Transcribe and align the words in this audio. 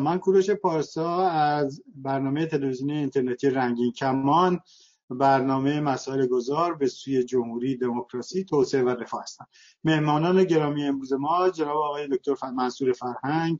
سلام 0.00 0.12
من 0.12 0.18
کوروش 0.18 0.50
پارسا 0.50 1.28
از 1.28 1.82
برنامه 1.94 2.46
تلویزیونی 2.46 2.92
اینترنتی 2.92 3.50
رنگین 3.50 3.92
کمان 3.92 4.60
برنامه 5.10 5.80
مسائل 5.80 6.26
گذار 6.26 6.74
به 6.74 6.86
سوی 6.86 7.24
جمهوری 7.24 7.76
دموکراسی 7.76 8.44
توسعه 8.44 8.82
و 8.82 8.88
رفاه 8.88 9.22
هستم. 9.22 9.46
مهمانان 9.84 10.44
گرامی 10.44 10.84
امروز 10.84 11.12
ما 11.12 11.50
جناب 11.50 11.76
آقای 11.76 12.08
دکتر 12.08 12.50
منصور 12.50 12.92
فرهنگ 12.92 13.58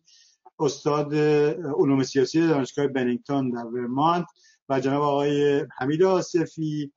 استاد 0.59 1.14
علوم 1.14 2.03
سیاسی 2.03 2.49
دانشگاه 2.49 2.86
بنینگتون 2.86 3.50
در 3.50 3.64
ورمانت 3.64 4.27
و 4.68 4.81
جناب 4.81 5.03
آقای 5.03 5.67
حمید 5.79 6.03
آصفی 6.03 6.93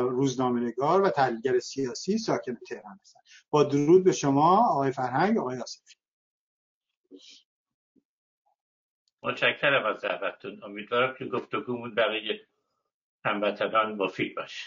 روزنامه‌نگار 0.00 1.02
و 1.02 1.10
تحلیلگر 1.10 1.58
سیاسی 1.58 2.18
ساکن 2.18 2.54
تهران 2.68 2.98
هستند 3.02 3.22
با 3.50 3.62
درود 3.62 4.04
به 4.04 4.12
شما 4.12 4.56
آقای 4.56 4.90
فرهنگ 4.90 5.38
آقای 5.38 5.58
آصفی. 5.58 5.97
متشکرم 9.22 9.86
از 9.86 10.00
دعوتتون. 10.00 10.60
امیدوارم 10.64 11.14
که 11.18 11.24
گفتگومون 11.24 11.94
برای 11.94 12.40
هموطنان 13.24 13.94
مفید 13.94 14.36
باشه. 14.36 14.64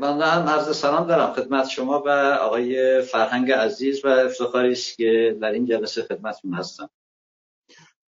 من 0.00 0.22
هم 0.22 0.48
عرض 0.48 0.76
سلام 0.76 1.06
دارم 1.06 1.32
خدمت 1.32 1.68
شما 1.68 2.02
و 2.06 2.08
آقای 2.40 3.02
فرهنگ 3.02 3.52
عزیز 3.52 4.04
و 4.04 4.08
افتخاری 4.08 4.72
است 4.72 4.96
که 4.96 5.38
در 5.40 5.50
این 5.50 5.66
جلسه 5.66 6.02
خدمتتون 6.02 6.54
هستم. 6.54 6.90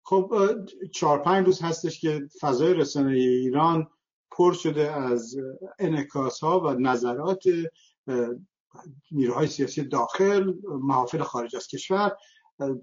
خب 0.03 0.35
چهار 0.93 1.23
پنج 1.23 1.47
روز 1.47 1.63
هستش 1.63 2.01
که 2.01 2.29
فضای 2.41 2.75
رسانه 2.75 3.13
ایران 3.13 3.91
پر 4.31 4.53
شده 4.53 4.93
از 4.93 5.37
انکاس 5.79 6.41
ها 6.41 6.61
و 6.61 6.71
نظرات 6.71 7.45
نیروهای 9.11 9.47
سیاسی 9.47 9.85
داخل 9.85 10.53
محافل 10.65 11.23
خارج 11.23 11.57
از 11.57 11.67
کشور 11.67 12.17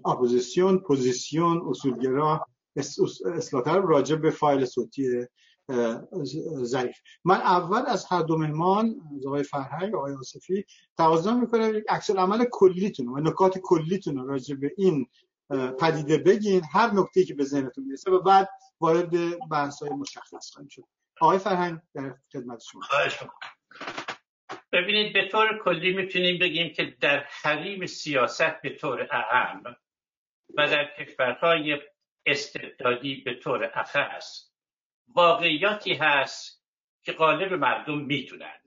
اپوزیسیون 0.04 0.78
پوزیسیون 0.78 1.62
اصولگرا 1.68 2.46
اصلاح 2.76 3.76
راجع 3.76 4.16
به 4.16 4.30
فایل 4.30 4.64
صوتی 4.64 5.26
ظریف. 6.62 6.96
من 7.24 7.36
اول 7.36 7.82
از 7.86 8.04
هر 8.04 8.22
دو 8.22 8.38
مهمان 8.38 8.94
آقای 9.26 9.42
فرهنگ 9.42 9.94
آقای 9.94 10.14
آصفی 10.14 10.64
تقاضا 10.98 11.34
می‌کنم 11.34 11.74
یک 11.74 11.84
عکس‌العمل 11.88 12.44
کلیتون 12.52 13.08
و 13.08 13.20
نکات 13.20 13.58
کلیتون 13.58 14.26
راجع 14.26 14.54
به 14.54 14.74
این 14.76 15.06
پدیده 15.80 16.18
بگین 16.18 16.62
هر 16.72 16.94
نکته 16.94 17.24
که 17.24 17.34
به 17.34 17.44
ذهنتون 17.44 17.84
می‌رسه 17.84 18.10
و 18.10 18.20
بعد 18.20 18.48
وارد 18.80 19.10
بحث 19.50 19.82
های 19.82 19.90
مشخص 19.90 20.50
خواهیم 20.52 20.68
شد. 20.68 20.84
آقای 21.20 21.38
فرهنگ 21.38 21.78
در 21.94 22.14
خدمت 22.32 22.60
شما. 22.60 22.80
ببینید 24.72 25.12
به 25.12 25.28
طور 25.28 25.58
کلی 25.64 25.92
می‌تونیم 25.92 26.38
بگیم 26.38 26.72
که 26.72 26.84
در 27.00 27.24
حریم 27.42 27.86
سیاست 27.86 28.62
به 28.62 28.70
طور 28.70 29.08
اعم 29.10 29.62
و 30.56 30.66
در 30.66 30.90
کشورهای 30.98 31.80
استبدادی 32.26 33.14
به 33.14 33.34
طور 33.34 33.70
اخص 33.74 34.50
واقعیاتی 35.14 35.94
هست 35.94 36.64
که 37.02 37.12
غالب 37.12 37.52
مردم 37.52 37.98
می‌دونن. 37.98 38.60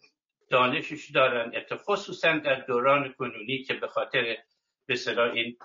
دانشش 0.49 1.11
دارن 1.11 1.51
خصوصا 1.75 2.37
در 2.37 2.55
دوران 2.55 3.13
کنونی 3.13 3.63
که 3.63 3.73
به 3.73 3.87
خاطر 3.87 4.37
به 4.85 4.95
این 5.33 5.57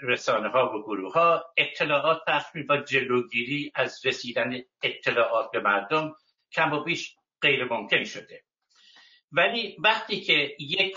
رسانه 0.00 0.48
ها 0.48 0.74
و 0.74 0.82
گروه 0.82 1.12
ها 1.12 1.44
اطلاعات 1.56 2.22
پخش 2.26 2.56
و 2.68 2.76
جلوگیری 2.76 3.72
از 3.74 4.06
رسیدن 4.06 4.60
اطلاعات 4.82 5.50
به 5.52 5.60
مردم 5.60 6.14
کم 6.52 6.72
و 6.72 6.84
بیش 6.84 7.16
غیر 7.42 7.64
ممکن 7.64 8.04
شده. 8.04 8.42
ولی 9.32 9.76
وقتی 9.78 10.20
که 10.20 10.56
یک 10.58 10.96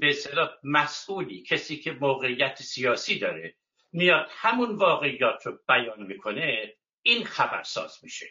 به 0.00 0.16
مسئولی 0.64 1.42
کسی 1.42 1.76
که 1.76 1.92
موقعیت 1.92 2.62
سیاسی 2.62 3.18
داره 3.18 3.54
میاد 3.92 4.26
همون 4.30 4.76
واقعیات 4.76 5.46
رو 5.46 5.58
بیان 5.68 6.02
می‌کنه 6.02 6.74
این 7.02 7.24
خبرساز 7.24 7.98
میشه 8.02 8.26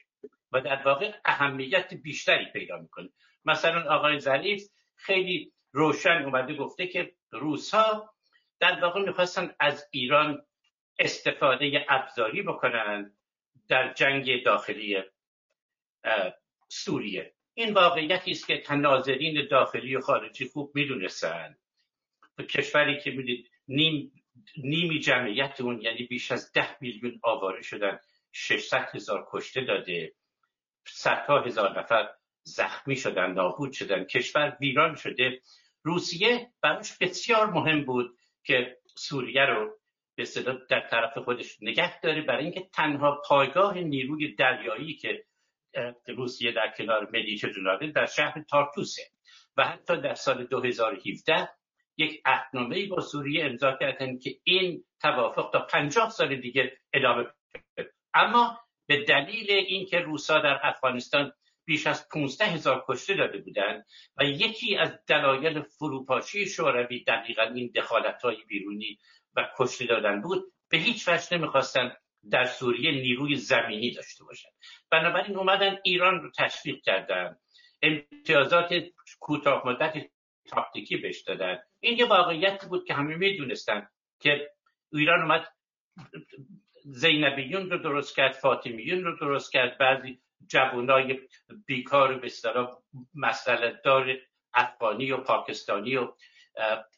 و 0.51 0.61
در 0.61 0.81
واقع 0.85 1.11
اهمیت 1.25 1.93
بیشتری 1.93 2.45
پیدا 2.45 2.77
می‌کنه. 2.77 3.09
مثلا 3.45 3.95
آقای 3.95 4.19
ظریف 4.19 4.63
خیلی 4.95 5.53
روشن 5.71 6.23
اومده 6.23 6.55
گفته 6.55 6.87
که 6.87 7.15
روسها 7.31 8.13
در 8.59 8.81
واقع 8.81 9.01
می‌خواستن 9.01 9.55
از 9.59 9.87
ایران 9.91 10.45
استفاده 10.99 11.85
ابزاری 11.89 12.41
بکنن 12.41 13.17
در 13.67 13.93
جنگ 13.93 14.43
داخلی 14.43 15.03
سوریه. 16.69 17.33
این 17.53 17.73
واقعیتی 17.73 18.31
است 18.31 18.47
که 18.47 18.57
تناظرین 18.57 19.47
داخلی 19.51 19.95
و 19.95 20.01
خارجی 20.01 20.45
خوب 20.45 20.71
می‌دونستن. 20.75 21.57
کشوری 22.49 22.99
که 22.99 23.11
می‌دید 23.11 23.49
نیم 23.67 24.11
نیمی 24.57 24.99
جمعیت 24.99 25.61
اون 25.61 25.81
یعنی 25.81 26.03
بیش 26.03 26.31
از 26.31 26.51
ده 26.51 26.77
میلیون 26.81 27.19
آواره 27.23 27.61
شدن 27.61 27.99
600 28.31 28.89
هزار 28.93 29.27
کشته 29.31 29.61
داده 29.61 30.13
صدها 30.87 31.41
هزار 31.41 31.79
نفر 31.79 32.09
زخمی 32.43 32.95
شدن 32.95 33.31
نابود 33.31 33.71
شدن 33.71 34.03
کشور 34.03 34.57
ویران 34.61 34.95
شده. 34.95 35.41
روسیه 35.83 36.51
براش 36.61 36.97
بسیار 36.97 37.49
مهم 37.49 37.85
بود 37.85 38.17
که 38.43 38.77
سوریه 38.95 39.45
رو 39.45 39.77
به 40.15 40.25
در 40.69 40.87
طرف 40.87 41.17
خودش 41.17 41.57
نگه 41.61 41.99
داره 41.99 42.21
برای 42.21 42.43
اینکه 42.43 42.69
تنها 42.73 43.21
پایگاه 43.27 43.77
نیروی 43.77 44.35
دریایی 44.35 44.93
که 44.93 45.25
روسیه 46.07 46.51
در 46.51 46.73
کنار 46.77 47.09
ملیچ 47.13 47.45
داره 47.65 47.91
در 47.91 48.05
شهر 48.05 48.43
تارتوسه. 48.49 49.01
و 49.57 49.63
حتی 49.63 50.01
در 50.01 50.13
سال 50.13 50.45
2017 50.45 51.49
یک 51.97 52.21
اهنامه 52.25 52.87
با 52.87 53.01
سوریه 53.01 53.45
امضا 53.45 53.77
کردن 53.79 54.17
که 54.17 54.37
این 54.43 54.83
توافق 55.01 55.49
تا 55.53 55.59
پنجاه 55.59 56.09
سال 56.09 56.35
دیگه 56.35 56.77
ادامه 56.93 57.25
اما 58.13 58.59
به 58.87 59.03
دلیل 59.03 59.51
اینکه 59.51 59.99
روسا 59.99 60.39
در 60.39 60.59
افغانستان 60.63 61.33
بیش 61.65 61.87
از 61.87 62.07
15 62.09 62.45
هزار 62.45 62.85
کشته 62.87 63.13
داده 63.13 63.37
بودند 63.37 63.85
و 64.17 64.23
یکی 64.23 64.77
از 64.77 64.99
دلایل 65.07 65.61
فروپاشی 65.61 66.45
شوروی 66.45 67.03
دقیقا 67.03 67.43
این 67.43 67.71
دخالت 67.75 68.21
های 68.21 68.43
بیرونی 68.47 68.97
و 69.35 69.47
کشته 69.57 69.85
دادن 69.85 70.21
بود 70.21 70.53
به 70.69 70.77
هیچ 70.77 71.07
وجه 71.07 71.37
نمی‌خواستن 71.37 71.95
در 72.29 72.45
سوریه 72.45 72.91
نیروی 72.91 73.35
زمینی 73.35 73.91
داشته 73.91 74.23
باشن. 74.23 74.49
بنابراین 74.89 75.37
اومدن 75.37 75.79
ایران 75.83 76.21
رو 76.21 76.31
تشویق 76.37 76.81
کردن. 76.81 77.37
امتیازات 77.81 78.73
کوتاه 79.19 79.67
مدت 79.67 79.93
تاکتیکی 80.49 80.97
بهش 80.97 81.21
دادن. 81.21 81.59
این 81.79 81.97
یه 81.97 82.05
واقعیت 82.05 82.65
بود 82.65 82.85
که 82.87 82.93
همه 82.93 83.15
می‌دونستن 83.15 83.87
که 84.19 84.51
ایران 84.93 85.21
اومد 85.21 85.47
زینبیون 86.83 87.69
رو 87.69 87.77
درست 87.77 88.15
کرد 88.15 88.31
فاطمیون 88.31 89.03
رو 89.03 89.17
درست 89.17 89.51
کرد. 89.51 89.77
بعضی 89.77 90.21
جوانای 90.47 91.19
بیکار 91.65 92.19
به 92.19 92.25
اصطلاح 92.25 92.77
مسئله 93.13 93.81
دار 93.83 94.17
افغانی 94.53 95.11
و 95.11 95.17
پاکستانی 95.17 95.95
و 95.95 96.13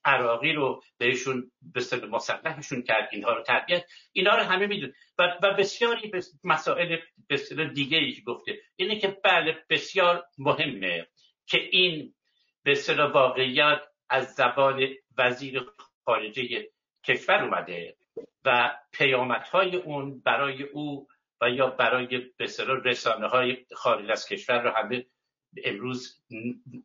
عراقی 0.05 0.53
رو 0.53 0.83
بهشون 0.97 1.51
به 1.73 2.07
مسلحشون 2.07 2.81
کرد 2.81 3.09
اینها 3.11 3.33
رو 3.33 3.43
تربیت. 3.43 3.85
اینا 4.11 4.35
رو 4.35 4.43
همه 4.43 4.67
میدون 4.67 4.93
و, 5.17 5.23
و 5.43 5.53
بسیاری 5.53 6.11
مسائل 6.43 6.97
به 7.27 7.65
دیگه 7.73 7.97
ای 7.97 8.21
گفته. 8.27 8.59
اینه 8.75 8.99
که 8.99 9.17
بله 9.23 9.65
بسیار 9.69 10.25
مهمه 10.37 11.07
که 11.45 11.57
این 11.71 12.13
به 12.63 12.75
واقعیت 13.13 13.81
از 14.09 14.33
زبان 14.33 14.89
وزیر 15.17 15.63
خارجه 16.05 16.69
کشور 17.03 17.43
اومده 17.43 17.95
و 18.45 18.77
پیامدهای 18.91 19.75
اون 19.75 20.19
برای 20.19 20.63
او 20.63 21.07
و 21.41 21.49
یا 21.49 21.67
برای 21.67 22.17
به 22.37 22.47
رسانه 22.85 23.27
های 23.27 23.65
خارج 23.75 24.11
از 24.11 24.27
کشور 24.27 24.61
رو 24.61 24.69
همه 24.69 25.05
امروز 25.63 26.23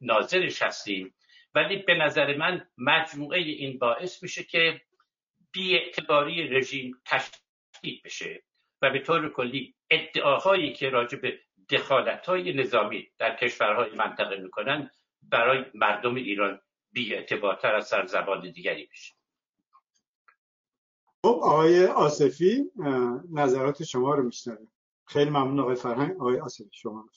ناظرش 0.01 0.63
هستیم. 0.63 1.15
ولی 1.55 1.77
به 1.77 1.95
نظر 1.95 2.37
من 2.37 2.69
مجموعه 2.79 3.39
این 3.39 3.79
باعث 3.79 4.23
میشه 4.23 4.43
که 4.43 4.81
اعتباری 5.57 6.49
رژیم 6.49 7.03
تشدید 7.05 8.03
بشه 8.05 8.43
و 8.83 8.91
به 8.91 8.99
طور 8.99 9.33
کلی 9.33 9.75
ادعاهایی 9.91 10.73
که 10.73 10.91
راجع 10.91 11.19
به 11.19 11.41
دخالت 11.71 12.27
های 12.27 12.53
نظامی 12.53 13.09
در 13.19 13.37
کشورهای 13.37 13.91
منطقه 13.91 14.37
می‌کنن 14.37 14.91
برای 15.23 15.65
مردم 15.75 16.15
ایران 16.15 16.61
بی 16.93 17.15
اعتبارتر 17.15 17.75
از 17.75 17.87
هر 17.87 18.12
زمان 18.12 18.51
دیگری 18.51 18.87
بشه 18.93 19.15
خب 21.23 21.41
آقای 21.43 21.87
آصفی 21.87 22.71
نظرات 23.33 23.85
شما 23.85 24.15
رو 24.15 24.23
میشنویم. 24.23 24.73
خیلی 25.07 25.31
ممنون 25.31 25.61
آقای 25.61 25.77
فرهنگ. 25.77 26.17
آقای 26.17 26.41
آصفی 26.41 26.71
شما 26.73 27.09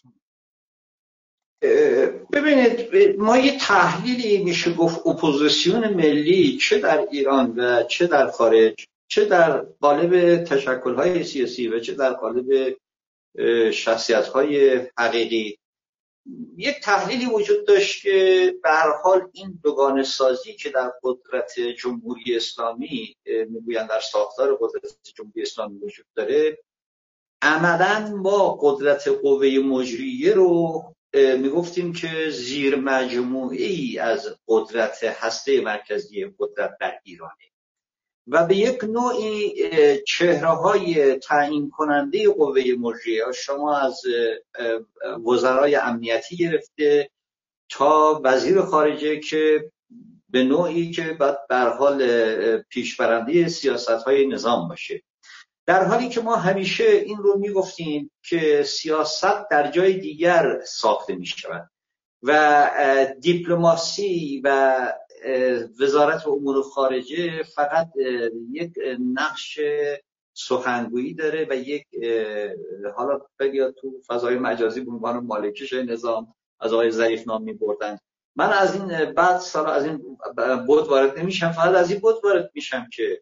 ببینید 2.32 2.90
ما 3.18 3.38
یه 3.38 3.60
تحلیلی 3.60 4.44
میشه 4.44 4.74
گفت 4.74 5.08
اپوزیسیون 5.08 5.88
ملی 5.94 6.58
چه 6.58 6.80
در 6.80 7.08
ایران 7.12 7.54
و 7.58 7.84
چه 7.84 8.08
در 8.08 8.28
خارج 8.28 8.88
چه 9.08 9.26
در 9.26 9.58
قالب 9.58 10.44
تشکل 10.44 10.96
های 10.96 11.24
سیاسی 11.24 11.68
و 11.68 11.80
چه 11.80 11.94
در 11.94 12.14
قالب 12.14 12.78
شخصیت 13.72 14.28
های 14.28 14.82
حقیقی. 14.98 15.58
یک 16.58 16.80
تحلیلی 16.80 17.26
وجود 17.26 17.68
داشت 17.68 18.04
که 18.04 18.54
به 18.64 18.70
هر 18.70 18.92
حال 19.04 19.30
این 19.32 19.60
دوگان 19.64 20.04
سازی 20.04 20.54
که 20.54 20.70
در 20.70 20.92
قدرت 21.04 21.60
جمهوری 21.60 22.36
اسلامی 22.36 23.16
می‌گویند 23.50 23.90
در 23.90 24.00
ساختار 24.00 24.58
قدرت 24.62 24.98
جمهوری 25.16 25.42
اسلامی 25.42 25.80
وجود 25.80 26.06
داره 26.16 26.58
عملا 27.42 28.16
ما 28.16 28.58
قدرت 28.62 29.08
قوه 29.08 29.48
مجریه 29.48 30.34
رو 30.34 30.84
می‌گفتیم 31.14 31.94
که 31.94 32.30
زیر 32.30 32.76
ای 33.52 34.00
از 34.00 34.38
قدرت 34.48 35.04
هسته 35.04 35.62
مرکزی 35.62 36.26
قدرت 36.40 36.78
در 36.80 37.00
ایرانه. 37.04 37.52
و 38.28 38.46
به 38.48 38.56
یک 38.56 38.84
نوعی 38.84 39.54
چهره 40.08 40.48
های 40.48 41.16
تعیین 41.16 41.70
کننده 41.70 42.30
قوه 42.30 42.62
مجریه 42.80 43.24
شما 43.36 43.78
از 43.78 44.02
وزرای 45.26 45.76
امنیتی 45.76 46.38
گرفته 46.38 47.10
تا 47.70 48.22
وزیر 48.24 48.62
خارجه 48.62 49.20
که 49.20 49.72
به 50.30 50.44
نوعی 50.44 50.92
که 50.92 51.04
بعد 51.20 51.48
بر 51.50 51.70
حال 51.70 52.08
پیشبرنده 52.58 53.48
سیاست 53.48 53.90
های 53.90 54.28
نظام 54.28 54.68
باشه. 54.68 55.04
در 55.66 55.84
حالی 55.84 56.10
که 56.10 56.22
ما 56.22 56.36
همیشه 56.36 56.84
این 56.84 57.18
رو 57.18 57.38
می‌گفتیم 57.38 58.12
که 58.24 58.64
سیاست 58.64 59.50
در 59.52 59.72
جای 59.72 59.94
دیگر 59.94 60.60
ساخته 60.66 61.16
می 61.16 61.26
شود 61.26 61.70
و 62.24 62.70
دیپلماسی 63.20 64.42
و 64.44 64.78
وزارت 65.80 66.28
امور 66.28 66.62
خارجه 66.62 67.44
فقط 67.44 67.90
یک 68.52 68.74
نقش 69.14 69.60
سخنگویی 70.34 71.14
داره 71.14 71.48
و 71.50 71.56
یک 71.56 71.86
حالا 72.96 73.22
خیلی 73.38 73.72
تو 73.82 74.02
فضای 74.08 74.36
مجازی 74.36 74.82
به 74.82 74.92
عنوان 74.92 75.18
مالکش 75.18 75.74
نظام 75.74 76.34
از 76.60 76.74
آقای 76.74 76.92
ظریف 76.92 77.28
نام 77.28 77.44
می 77.44 77.54
بردن 77.54 77.98
من 78.36 78.50
از 78.54 78.76
این 78.76 79.14
بعد 79.14 79.38
سال 79.38 79.70
از 79.70 79.86
این 79.86 80.18
بود 80.68 80.88
وارد 80.88 81.20
نمیشم 81.20 81.52
فقط 81.52 81.76
از 81.76 81.92
این 81.92 82.00
بود 82.00 82.16
وارد 82.24 82.52
میشم 82.54 82.88
که 82.94 83.22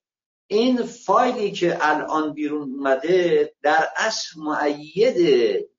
این 0.51 0.83
فایلی 0.83 1.51
که 1.51 1.77
الان 1.81 2.33
بیرون 2.33 2.61
اومده 2.61 3.53
در 3.61 3.87
اصل 3.97 4.39
معید 4.39 5.17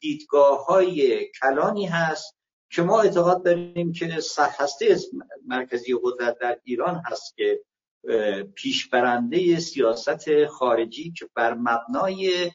دیدگاه 0.01 0.65
های 0.65 1.27
کلانی 1.41 1.87
هست 1.87 2.37
که 2.71 2.83
ما 2.83 3.01
اعتقاد 3.01 3.45
داریم 3.45 3.93
که 3.93 4.19
هسته 4.59 4.97
مرکزی 5.47 5.95
قدرت 6.03 6.39
در 6.39 6.59
ایران 6.65 7.03
هست 7.07 7.37
که 7.37 7.61
پیشبرنده 8.55 9.61
سیاست 9.61 10.47
خارجی 10.47 11.13
که 11.13 11.29
بر 11.35 11.55
مبنای 11.55 12.51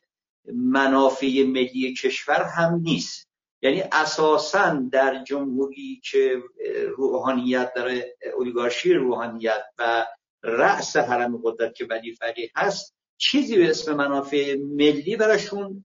منافع 0.53 1.43
ملی 1.47 1.93
کشور 1.93 2.43
هم 2.43 2.79
نیست. 2.83 3.27
یعنی 3.61 3.83
اساسا 3.91 4.81
در 4.91 5.23
جمهوری 5.23 6.01
که 6.11 6.43
روحانیت 6.97 7.73
داره 7.75 8.15
اولیگارشی 8.37 8.93
روحانیت 8.93 9.63
و 9.77 10.05
رأس 10.45 10.97
حرم 10.97 11.41
قدرت 11.43 11.75
که 11.75 11.85
ولی 11.85 12.15
فقیه 12.15 12.51
هست 12.55 12.95
چیزی 13.17 13.55
به 13.55 13.69
اسم 13.69 13.93
منافع 13.95 14.55
ملی 14.55 15.15
براشون 15.15 15.83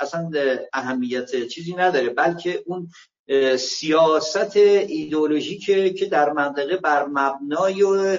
اصلا 0.00 0.30
اهمیت 0.72 1.46
چیزی 1.46 1.74
نداره 1.74 2.10
بلکه 2.10 2.62
اون 2.66 2.88
سیاست 3.56 4.56
ایدئولوژیکه 4.56 5.90
که 5.90 6.06
در 6.06 6.32
منطقه 6.32 6.76
بر 6.76 7.06
مبنای 7.06 8.18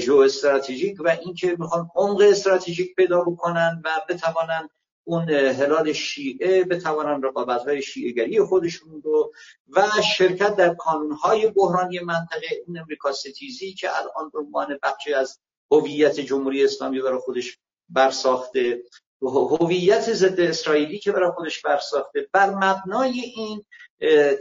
جو 0.00 0.16
استراتژیک 0.16 0.96
و 1.00 1.16
اینکه 1.24 1.56
می‌خوان 1.58 1.90
عمق 1.96 2.20
استراتژیک 2.20 2.94
پیدا 2.94 3.20
بکنن 3.20 3.82
و 3.84 3.90
بتوانن 4.08 4.68
اون 5.08 5.30
هلال 5.30 5.92
شیعه 5.92 6.64
بتوانن 6.64 7.22
رقابت 7.22 7.64
های 7.64 7.82
شیعهگری 7.82 8.40
خودشون 8.40 9.02
رو 9.04 9.32
و 9.68 9.86
شرکت 10.16 10.56
در 10.56 10.76
های 11.22 11.50
بحرانی 11.50 11.98
منطقه 11.98 12.46
این 12.66 12.78
امریکا 12.78 13.12
ستیزی 13.12 13.72
که 13.74 13.88
الان 13.96 14.30
به 14.30 14.38
عنوان 14.38 14.78
بخشی 14.82 15.14
از 15.14 15.38
هویت 15.70 16.20
جمهوری 16.20 16.64
اسلامی 16.64 17.00
برای 17.00 17.18
خودش 17.18 17.58
برساخته 17.88 18.82
هویت 19.22 20.12
ضد 20.12 20.40
اسرائیلی 20.40 20.98
که 20.98 21.12
برای 21.12 21.30
خودش 21.30 21.62
برساخته 21.62 22.28
بر 22.32 22.50
مبنای 22.50 23.20
این 23.20 23.64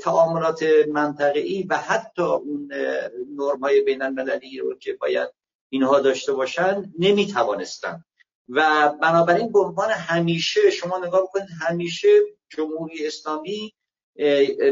تعاملات 0.01 0.63
منطقه‌ای 0.91 1.63
و 1.63 1.77
حتی 1.77 2.21
اون 2.21 2.69
نرم‌های 3.37 3.81
بین 3.81 4.01
المللی 4.01 4.59
رو 4.59 4.77
که 4.77 4.93
باید 4.93 5.29
اینها 5.69 5.99
داشته 5.99 6.33
باشن 6.33 6.93
نمی‌توانستن 6.99 8.03
و 8.49 8.89
بنابراین 9.01 9.51
به 9.51 9.59
عنوان 9.59 9.89
همیشه 9.89 10.69
شما 10.69 10.97
نگاه 11.05 11.21
بکنید 11.21 11.47
همیشه 11.61 12.07
جمهوری 12.49 13.07
اسلامی 13.07 13.73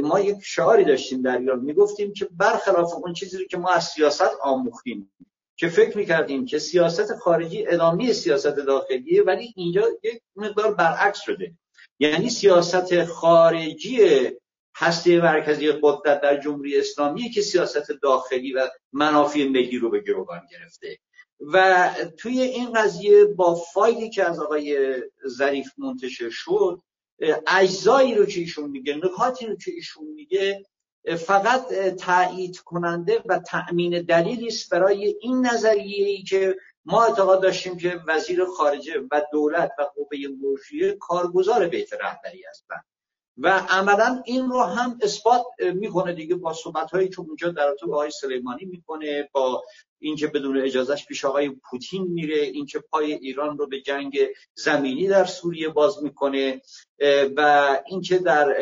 ما 0.02 0.20
یک 0.20 0.38
شعاری 0.44 0.86
داشتیم 0.86 1.22
در 1.22 1.38
ایران. 1.38 1.60
می‌گفتیم 1.60 2.14
که 2.14 2.28
برخلاف 2.32 2.94
اون 2.94 3.14
چیزی 3.14 3.46
که 3.48 3.58
ما 3.58 3.70
از 3.70 3.84
سیاست 3.84 4.32
آموختیم 4.42 5.12
که 5.58 5.68
فکر 5.68 5.98
می‌کردیم 5.98 6.46
که 6.46 6.60
سیاست 6.60 7.16
خارجی 7.16 7.68
ادامه 7.68 8.14
سیاست 8.14 8.56
داخلیه 8.56 9.24
ولی 9.24 9.54
اینجا 9.56 9.84
یک 10.04 10.22
مقدار 10.36 10.74
برعکس 10.74 11.22
شده. 11.22 11.54
یعنی 12.00 12.30
سیاست 12.30 13.06
خارجی 13.06 14.00
هسته 14.76 15.22
مرکزی 15.22 15.72
قدرت 15.72 16.22
در 16.22 16.38
جمهوری 16.38 16.80
اسلامی 16.80 17.30
که 17.30 17.42
سیاست 17.42 17.92
داخلی 17.92 18.54
و 18.54 18.70
منافع 18.94 19.44
ملی 19.48 19.78
رو 19.78 19.90
به 19.90 20.00
گروگان 20.00 20.42
گرفته. 20.52 20.98
و 21.40 21.90
توی 22.18 22.42
این 22.42 22.74
قضیه 22.74 23.26
با 23.26 23.56
فایلی 23.56 24.10
که 24.10 24.24
از 24.24 24.40
آقای 24.40 24.96
ظریف 25.28 25.68
منتشر 25.78 26.30
شد 26.30 26.82
اجزایی 27.48 28.16
رو 28.16 28.26
که 28.26 28.40
ایشون 28.40 28.70
میگه 28.70 28.96
نکاتی 28.96 29.46
رو 29.46 29.56
که 29.56 29.72
ایشون 29.72 30.06
میگه 30.08 30.66
فقط 31.20 31.74
تایید 31.74 32.60
کننده 32.60 33.24
و 33.26 33.40
تأمین 33.40 34.02
دلیلی 34.02 34.48
است 34.48 34.70
برای 34.70 35.16
این 35.22 35.46
نظریه 35.46 36.08
ای 36.08 36.24
که 36.24 36.56
ما 36.86 37.06
اعتقاد 37.06 37.42
داشتیم 37.42 37.78
که 37.78 38.02
وزیر 38.08 38.46
خارجه 38.46 38.94
و 39.12 39.22
دولت 39.32 39.72
و 39.80 39.84
قوه 39.84 40.18
مجریه 40.42 40.94
کارگزار 40.94 41.68
بیت 41.68 41.94
رهبری 41.94 42.44
هستند. 42.50 42.86
و 43.38 43.50
عملا 43.70 44.22
این 44.26 44.50
رو 44.50 44.62
هم 44.62 45.00
اثبات 45.02 45.46
می‌کنه 45.60 46.14
دیگه 46.14 46.36
با 46.36 46.54
صحبت 46.54 46.92
هایی 46.92 47.10
که 47.10 47.20
اونجا 47.20 47.52
در 47.52 47.76
تو 47.80 47.94
آقای 47.94 48.12
سلیمانی 48.12 48.66
می‌کنه 48.66 49.30
با 49.32 49.64
اینکه 50.08 50.28
بدون 50.28 50.58
اجازهش 50.58 51.06
پیش 51.06 51.26
آقای 51.26 51.50
پوتین 51.50 52.04
میره 52.04 52.38
اینکه 52.38 52.80
پای 52.80 53.14
ایران 53.14 53.58
رو 53.58 53.68
به 53.68 53.82
جنگ 53.82 54.20
زمینی 54.56 55.08
در 55.08 55.26
سوریه 55.26 55.70
باز 55.70 56.04
می‌کنه 56.04 56.62
و 57.38 57.70
اینکه 57.86 58.18
در 58.18 58.56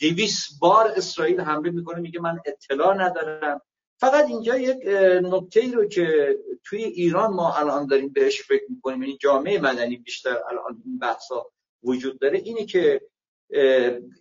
دویس 0.00 0.48
بار 0.60 0.92
اسرائیل 0.96 1.40
حمله 1.40 1.70
می‌کنه 1.70 2.00
میگه 2.00 2.20
من 2.20 2.38
اطلاع 2.46 2.94
ندارم. 2.94 3.60
فقط 4.00 4.26
اینجا 4.26 4.56
یک 4.56 4.76
نکته 5.22 5.60
ای 5.60 5.72
رو 5.72 5.84
که 5.84 6.36
توی 6.64 6.84
ایران 6.84 7.30
ما 7.30 7.54
الان 7.54 7.86
داریم 7.86 8.08
بهش 8.08 8.42
فکر 8.42 8.64
می‌کنیم 8.68 9.02
یعنی 9.02 9.16
جامعه 9.16 9.60
مدنی 9.60 9.96
بیشتر 9.96 10.38
الان 10.50 10.82
این 10.84 10.98
بحثا 10.98 11.46
وجود 11.82 12.18
داره 12.18 12.38
اینه 12.38 12.64
که 12.64 13.00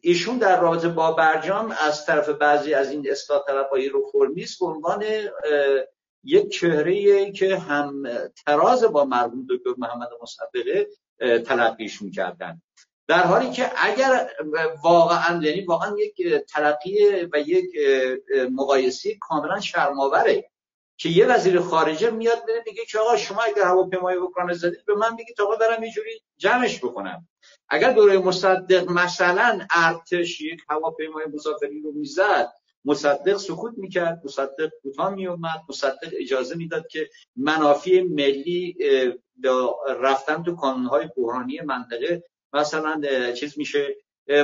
ایشون 0.02 0.38
در 0.38 0.62
رابطه 0.62 0.88
با 0.88 1.12
برجام 1.12 1.76
از 1.80 2.06
طرف 2.06 2.30
بعضی 2.30 2.74
از 2.74 2.92
این 2.92 3.12
اصلاح 3.12 3.44
طلبهای 3.48 3.90
رفرمیست 3.90 4.60
به 4.60 4.66
عنوان 4.66 5.04
یک 6.24 6.50
چهره 6.50 7.32
که 7.32 7.58
هم 7.58 8.04
تراز 8.46 8.84
با 8.84 9.06
مرحوم 9.06 9.48
دکتر 9.50 9.70
محمد 9.78 10.10
مصدقه 10.22 10.88
تلقیش 11.40 12.02
می‌کردن 12.02 12.62
در 13.08 13.24
حالی 13.24 13.52
که 13.52 13.72
اگر 13.76 14.30
واقعا 14.84 15.44
یعنی 15.44 15.66
واقعا 15.66 15.96
یک 15.98 16.44
تلقی 16.50 16.96
و 17.34 17.38
یک 17.38 17.66
مقایسی 18.52 19.18
کاملا 19.22 19.60
شرماوره 19.60 20.50
که 20.98 21.10
یه 21.10 21.26
وزیر 21.26 21.60
خارجه 21.60 22.10
میاد 22.12 22.46
بره 22.46 22.64
میگه 22.68 22.86
که 22.86 23.00
آقا 23.00 23.18
شما 23.18 23.42
اگر 23.42 23.64
هواپیمای 23.64 24.16
اوکراین 24.16 24.54
زدید 24.54 24.86
به 24.86 24.96
من 24.96 25.14
میگید 25.16 25.42
آقا 25.42 25.56
دارم 25.56 25.82
اینجوری 25.82 26.22
جمعش 26.38 26.78
بکنم. 26.78 27.28
اگر 27.70 27.92
دوره 27.92 28.18
مصدق 28.18 28.90
مثلا 28.92 29.60
ارتش 29.76 30.42
یک 30.42 30.62
هواپیمای 30.70 31.26
مسافری 31.34 31.82
رو 31.82 31.92
می‌زد 31.92 32.52
مصدق 32.86 33.38
سکوت 33.38 33.74
می‌کرد 33.78 34.22
مصدق 34.26 34.70
کوتاه 34.84 35.16
میومد 35.16 35.62
مصدق 35.70 36.10
اجازه 36.12 36.56
می‌داد 36.56 36.88
که 36.88 37.10
منافع 37.36 38.02
ملی 38.02 38.78
رفتن 40.02 40.44
تو 40.44 40.56
کانونهای 40.56 41.10
بحرانی 41.18 41.62
منطقه 41.62 42.24
مثلا 42.54 43.02
چیز 43.32 43.58
میشه. 43.58 43.96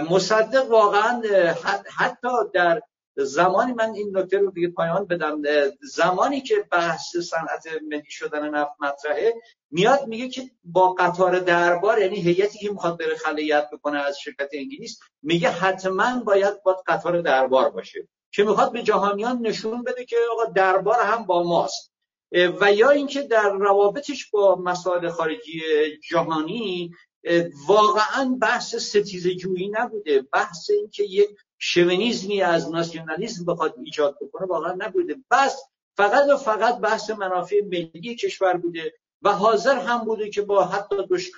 مصدق 0.09 0.71
واقعا 0.71 1.21
حتی 1.97 2.27
در 2.53 2.81
زمانی 3.17 3.73
من 3.73 3.93
این 3.93 4.17
نکته 4.17 4.37
رو 4.37 4.51
دیگه 4.51 4.67
پایان 4.67 5.05
بدم 5.05 5.41
زمانی 5.81 6.41
که 6.41 6.55
بحث 6.71 7.17
صنعت 7.17 7.67
ملی 7.87 8.09
شدن 8.09 8.49
نفت 8.49 8.71
مطرحه 8.79 9.33
میاد 9.71 10.07
میگه 10.07 10.29
که 10.29 10.41
با 10.63 10.93
قطار 10.93 11.39
دربار 11.39 11.99
یعنی 11.99 12.15
هیئتی 12.15 12.59
که 12.59 12.71
می‌خواد 12.71 12.99
بره 12.99 13.15
خلیت 13.15 13.69
بکنه 13.73 13.99
از 13.99 14.19
شرکت 14.19 14.49
انگلیس 14.53 14.99
میگه 15.21 15.49
حتما 15.49 16.23
باید 16.23 16.63
با 16.63 16.83
قطار 16.87 17.21
دربار 17.21 17.69
باشه. 17.69 18.07
که 18.35 18.43
می‌خواد 18.43 18.71
به 18.71 18.83
جهانیان 18.83 19.37
نشون 19.41 19.83
بده 19.83 20.05
که 20.05 20.15
آقا 20.31 20.45
دربار 20.45 20.99
هم 20.99 21.23
با 21.23 21.43
ماست. 21.43 21.91
و 22.61 22.73
یا 22.73 22.89
اینکه 22.89 23.21
در 23.21 23.49
روابطش 23.49 24.29
با 24.31 24.55
مسائل 24.55 25.09
خارجی 25.09 25.61
جهانی 26.09 26.91
واقعا 27.67 28.37
بحث 28.41 28.75
ستیز 28.75 29.27
جویی 29.27 29.69
نبوده. 29.69 30.21
بحث 30.21 30.69
اینکه 30.69 31.03
یک 31.03 31.29
شونیزمی 31.59 32.41
از 32.41 32.71
ناسیونالیسم 32.71 33.45
بخواد 33.45 33.75
ایجاد 33.83 34.17
بکنه 34.21 34.47
واقعا 34.47 34.75
نبوده. 34.77 35.15
بس 35.31 35.63
فقط 35.97 36.29
و 36.29 36.37
فقط 36.37 36.79
بحث 36.79 37.09
منافع 37.09 37.61
ملی 37.65 38.15
کشور 38.15 38.57
بوده 38.57 38.93
و 39.21 39.31
حاضر 39.31 39.79
هم 39.79 39.97
بوده 39.97 40.29
که 40.29 40.41
با 40.41 40.63
حتی 40.63 40.95
دش... 41.09 41.31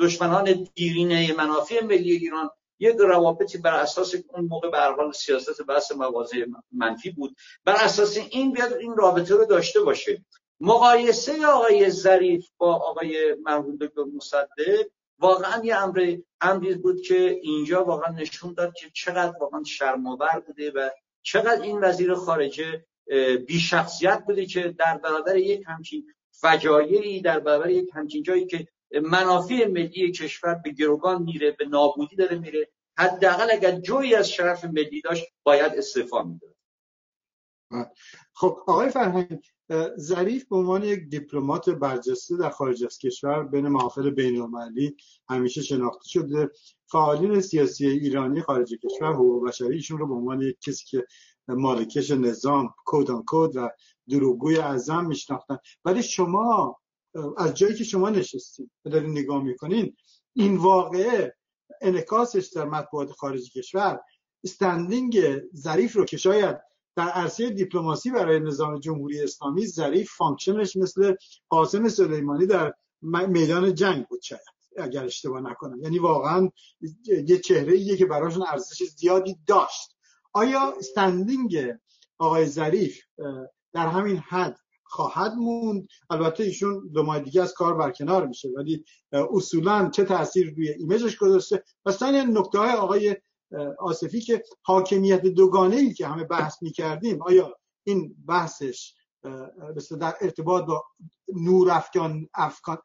دشمنان 0.00 0.68
دیرینه 0.74 1.34
منافع 1.38 1.84
ملی 1.84 2.12
ایران 2.12 2.50
یک 2.80 2.96
روابطی 2.96 3.58
بر 3.58 3.74
اساس 3.74 4.14
اون 4.28 4.44
موقع 4.44 4.70
به 4.70 5.12
سیاست 5.12 5.62
بحث 5.62 5.92
مواضع 5.92 6.46
منفی 6.72 7.10
بود. 7.10 7.36
بر 7.64 7.76
اساس 7.76 8.18
این 8.30 8.52
بیاد 8.52 8.72
این 8.72 8.96
رابطه 8.96 9.34
رو 9.34 9.44
داشته 9.44 9.80
باشه. 9.80 10.24
مقایسه 10.60 11.46
آقای 11.46 11.90
ظریف 11.90 12.46
با 12.58 12.74
آقای 12.74 13.36
مرحوم 13.44 13.76
دکتر 13.76 14.04
مصدق 14.16 14.86
واقعا 15.18 15.64
یه 15.64 15.76
امر 15.76 16.16
امری 16.40 16.74
بود 16.74 17.00
که 17.00 17.38
اینجا 17.42 17.84
واقعا 17.84 18.12
نشون 18.12 18.54
داد 18.54 18.74
که 18.74 18.90
چقدر 18.94 19.34
واقعا 19.40 19.62
شرم‌آور 19.64 20.42
بوده 20.46 20.70
و 20.70 20.90
چقدر 21.22 21.62
این 21.62 21.80
وزیر 21.80 22.14
خارجه 22.14 22.84
بی 23.46 23.58
شخصیت 23.58 24.24
بوده 24.26 24.46
که 24.46 24.74
در 24.78 24.98
برابر 24.98 25.36
یک 25.36 25.62
همچین 25.66 26.06
فجایعی 26.30 27.20
در 27.20 27.40
برابر 27.40 27.70
یک 27.70 27.90
همچین 27.94 28.22
جایی 28.22 28.46
که 28.46 28.66
منافع 28.92 29.66
ملی 29.66 30.12
کشور 30.12 30.54
به 30.54 30.70
گروگان 30.70 31.22
میره 31.22 31.50
به 31.50 31.64
نابودی 31.64 32.16
داره 32.16 32.38
میره. 32.38 32.68
حداقل 32.98 33.48
اگر 33.52 33.80
جوی 33.80 34.14
از 34.14 34.30
شرف 34.30 34.64
ملی 34.64 35.00
داشت 35.00 35.24
باید 35.42 35.72
استعفا 35.72 36.22
می‌داد. 36.22 36.50
خب 38.34 38.58
آقای 38.66 38.88
فرهنگ 38.88 39.40
ظریف 39.98 40.48
به 40.48 40.56
عنوان 40.56 40.84
یک 40.84 41.08
دیپلمات 41.08 41.70
برجسته 41.70 42.36
در 42.36 42.50
خارج 42.50 42.84
از 42.84 42.98
کشور 42.98 43.42
بین 43.42 43.68
محافل 43.68 44.10
بین 44.10 44.40
المللی 44.40 44.96
همیشه 45.28 45.62
شناخته 45.62 46.08
شده. 46.08 46.50
فعالین 46.86 47.40
سیاسی 47.40 47.86
ایرانی 47.86 48.42
خارج 48.42 48.74
کشور 48.74 49.12
حقوق 49.12 49.48
بشری 49.48 49.74
ایشون 49.74 49.98
رو 49.98 50.06
به 50.06 50.14
عنوان 50.14 50.42
یک 50.42 50.60
کسی 50.60 50.84
که 50.86 51.06
مالکش 51.48 52.10
نظام 52.10 52.74
کودان 52.84 53.22
کود 53.24 53.56
و 53.56 53.68
دروغگوی 54.08 54.58
اعظم 54.58 55.06
میشناختن. 55.06 55.58
ولی 55.84 56.02
شما 56.02 56.80
از 57.36 57.54
جایی 57.54 57.74
که 57.74 57.84
شما 57.84 58.10
نشستید 58.10 58.70
و 58.84 58.90
دارین 58.90 59.10
نگاه 59.10 59.42
می‌کنین 59.42 59.96
این 60.32 60.56
واقعه 60.56 61.36
انعکاسش 61.80 62.46
در 62.54 62.64
مطبوعات 62.64 63.12
خارج 63.12 63.52
کشور 63.52 64.00
standing 64.44 65.40
ظریف 65.56 65.96
رو 65.96 66.04
که 66.04 66.16
شاید 66.16 66.56
در 66.96 67.08
عرصه 67.08 67.50
دیپلماسی 67.50 68.10
برای 68.10 68.40
نظام 68.40 68.80
جمهوری 68.80 69.22
اسلامی 69.22 69.66
ظریف 69.66 70.10
function 70.16 70.64
ش 70.64 70.76
مثل 70.76 71.14
قاسم 71.48 71.88
سلیمانی 71.88 72.46
در 72.46 72.74
میدان 73.02 73.74
جنگ 73.74 74.06
بود 74.06 74.22
شاید 74.22 74.40
اگر 74.76 75.04
اشتباه 75.04 75.40
نکنم. 75.40 75.80
یعنی 75.82 75.98
واقعا 75.98 76.50
یه 77.26 77.38
چهره 77.38 77.72
ایه 77.72 77.96
که 77.96 78.06
براشون 78.06 78.42
ارزش 78.48 78.82
زیادی 78.82 79.36
داشت. 79.46 79.96
آیا 80.32 80.74
استندینگ 80.78 81.74
آقای 82.18 82.46
ظریف 82.46 83.00
در 83.72 83.86
همین 83.86 84.16
حد 84.16 84.58
خواهد 84.90 85.32
موند. 85.32 85.88
البته 86.10 86.44
ایشون 86.44 86.90
دو 86.94 87.02
ماه 87.02 87.20
دیگه 87.20 87.42
از 87.42 87.52
کار 87.52 87.74
برکنار 87.74 88.26
میشه 88.26 88.48
ولی 88.56 88.84
اصولا 89.12 89.90
چه 89.90 90.04
تاثیر 90.04 90.54
روی 90.54 90.68
ایمیجش 90.68 91.16
گذاشته؟ 91.16 91.64
و 91.84 91.92
نکته 92.12 92.58
های 92.58 92.70
آقای 92.70 93.16
آصفی 93.78 94.20
که 94.20 94.42
حاکمیت 94.62 95.22
دوگانه 95.22 95.76
ای 95.76 95.94
که 95.94 96.06
همه 96.06 96.24
بحث 96.24 96.62
می‌کردیم 96.62 97.22
آیا 97.22 97.56
این 97.84 98.16
بحثش 98.28 98.94
مثل 99.76 99.98
در 99.98 100.14
ارتباط 100.20 100.64
با 100.64 100.84
نور 101.34 101.70
افکان 101.70 102.28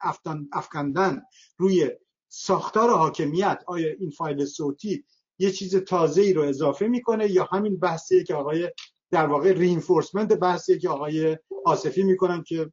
افکان 0.01 0.49
افکندن 0.53 1.21
روی 1.57 1.91
ساختار 2.29 2.89
حاکمیت 2.89 3.63
آیا 3.67 3.93
این 3.99 4.09
فایل 4.09 4.45
صوتی 4.45 5.05
یه 5.39 5.51
چیز 5.51 5.75
تازه 5.75 6.21
ای 6.21 6.33
رو 6.33 6.41
اضافه 6.41 6.87
می‌کنه 6.87 7.31
یا 7.31 7.49
همین 7.51 7.79
بحثی 7.79 8.23
که 8.23 8.35
آقای 8.35 8.71
در 9.15 9.25
واقع 9.25 9.53
رینفورسمنت 9.53 10.33
بحثی 10.33 10.79
که 10.79 10.89
آقای 10.89 11.37
آصفی 11.65 12.03
می‌کنن 12.03 12.43
که 12.43 12.71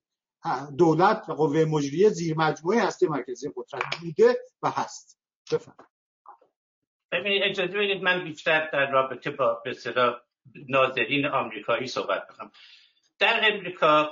دولت 0.78 1.28
و 1.28 1.34
قوه 1.34 1.64
مجریه 1.64 2.08
زیر 2.08 2.36
مجموعه 2.36 2.82
هسته 2.82 3.08
مرکزی 3.08 3.50
قدرت 3.56 3.82
بوده 4.00 4.36
و 4.62 4.70
هست. 4.70 5.18
ببینید 7.12 7.42
اجازه 7.42 7.78
بدید 7.78 8.02
من 8.02 8.24
بیشتر 8.24 8.70
در 8.72 8.90
رابطه 8.90 9.30
با 9.30 9.62
به 9.64 9.76
ناظرین 10.68 11.26
آمریکایی 11.26 11.86
صحبت 11.86 12.26
بکنم 12.28 12.50
در 13.18 13.40
امریکا 13.52 14.10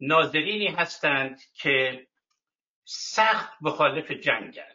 ناظرینی 0.00 0.66
هستند 0.66 1.40
که 1.54 2.06
سخت 2.84 3.52
مخالف 3.60 4.10
جنگن 4.10 4.74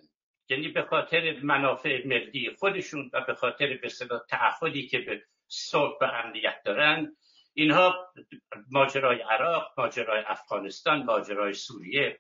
یعنی 0.50 0.68
به 0.68 0.82
خاطر 0.82 1.40
منافع 1.44 2.08
ملی 2.08 2.56
خودشون 2.60 3.10
و 3.14 3.22
به 3.28 3.34
خاطر 3.34 3.80
به 3.82 3.90
تعهدی 4.30 4.88
که 4.88 5.00
به 5.00 5.22
صلح 5.50 5.94
و 6.02 6.04
امنیت 6.04 6.62
دارن. 6.66 7.16
اینها 7.54 8.14
ماجرای 8.72 9.22
عراق 9.22 9.74
ماجرای 9.78 10.24
افغانستان 10.28 11.04
ماجرای 11.04 11.54
سوریه. 11.54 12.20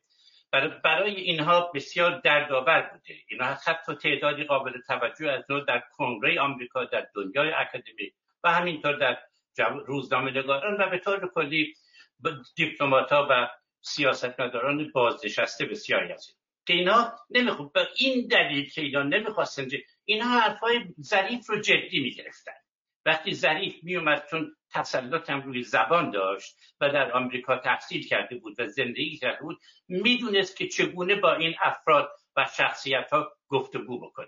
برای 0.84 1.16
اینها 1.16 1.72
بسیار 1.76 2.20
دردآور 2.20 2.82
بوده. 2.82 3.20
اینها 3.30 3.58
حتی 3.66 3.96
تعدادی 3.96 4.44
قابل 4.44 4.72
توجه 4.88 5.32
از 5.32 5.44
نوع 5.50 5.66
در 5.66 5.84
کنگره 5.92 6.42
آمریکا 6.42 6.86
در 6.86 7.08
دنیای 7.16 7.52
اکادمی 7.54 8.12
و 8.44 8.52
همینطور 8.52 8.94
در 8.98 9.18
روزنامه 9.86 10.32
نگاران 10.32 10.82
و 10.82 10.90
به 10.90 11.00
طور 11.00 11.32
کلی 11.34 11.74
دیپلمات 12.56 13.12
و 13.12 13.50
سیاستمداران 13.82 14.92
بازنشسته 14.92 15.66
بسیاری 15.66 16.14
از 16.14 16.36
که 16.68 16.74
اینا 16.74 17.14
نمی‌خواد 17.30 17.72
به 17.72 17.88
این 17.98 18.28
دلیل 18.28 18.70
که 18.70 18.82
اینا 18.82 19.04
نمی‌خواستن 19.04 19.68
اینها 20.06 20.40
حرفای 20.40 20.80
ظریف 21.02 21.50
رو 21.50 21.62
جدی 21.62 22.00
می‌گرفتن. 22.00 22.59
وقتی 23.10 23.34
ظریف 23.34 23.84
میومد 23.84 24.28
چون 24.32 24.56
تسلط 24.74 25.30
روی 25.30 25.64
زبان 25.64 26.12
داشت 26.12 26.56
و 26.82 26.90
در 26.90 27.12
آمریکا 27.12 27.58
تحصیل 27.58 28.08
کرده 28.08 28.36
بود 28.36 28.60
و 28.60 28.68
زندگی 28.68 29.18
کرده 29.18 29.42
بود 29.42 29.60
می‌دونست 29.88 30.58
که 30.58 30.68
چگونه 30.68 31.16
با 31.16 31.34
این 31.34 31.56
افراد 31.62 32.12
و 32.36 32.46
شخصیت 32.58 33.10
ها 33.12 33.32
گفتگو 33.48 34.00
بکنه. 34.00 34.28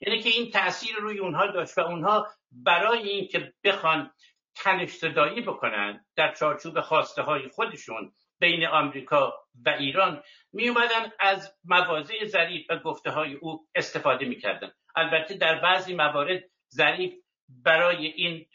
یعنی 0.00 0.22
که 0.22 0.28
این 0.28 0.50
تاثیر 0.50 0.96
روی 0.96 1.18
اونها 1.18 1.46
داشت 1.46 1.78
و 1.78 1.80
اونها 1.80 2.26
برای 2.52 3.08
اینکه 3.08 3.52
بخوان 3.64 4.10
تنش 4.54 5.04
بکنن 5.46 6.04
در 6.16 6.34
چارچوب 6.34 6.80
خواسته 6.80 7.22
های 7.22 7.48
خودشون 7.48 8.12
بین 8.38 8.66
آمریکا 8.66 9.34
و 9.66 9.70
ایران 9.70 10.22
می 10.52 10.68
اومدن 10.68 11.12
از 11.20 11.54
مواضع 11.64 12.24
ظریف 12.24 12.66
و 12.70 12.78
گفته 12.78 13.10
های 13.10 13.34
او 13.34 13.66
استفاده 13.74 14.26
می‌کردن. 14.26 14.72
البته 14.96 15.36
در 15.36 15.60
بعضی 15.60 15.94
موارد 15.94 16.42
ظریف 16.74 17.14
برای 17.48 18.06
این 18.06 18.46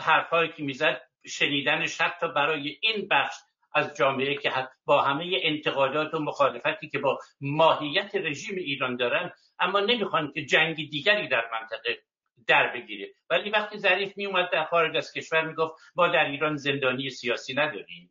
حرفهایی 0.00 0.52
که 0.52 0.62
می‌زد 0.62 1.00
شنیدنش 1.26 2.00
حتی 2.00 2.28
برای 2.28 2.78
این 2.82 3.08
بخش 3.10 3.34
از 3.74 3.96
جامعه 3.96 4.34
که 4.34 4.52
با 4.84 5.02
همه 5.02 5.40
انتقادات 5.42 6.14
و 6.14 6.18
مخالفتی 6.18 6.88
که 6.88 6.98
با 6.98 7.18
ماهیت 7.40 8.14
رژیم 8.14 8.56
ایران 8.56 8.96
دارن 8.96 9.32
اما 9.58 9.80
نمی‌خوان 9.80 10.32
که 10.32 10.44
جنگ 10.44 10.76
دیگری 10.90 11.28
در 11.28 11.44
منطقه 11.52 11.98
در 12.46 12.72
بگیره. 12.72 13.08
ولی 13.30 13.50
وقتی 13.50 13.78
ظریف 13.78 14.16
میومد 14.16 14.50
در 14.52 14.64
خارج 14.64 14.96
از 14.96 15.12
کشور 15.12 15.44
می‌گفت 15.46 15.74
ما 15.96 16.08
در 16.08 16.24
ایران 16.24 16.56
زندانی 16.56 17.10
سیاسی 17.10 17.54
نداریم 17.54 18.10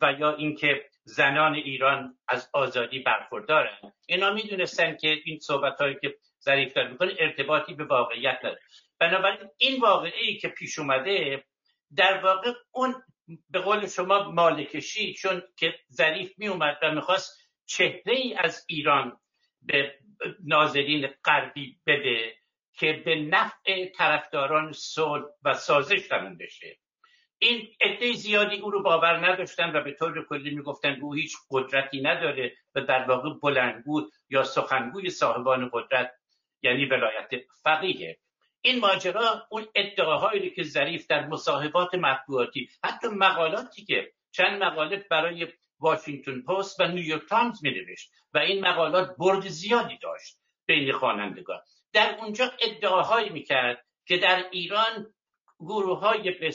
و 0.00 0.12
یا 0.12 0.36
اینکه 0.36 0.84
زنان 1.04 1.54
ایران 1.54 2.18
از 2.28 2.50
آزادی 2.52 2.98
برخوردارن. 2.98 3.78
اینا 4.06 4.32
می‌دونستن 4.32 4.96
که 4.96 5.18
این 5.24 5.38
صحبت 5.38 5.80
هایی 5.80 5.96
که 6.02 6.14
ظریف 6.44 6.72
داره 6.72 6.88
می‌کنه 6.90 7.14
ارتباطی 7.18 7.74
به 7.74 7.84
واقعیت 7.84 8.38
نداره. 8.38 8.60
بنابراین 9.02 9.48
این 9.58 9.80
واقعی 9.80 10.38
که 10.38 10.48
پیش 10.48 10.78
اومده 10.78 11.44
در 11.96 12.24
واقع 12.24 12.52
اون 12.70 12.94
به 13.50 13.58
قول 13.58 13.86
شما 13.86 14.30
مالکشی 14.30 15.14
چون 15.14 15.42
که 15.56 15.74
ظریف 15.92 16.32
می 16.38 16.48
اومد 16.48 16.78
و 16.82 16.94
می‌خواست 16.94 17.38
چهره 17.66 18.02
ای 18.06 18.34
از 18.34 18.64
ایران 18.68 19.16
به 19.62 19.94
ناظرین 20.44 21.08
غربی 21.24 21.80
بده 21.86 22.34
که 22.78 23.02
به 23.04 23.14
نفع 23.14 23.86
طرفداران 23.86 24.72
صلح 24.72 25.24
و 25.44 25.54
سازش 25.54 26.08
تموم 26.08 26.36
بشه. 26.36 26.78
این 27.38 27.68
عده 27.80 28.12
زیادی 28.12 28.56
او 28.56 28.70
رو 28.70 28.82
باور 28.82 29.32
نداشتن 29.32 29.76
و 29.76 29.80
به 29.80 29.92
طور 29.92 30.26
کلی 30.28 30.54
می‌گفتن 30.54 30.98
او 31.00 31.14
هیچ 31.14 31.32
قدرتی 31.50 32.00
نداره 32.00 32.56
و 32.74 32.80
در 32.80 33.04
واقع 33.08 33.30
بلندگو 33.42 34.10
یا 34.30 34.42
سخنگوی 34.42 35.10
صاحبان 35.10 35.70
قدرت 35.72 36.12
یعنی 36.62 36.84
ولایت 36.84 37.30
فقیه. 37.62 38.18
این 38.62 38.80
ماجرا 38.80 39.46
اون 39.50 39.66
ادعاهایی 39.74 40.50
که 40.50 40.62
ظریف 40.62 41.06
در 41.06 41.26
مصاحبات 41.26 41.94
مطبوعاتی 41.94 42.68
حتی 42.84 43.08
مقالاتی 43.08 43.84
که 43.84 44.12
چند 44.32 44.62
مقاله 44.62 45.06
برای 45.10 45.48
واشنگتن 45.80 46.42
پست 46.42 46.80
و 46.80 46.86
نیویورک 46.88 47.28
تایمز 47.28 47.64
می 47.64 47.70
نوشت 47.70 48.10
و 48.34 48.38
این 48.38 48.66
مقالات 48.66 49.16
برد 49.18 49.48
زیادی 49.48 49.98
داشت 50.02 50.38
بین 50.66 50.92
خوانندگان. 50.92 51.60
در 51.92 52.16
اونجا 52.20 52.52
ادعاهایی 52.60 53.28
می‌کرد 53.28 53.86
که 54.06 54.16
در 54.16 54.44
ایران 54.50 55.14
گروه 55.60 55.98
های 55.98 56.30
به 56.30 56.52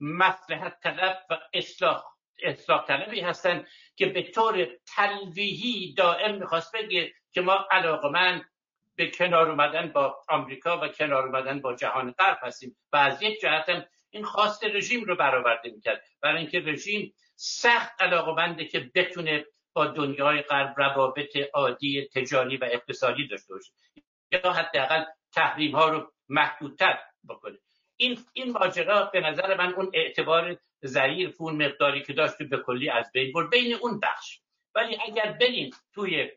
مصلحت 0.00 0.80
طلب 0.80 1.26
و 1.30 1.38
اصلاح 1.54 2.04
اصلاح 2.42 2.86
طلبی 2.86 3.20
هستن 3.20 3.66
که 3.96 4.06
به 4.06 4.22
طور 4.22 4.68
تلویحی 4.96 5.94
دائم 5.94 6.34
می‌خواست 6.34 6.76
بگه 6.76 7.12
که 7.32 7.40
ما 7.40 7.66
علاقمند 7.70 8.50
به 8.98 9.10
کنار 9.10 9.50
اومدن 9.50 9.88
با 9.88 10.16
آمریکا 10.28 10.80
و 10.80 10.88
کنار 10.88 11.26
اومدن 11.26 11.60
با 11.60 11.74
جهان 11.74 12.10
غرب 12.10 12.38
هستیم. 12.42 12.76
و 12.92 12.96
از 12.96 13.22
یک 13.22 13.40
جهت 13.40 13.68
هم 13.68 13.84
این 14.10 14.24
خواست 14.24 14.64
رژیم 14.64 15.04
رو 15.04 15.16
برآورده 15.16 15.70
می‌کرد. 15.70 16.04
برای 16.22 16.38
اینکه 16.38 16.60
رژیم 16.60 17.14
سخت 17.36 18.02
علاقمنده 18.02 18.64
که 18.64 18.90
بتونه 18.94 19.44
با 19.72 19.86
دنیای 19.86 20.42
غرب 20.42 20.74
روابط 20.76 21.36
عادی 21.54 22.08
تجاری 22.14 22.56
و 22.56 22.64
اقتصادی 22.64 23.26
داشته 23.26 23.54
باشه. 23.54 23.72
یا 24.32 24.52
حداقل 24.52 25.04
تحریم 25.32 25.76
ها 25.76 25.88
رو 25.88 26.12
محدودتر 26.28 26.98
بکنه. 27.28 27.58
این 27.96 28.18
این 28.32 28.52
ماجرا 28.52 29.04
به 29.04 29.20
نظر 29.20 29.56
من 29.56 29.74
اون 29.74 29.90
اعتبار 29.94 30.56
ضعیف 30.84 31.40
اون 31.40 31.66
مقداری 31.66 32.02
که 32.02 32.12
داشت 32.12 32.42
به 32.42 32.56
کلی 32.56 32.90
از 32.90 33.12
بین 33.12 33.32
برد. 33.32 33.50
بین 33.50 33.74
اون 33.74 34.00
بخش. 34.00 34.40
ولی 34.74 34.98
اگر 35.06 35.32
بریم 35.40 35.70
توی 35.94 36.30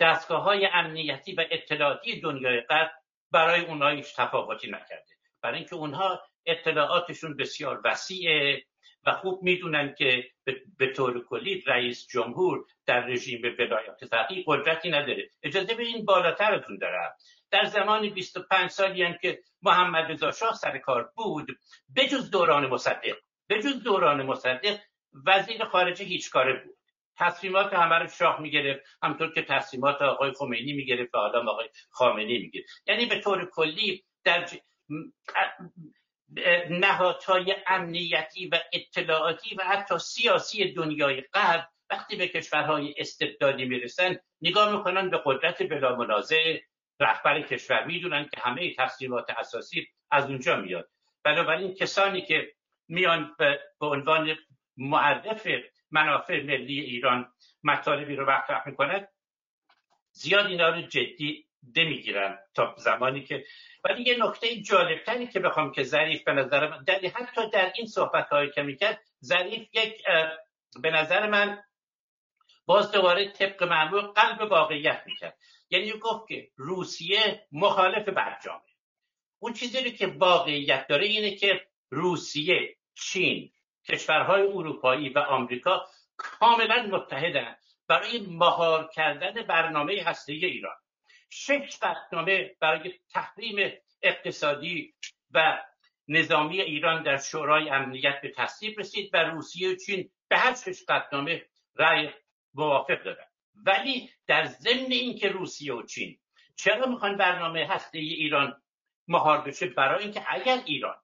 دستگاه 0.00 0.42
های 0.42 0.66
امنیتی 0.66 1.34
و 1.34 1.44
اطلاعاتی 1.50 2.20
دنیای 2.20 2.60
غرب 2.60 2.90
برای 3.30 3.60
اونها 3.60 3.88
هیچ 3.88 4.16
تفاوتی 4.16 4.66
نکرده. 4.66 5.16
برای 5.42 5.58
اینکه 5.58 5.74
اونها 5.74 6.22
اطلاعاتشون 6.46 7.36
بسیار 7.36 7.80
وسیعه 7.84 8.62
و 9.06 9.12
خوب 9.12 9.42
می‌دونن 9.42 9.94
که 9.98 10.24
به 10.78 10.92
طور 10.92 11.24
کلی 11.24 11.60
رئیس 11.66 12.06
جمهور 12.10 12.64
در 12.86 13.06
رژیم 13.06 13.42
ولایت 13.58 14.04
فقیه 14.10 14.44
قدرتی 14.46 14.90
نداره. 14.90 15.28
اجازه 15.42 15.74
به 15.74 15.82
این 15.82 16.04
دارم 16.80 17.12
در 17.50 17.64
زمان 17.64 18.08
25 18.08 18.70
سالی 18.70 19.02
هم 19.02 19.18
که 19.22 19.38
محمد 19.62 20.12
رضا 20.12 20.30
شاه 20.30 20.54
سر 20.54 20.78
کار 20.78 21.10
بود 21.16 21.58
بجز 21.96 22.30
دوران 22.30 22.66
مصدق 22.66 23.16
بجز 23.48 23.82
دوران 23.82 24.22
مصدق 24.22 24.78
وزیر 25.26 25.64
خارجه 25.64 26.04
هیچ 26.04 26.30
کاره 26.30 26.62
بود. 26.64 26.75
تصمیمات 27.18 27.74
همه 27.74 27.94
رو 27.98 28.08
شاه 28.08 28.40
می‌گرفت. 28.40 28.80
همطور 29.02 29.32
که 29.32 29.42
تصمیمات 29.42 30.02
آقای 30.02 30.32
خمینی 30.32 30.72
می‌گرفت 30.72 31.14
و 31.14 31.18
آدم 31.18 31.48
آقای 31.48 31.68
خامنی 31.90 32.38
می‌گرفت. 32.38 32.68
یعنی 32.86 33.06
به 33.06 33.20
طور 33.20 33.50
کلی 33.50 34.04
در 34.24 34.48
نهادهای 36.70 37.56
امنیتی 37.66 38.48
و 38.48 38.58
اطلاعاتی 38.72 39.54
و 39.54 39.64
حتی 39.64 39.98
سیاسی 39.98 40.72
دنیای 40.72 41.20
غرب 41.20 41.68
وقتی 41.90 42.16
به 42.16 42.28
کشورهای 42.28 42.94
استبدادی 42.98 43.64
می‌رسن 43.64 44.16
نگاه 44.40 44.76
می‌کنن 44.76 45.10
به 45.10 45.20
قدرت 45.24 45.62
بلا 45.62 45.96
منازع 45.96 46.58
رهبر 47.00 47.42
کشور. 47.42 47.84
می‌دونن 47.84 48.28
که 48.34 48.40
همه 48.40 48.74
تصمیمات 48.74 49.30
اساسی 49.30 49.88
از 50.10 50.24
اونجا 50.24 50.56
میاد. 50.56 50.88
بنابراین 51.24 51.74
کسانی 51.74 52.22
که 52.22 52.52
میان 52.88 53.36
به 53.38 53.60
عنوان 53.80 54.36
معرف 54.76 55.46
منافع 55.96 56.42
ملی 56.42 56.80
ایران 56.80 57.32
مطالبی 57.62 58.16
رو 58.16 58.30
مطرح 58.30 58.68
می‌کنن 58.68 59.08
زیاد 60.12 60.46
اینا 60.46 60.68
رو 60.68 60.82
جدی 60.82 61.46
نمی‌گیرن 61.76 62.38
تا 62.54 62.74
زمانی 62.78 63.24
که 63.24 63.44
ولی 63.84 64.02
یه 64.02 64.16
نکته 64.24 64.60
جالبتری 64.60 65.26
که 65.26 65.40
بخوام 65.40 65.72
که 65.72 65.82
ظریف 65.82 66.24
به 66.24 66.32
نظر 66.32 66.68
من 66.68 66.84
در 66.84 67.00
حتی 67.14 67.50
در 67.52 67.72
این 67.76 67.86
صحبت 67.86 68.28
هایی 68.28 68.50
که 68.50 68.62
می‌کرد 68.62 69.00
ظریف 69.24 69.68
یک 69.72 70.02
به 70.82 70.90
نظر 70.90 71.26
من 71.26 71.62
باز 72.66 72.92
دوباره 72.92 73.28
طبق 73.28 73.62
معمول 73.62 74.00
قلب 74.00 74.50
واقعیت 74.50 75.02
می‌کرد. 75.06 75.38
یعنی 75.70 75.92
گفت 75.92 76.28
که 76.28 76.50
روسیه 76.56 77.46
مخالف 77.52 78.08
برجامه. 78.08 78.62
اون 79.38 79.52
چیزی 79.52 79.92
که 79.92 80.06
واقعیت 80.06 80.86
داره 80.86 81.06
اینه 81.06 81.36
که 81.36 81.66
روسیه 81.90 82.76
چین 82.94 83.52
کشورهای 83.88 84.42
اروپایی 84.42 85.08
و 85.08 85.18
آمریکا 85.18 85.86
کاملا 86.16 86.82
متحدن 86.82 87.56
برای 87.88 88.26
مهار 88.28 88.90
کردن 88.94 89.42
برنامه 89.42 90.02
هسته 90.06 90.32
ایران. 90.32 90.76
شش 91.30 91.78
قطنامه 91.82 92.56
برای 92.60 92.94
تحریم 93.12 93.72
اقتصادی 94.02 94.94
و 95.30 95.58
نظامی 96.08 96.60
ایران 96.60 97.02
در 97.02 97.16
شورای 97.16 97.70
امنیت 97.70 98.20
به 98.22 98.32
تصویب 98.36 98.80
رسید 98.80 99.10
و 99.12 99.16
روسیه 99.16 99.72
و 99.72 99.74
چین 99.74 100.10
به 100.28 100.38
هر 100.38 100.54
شش 100.54 100.84
قطنامه 100.88 101.46
رأی 101.76 102.10
موافق 102.54 103.02
دادن 103.04 103.24
ولی 103.54 104.10
در 104.26 104.44
ضمن 104.44 104.90
اینکه 104.90 105.28
روسیه 105.28 105.74
و 105.74 105.82
چین 105.82 106.18
چرا 106.56 106.86
می‌خوان 106.86 107.16
برنامه 107.16 107.66
هسته 107.66 107.98
ایران 107.98 108.62
مهار 109.08 109.40
بشه 109.40 109.66
برای 109.66 110.02
اینکه 110.02 110.24
اگر 110.28 110.62
ایران 110.66 110.96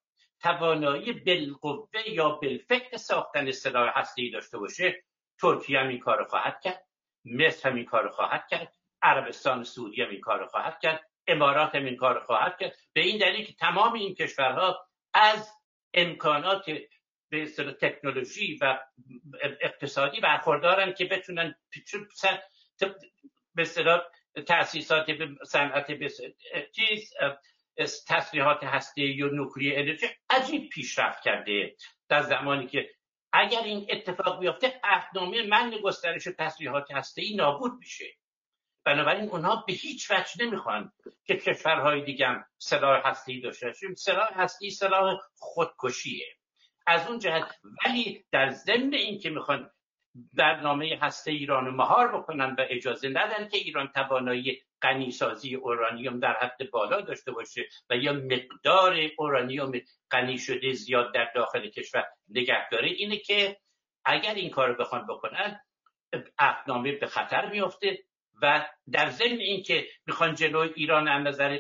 توانایی 0.42 1.12
بالقوه 1.12 2.08
یا 2.08 2.28
بالفکر 2.28 2.96
ساختن 2.96 3.50
سلاح 3.50 3.98
هسته 3.98 4.22
ای 4.22 4.30
داشته 4.30 4.58
باشه 4.58 5.04
ترکیه 5.40 5.78
هم 5.78 5.88
این 5.88 5.98
کار 5.98 6.24
خواهد 6.24 6.60
کرد 6.60 6.86
مصر 7.24 7.70
هم 7.70 7.76
این 7.76 7.84
کار 7.84 8.08
خواهد 8.08 8.46
کرد 8.50 8.74
عربستان 9.02 9.64
سعودی 9.64 10.02
هم 10.02 10.10
این 10.10 10.20
کار 10.20 10.46
خواهد 10.46 10.78
کرد 10.80 11.08
امارات 11.26 11.74
هم 11.74 11.84
این 11.84 11.96
کار 11.96 12.20
خواهد 12.20 12.58
کرد. 12.58 12.76
به 12.92 13.00
این 13.00 13.18
دلیل 13.18 13.46
که 13.46 13.52
تمام 13.52 13.92
این 13.92 14.14
کشورها 14.14 14.88
از 15.14 15.50
امکانات 15.94 16.70
به 17.28 17.46
تکنولوژی 17.80 18.58
و 18.60 18.78
اقتصادی 19.60 20.20
برخوردارن 20.20 20.92
که 20.92 21.04
بتونن 21.04 21.54
به 24.34 24.42
تاسیسات 24.42 25.06
صنعت 25.46 25.86
چیز 26.72 27.14
تسلیحات 28.08 28.64
هسته 28.64 29.02
یا 29.02 29.26
نوکلی 29.26 29.76
انرژی 29.76 30.06
عجیب 30.30 30.68
پیشرفت 30.68 31.22
کرده. 31.22 31.76
در 32.08 32.22
زمانی 32.22 32.66
که 32.66 32.90
اگر 33.32 33.62
این 33.62 33.86
اتفاق 33.90 34.40
بیفته 34.40 34.80
عهدنامه 34.84 35.46
من 35.46 35.74
گسترش 35.84 36.28
تسلیحات 36.38 36.90
هسته 36.90 37.22
ای 37.22 37.36
نابود 37.36 37.72
میشه. 37.78 38.04
بنابراین 38.84 39.28
اونها 39.28 39.64
به 39.66 39.72
هیچ 39.72 40.10
وجه 40.10 40.46
نمی‌خوان 40.46 40.92
که 41.26 41.36
کشورهای 41.36 42.04
دیگه 42.04 42.26
هم 42.26 42.44
سلاح 42.58 43.06
هستی 43.06 43.40
داشته 43.40 43.66
باشیم. 43.66 43.94
سلاح 43.94 44.28
هستی 44.34 44.70
سلاح 44.70 45.18
خودکشیه. 45.36 46.26
از 46.86 47.08
اون 47.08 47.18
جهت 47.18 47.54
ولی 47.86 48.26
در 48.32 48.50
ضمن 48.50 48.94
این 48.94 49.18
که 49.18 49.30
می‌خوان 49.30 49.70
برنامه 50.14 50.98
هسته 51.02 51.30
ایران 51.30 51.70
مهار 51.70 52.18
بکنن 52.18 52.56
و 52.58 52.66
اجازه 52.70 53.08
ندن 53.08 53.48
که 53.48 53.56
ایران 53.56 53.88
توانایی 53.88 54.62
غنیسازی 54.82 55.54
اورانیوم 55.54 56.20
در 56.20 56.32
حد 56.32 56.70
بالا 56.70 57.00
داشته 57.00 57.32
باشه 57.32 57.68
و 57.90 57.96
یا 57.96 58.12
مقدار 58.12 58.96
اورانیوم 59.18 59.72
غنی 60.10 60.38
شده 60.38 60.72
زیاد 60.72 61.14
در 61.14 61.30
داخل 61.34 61.70
کشور 61.70 62.04
نگه 62.28 62.68
داره. 62.70 62.88
اینه 62.88 63.16
که 63.16 63.56
اگر 64.04 64.34
این 64.34 64.50
کار 64.50 64.72
بخوان 64.72 65.06
بکنن 65.06 65.60
عهدنامه 66.38 66.92
به 66.92 67.06
خطر 67.06 67.50
میفته 67.50 67.98
و 68.42 68.68
در 68.92 69.10
ضمن 69.10 69.38
اینکه 69.38 69.86
می‌خوان 70.06 70.34
جلوی 70.34 70.72
ایران 70.76 71.08
از 71.08 71.26
نظر 71.26 71.58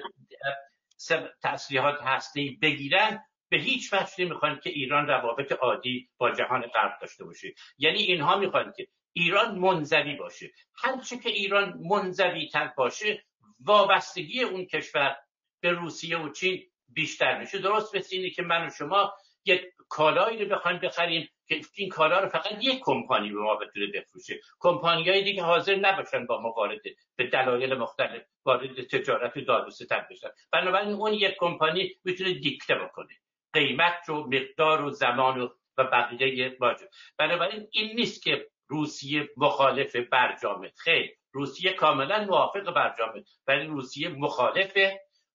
تسلیحات 1.42 2.02
هسته 2.02 2.50
بگیرن 2.62 3.24
به 3.52 3.58
هیچ 3.58 3.92
وجه 3.92 4.10
نمی‌خوان 4.18 4.60
که 4.60 4.70
ایران 4.70 5.06
روابط 5.06 5.52
عادی 5.52 6.08
با 6.18 6.30
جهان 6.30 6.60
غرب 6.60 6.98
داشته 7.00 7.24
باشه. 7.24 7.54
یعنی 7.78 7.98
اینها 7.98 8.36
می‌خوان 8.36 8.72
که 8.76 8.88
ایران 9.12 9.58
منزوی 9.58 10.16
باشه. 10.16 10.50
هرچه 10.76 11.18
که 11.18 11.28
ایران 11.28 11.74
منزوی 11.90 12.48
تر 12.48 12.72
باشه 12.76 13.24
وابستگی 13.60 14.42
اون 14.42 14.64
کشور 14.64 15.16
به 15.60 15.70
روسیه 15.70 16.18
و 16.18 16.32
چین 16.32 16.62
بیشتر 16.88 17.38
میشه. 17.38 17.58
درست 17.58 17.96
مثل 17.96 18.16
اینه 18.16 18.30
که 18.30 18.42
من 18.42 18.66
و 18.66 18.70
شما 18.78 19.14
یک 19.44 19.62
کالایی 19.88 20.44
رو 20.44 20.56
بخوایم 20.56 20.78
بخریم 20.78 21.28
که 21.48 21.60
این 21.74 21.88
کالا 21.88 22.20
رو 22.20 22.28
فقط 22.28 22.52
یک 22.60 22.80
کمپانی 22.82 23.32
به 23.32 23.40
ما 23.40 23.56
بتونه 23.56 23.86
بفروشه. 23.86 24.40
کمپانی 24.60 25.08
های 25.08 25.22
دیگه 25.22 25.42
حاضر 25.42 25.76
نباشن 25.76 26.26
با 26.26 26.40
ما 26.40 26.52
وارد 26.52 26.80
به 27.16 27.26
دلایل 27.26 27.74
مختلف 27.74 28.22
وارد 28.44 28.82
تجارت 28.82 29.38
داد 29.38 29.66
و 29.66 29.70
ستر 29.70 30.06
بشن. 30.10 30.28
بنابراین 30.52 30.92
اون 30.92 31.12
یک 31.12 31.34
کمپانی 31.38 31.94
می‌تونه 32.04 32.34
دیکته 32.34 32.74
بکنه. 32.74 33.21
قیمت 33.52 33.98
رو 34.06 34.26
مقدار 34.26 34.84
و 34.84 34.90
زمان 34.90 35.40
و 35.40 35.48
و 35.78 35.84
بقیه 35.84 36.56
واجب. 36.60 36.88
بنابراین 37.18 37.68
این 37.70 37.96
نیست 37.96 38.22
که 38.22 38.46
روسیه 38.68 39.28
مخالف 39.36 39.96
برجامه 39.96 40.72
خیر 40.76 41.10
روسیه 41.32 41.72
کاملا 41.72 42.24
موافق 42.24 42.74
برجامه 42.74 43.24
ولی 43.46 43.66
روسیه 43.66 44.08
مخالف 44.08 44.76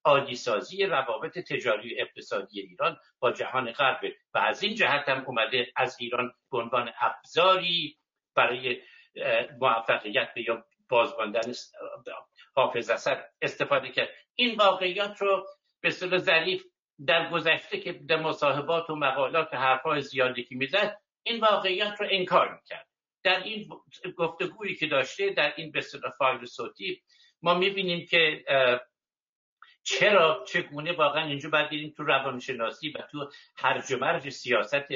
عادیسازی 0.04 0.86
روابط 0.86 1.38
تجاری 1.38 1.94
و 1.94 2.00
اقتصادی 2.00 2.60
ایران 2.60 2.96
با 3.20 3.32
جهان 3.32 3.72
غرب. 3.72 4.00
و 4.34 4.38
از 4.38 4.62
این 4.62 4.74
جهت 4.74 5.08
هم 5.08 5.24
اومده 5.26 5.72
از 5.76 5.96
ایران 6.00 6.32
به 6.50 6.58
عنوان 6.58 6.92
ابزاری 7.00 7.98
برای 8.34 8.82
موفقیت 9.60 10.32
یا 10.36 10.64
بازماندن 10.88 11.52
حافظ 12.54 12.90
اسد 12.90 13.30
استفاده 13.42 13.88
کرد. 13.88 14.08
این 14.34 14.56
واقعیات 14.56 15.22
رو 15.22 15.46
به 15.80 15.90
صورت 15.90 16.18
ظریف 16.18 16.64
در 17.06 17.30
گذشته 17.30 17.80
که 17.80 17.92
در 17.92 18.16
مصاحبات 18.16 18.90
و 18.90 18.94
مقالات 18.94 19.48
و 19.52 19.56
حرفهای 19.56 20.00
زیادی 20.00 20.44
که 20.44 20.54
می‌زد 20.54 21.00
این 21.22 21.40
واقعیت 21.40 21.94
رو 22.00 22.06
انکار 22.10 22.54
می‌کرد. 22.54 22.88
در 23.22 23.42
این 23.42 23.68
گفتگویی 24.16 24.74
که 24.74 24.86
داشته 24.86 25.30
در 25.30 25.52
این 25.56 25.72
به 25.72 25.80
فایل 26.18 26.44
صوتی 26.44 27.02
ما 27.42 27.54
می‌بینیم 27.54 28.06
که 28.06 28.44
چرا 29.82 30.44
چگونه 30.48 30.92
واقعا 30.92 31.26
اینجا 31.26 31.50
باید 31.50 31.94
تو 31.96 32.02
روانشناسی 32.04 32.90
و 32.90 33.02
تو 33.10 33.30
هرج 33.56 33.92
و 33.92 33.98
مرج 33.98 34.28
سیاست 34.28 34.86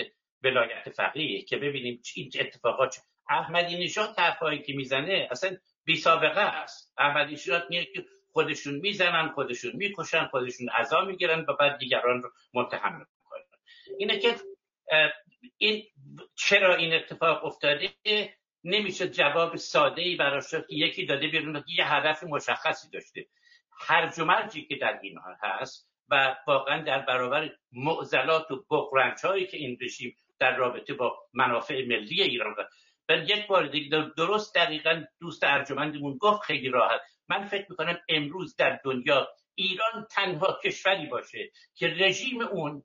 ولایت 0.42 0.90
فقیه 0.90 1.42
که 1.42 1.56
ببینیم 1.56 2.02
این 2.14 2.30
اتفاقات 2.40 2.98
احمدی 3.28 3.84
نژاد 3.84 4.18
حرفایی 4.18 4.62
که 4.62 4.72
می‌زنه 4.72 5.28
اصلا 5.30 5.56
بی 5.84 5.96
سابقه 5.96 6.40
است. 6.40 6.94
احمدی 6.98 7.32
نژاد 7.32 7.66
میگه 7.70 7.84
که 7.84 8.04
خودشون 8.32 8.74
می‌زنن 8.74 9.28
خودشون 9.28 9.72
می‌کشن 9.74 10.26
خودشون 10.26 10.68
عذا 10.68 11.00
می‌گیرن 11.04 11.44
و 11.48 11.52
بعد 11.60 11.78
دیگران 11.78 12.22
رو 12.22 12.30
متهم 12.54 12.92
می‌کنن. 12.98 13.42
اینه 13.98 14.18
که 14.18 14.34
این 15.58 15.82
چرا 16.34 16.74
این 16.74 16.94
اتفاق 16.94 17.44
افتاده؟ 17.44 17.90
نمیشه 18.64 19.08
جواب 19.08 19.56
ساده 19.56 20.02
ای 20.02 20.16
براش 20.16 20.50
که 20.50 20.64
یکی 20.68 21.06
داده 21.06 21.26
بیرون 21.28 21.64
یه 21.66 21.92
هدف 21.92 22.24
مشخصی 22.24 22.90
داشته. 22.90 23.26
هر 23.80 24.22
مرجی 24.24 24.64
که 24.64 24.76
در 24.76 24.98
این 25.02 25.18
هست 25.42 25.90
و 26.08 26.36
واقعا 26.46 26.82
در 26.82 26.98
برابر 26.98 27.50
معضلات 27.72 28.50
و 28.50 28.64
بقرنج 28.70 29.18
هایی 29.24 29.46
که 29.46 29.56
این 29.56 29.78
رژیم 29.80 30.16
در 30.38 30.56
رابطه 30.56 30.94
با 30.94 31.18
منافع 31.32 31.86
ملی 31.86 32.22
ایران 32.22 32.54
و 32.58 32.64
یک 33.16 33.46
بار 33.46 33.66
دیگه 33.66 34.10
درست 34.16 34.54
دقیقا 34.54 35.04
دوست 35.20 35.44
ارجمندمون 35.44 36.16
گفت 36.18 36.42
خیلی 36.42 36.68
راحت. 36.68 37.00
من 37.28 37.46
فکر 37.46 37.66
می‌کنم 37.70 37.98
امروز 38.08 38.56
در 38.56 38.80
دنیا 38.84 39.28
ایران 39.54 40.06
تنها 40.10 40.60
کشوری 40.64 41.06
باشه 41.06 41.50
که 41.74 41.86
رژیم 41.86 42.40
اون 42.40 42.84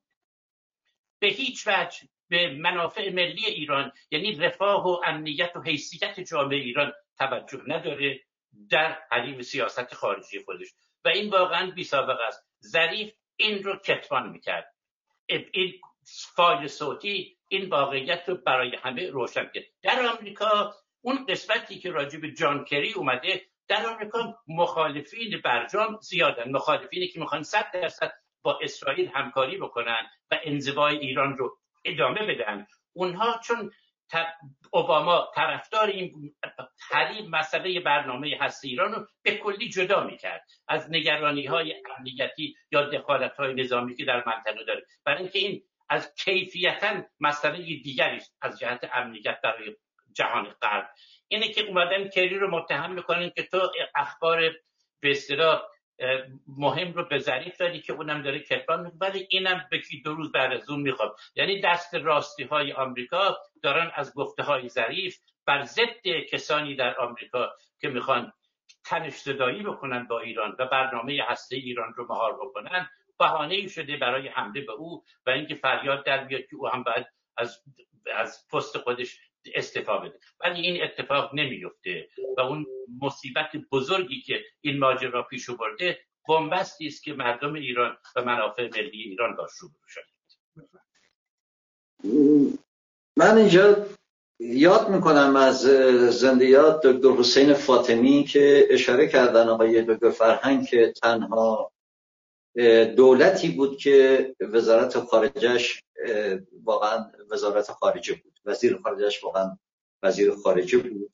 به 1.19 1.27
هیچ 1.27 1.67
وجه 1.67 2.07
به 2.29 2.53
منافع 2.53 3.09
ملی 3.09 3.45
ایران 3.45 3.91
یعنی 4.11 4.35
رفاه 4.35 4.87
و 4.87 5.01
امنیت 5.05 5.51
و 5.55 5.61
حیثیت 5.61 6.19
جامعه 6.19 6.57
ایران 6.57 6.93
توجه 7.17 7.61
نداره 7.67 8.19
در 8.69 8.97
حریم 9.11 9.41
سیاست 9.41 9.93
خارجی 9.93 10.39
خودش. 10.39 10.67
و 11.05 11.09
این 11.09 11.29
واقعا 11.29 11.71
بی 11.71 11.83
سابقه 11.83 12.23
است. 12.23 12.47
ظریف 12.63 13.13
این 13.35 13.63
رو 13.63 13.75
کتمان 13.75 14.29
می‌کرد. 14.29 14.73
این 15.27 15.73
فایل 16.35 16.67
صوتی 16.67 17.37
این 17.47 17.69
واقعیت 17.69 18.29
رو 18.29 18.35
برای 18.35 18.75
همه 18.75 19.09
روشن 19.09 19.49
کرد. 19.53 19.63
در 19.81 20.05
آمریکا 20.05 20.75
اون 21.01 21.25
قسمتی 21.25 21.79
که 21.79 21.91
راجع 21.91 22.19
به 22.19 22.31
جان 22.31 22.65
کری 22.65 22.93
اومده 22.93 23.45
در 23.67 23.87
آمریکا 23.87 24.39
مخالفین 24.47 25.41
برجام 25.43 25.99
زیادن. 26.01 26.51
مخالفینی 26.51 27.07
که 27.07 27.19
می‌خوان 27.19 27.43
صد 27.43 27.71
درصد 27.73 28.11
با 28.41 28.59
اسرائیل 28.61 29.09
همکاری 29.13 29.57
بکنن 29.57 30.07
و 30.31 30.39
انزوای 30.43 30.97
ایران 30.97 31.37
رو 31.37 31.57
ادامه 31.85 32.25
بدن. 32.25 32.67
اونها 32.93 33.39
چون 33.45 33.71
اوباما 34.71 35.31
طرفدار 35.35 35.87
این 35.87 36.35
حریم 36.89 37.29
مسئله 37.29 37.79
برنامه 37.79 38.37
هست 38.41 38.65
ایران 38.65 38.93
رو 38.93 39.07
به 39.23 39.37
کلی 39.37 39.69
جدا 39.69 40.03
می‌کرد. 40.03 40.45
از 40.67 40.91
نگرانی 40.91 41.45
های 41.45 41.75
امنیتی 41.97 42.55
یا 42.71 42.81
دخالت 42.89 43.35
های 43.35 43.53
نظامی 43.53 43.95
که 43.95 44.05
در 44.05 44.23
منطقه 44.27 44.63
داره. 44.63 44.85
برای 45.05 45.21
اینکه 45.21 45.39
این 45.39 45.63
از 45.89 46.13
کیفیتا 46.15 47.01
مسئله 47.19 47.57
دیگری 47.57 48.21
از 48.41 48.59
جهت 48.59 48.89
امنیت 48.93 49.41
برای 49.43 49.75
جهان 50.17 50.55
غرب. 50.61 50.89
اینه 51.27 51.49
که 51.49 51.61
اومدن 51.61 52.09
کری 52.09 52.39
رو 52.39 52.51
متهم 52.51 52.93
می‌کنن 52.93 53.29
که 53.29 53.43
تو 53.43 53.71
اخبار 53.95 54.51
به 54.99 55.13
مهم 56.47 56.93
رو 56.93 57.05
به 57.05 57.17
ظریف 57.17 57.57
دادی 57.57 57.81
که 57.81 57.93
اونم 57.93 58.21
داره 58.21 58.39
کتبان 58.39 58.81
می‌کنه. 58.81 58.99
ولی 59.01 59.27
اینم 59.29 59.67
به 59.71 59.81
دو 60.03 60.15
روز 60.15 60.31
بعد 60.31 60.53
از 60.53 60.69
اون 60.69 60.81
می‌خواد. 60.81 61.15
یعنی 61.35 61.61
دست 61.61 61.95
راستی 61.95 62.43
های 62.43 62.73
آمریکا 62.73 63.37
دارن 63.63 63.91
از 63.95 64.13
گفته 64.13 64.43
های 64.43 64.69
ظریف 64.69 65.17
بر 65.45 65.63
ضد 65.63 66.07
کسانی 66.31 66.75
در 66.75 66.99
آمریکا 66.99 67.53
که 67.81 67.89
می‌خوان 67.89 68.33
تنش 68.85 69.13
زدایی 69.13 69.63
بکنن 69.63 70.07
با 70.07 70.19
ایران 70.19 70.55
و 70.59 70.65
برنامه 70.65 71.19
هسته 71.27 71.55
ایران 71.55 71.93
رو 71.93 72.05
مهار 72.09 72.33
بکنن 72.33 72.89
بهانه 73.19 73.55
ای 73.55 73.69
شده 73.69 73.97
برای 73.97 74.27
حمله 74.27 74.61
به 74.61 74.71
او 74.71 75.03
و 75.25 75.29
اینکه 75.29 75.55
فریاد 75.55 76.05
در 76.05 76.23
بیاد 76.23 76.41
که 76.41 76.55
او 76.55 76.67
هم 76.67 76.83
باید 76.83 77.05
از 77.37 77.63
از 78.13 78.47
پست 78.53 78.77
خودش 78.77 79.19
استفا 79.55 79.97
بده. 79.97 80.19
ولی 80.39 80.61
این 80.61 80.83
اتفاق 80.83 81.33
نمیفته 81.33 82.07
و 82.37 82.41
اون 82.41 82.65
مصیبت 83.01 83.51
بزرگی 83.71 84.21
که 84.21 84.43
این 84.61 84.79
ماجرا 84.79 85.23
پیش 85.23 85.49
برده 85.49 85.99
بنبستی 86.27 86.87
است 86.87 87.03
که 87.03 87.13
مردم 87.13 87.53
ایران 87.53 87.97
و 88.15 88.23
منافع 88.23 88.69
ملی 88.75 89.03
ایران 89.03 89.35
باش 89.35 89.51
روبرو 89.59 89.79
شده 89.87 90.05
من 93.17 93.37
اینجا 93.37 93.85
یاد 94.39 94.89
می‌کنم 94.89 95.35
از 95.35 95.61
زندیات 96.09 96.85
دکتر 96.85 97.09
حسین 97.09 97.53
فاطمی 97.53 98.23
که 98.23 98.67
اشاره 98.69 99.07
کردن 99.07 99.49
آقای 99.49 99.81
دکتر 99.81 100.09
فرهنگ 100.09 100.65
که 100.65 100.93
تنها 101.03 101.71
دولتی 102.95 103.49
بود 103.49 103.77
که 103.77 104.35
وزارت 104.39 104.99
خارجش 104.99 105.83
واقعا 106.63 107.11
وزارت 107.29 107.71
خارجه 107.71 108.13
بود. 108.13 108.39
وزیر 108.45 108.77
خارجش 108.83 109.23
واقعا 109.23 109.57
وزیر 110.03 110.31
خارجه 110.31 110.77
بود. 110.77 111.11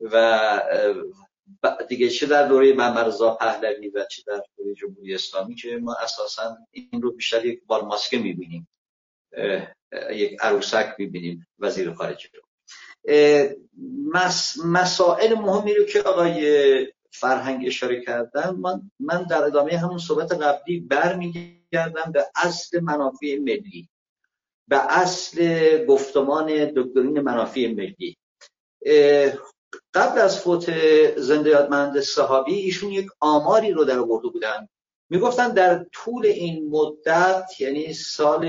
و 0.00 0.62
دیگه 1.88 2.08
چه 2.08 2.26
در 2.26 2.48
دوره 2.48 2.72
ممرزا 2.72 3.34
پهلوی 3.34 3.88
و 3.88 4.04
چه 4.04 4.22
در 4.26 4.42
دوره 4.56 4.74
جمهوری 4.74 5.14
اسلامی 5.14 5.54
که 5.54 5.76
ما 5.76 5.94
اساسا 5.94 6.56
این 6.70 7.02
رو 7.02 7.12
بیشتر 7.12 7.46
یک 7.46 7.62
بالماسکه 7.66 8.18
می‌بینیم. 8.18 8.68
یک 10.10 10.36
عروسک 10.40 10.94
می‌بینیم 10.98 11.46
وزیر 11.58 11.92
خارجه 11.92 12.28
رو. 12.34 12.42
مسائل 14.64 15.34
مهمی 15.34 15.74
رو 15.74 15.84
که 15.84 16.00
آقای 16.00 16.92
فرهنگ 17.12 17.66
اشاره 17.66 18.00
کردن 18.00 18.50
من, 18.50 18.90
من 19.00 19.22
در 19.22 19.44
ادامه 19.44 19.78
همون 19.78 19.98
صحبت 19.98 20.32
قبلی 20.32 20.80
برمیگردم 20.80 22.12
به 22.12 22.26
اصل 22.36 22.80
منافع 22.80 23.38
ملی 23.38 23.88
به 24.68 24.98
اصل 24.98 25.86
گفتمان 25.86 26.46
دکترین 26.76 27.20
منافع 27.20 27.66
ملی. 27.66 28.16
قبل 29.94 30.18
از 30.20 30.40
فوت 30.40 30.70
زنده 31.18 31.50
یادمند 31.50 32.00
صحابی 32.00 32.54
ایشون 32.54 32.90
یک 32.90 33.06
آماری 33.20 33.72
رو 33.72 33.84
در 33.84 33.98
آورده 33.98 34.28
بودن. 34.28 34.68
می‌گفتن 35.10 35.48
در 35.48 35.86
طول 35.92 36.26
این 36.26 36.68
مدت 36.70 37.60
یعنی 37.60 37.92
سال 37.92 38.44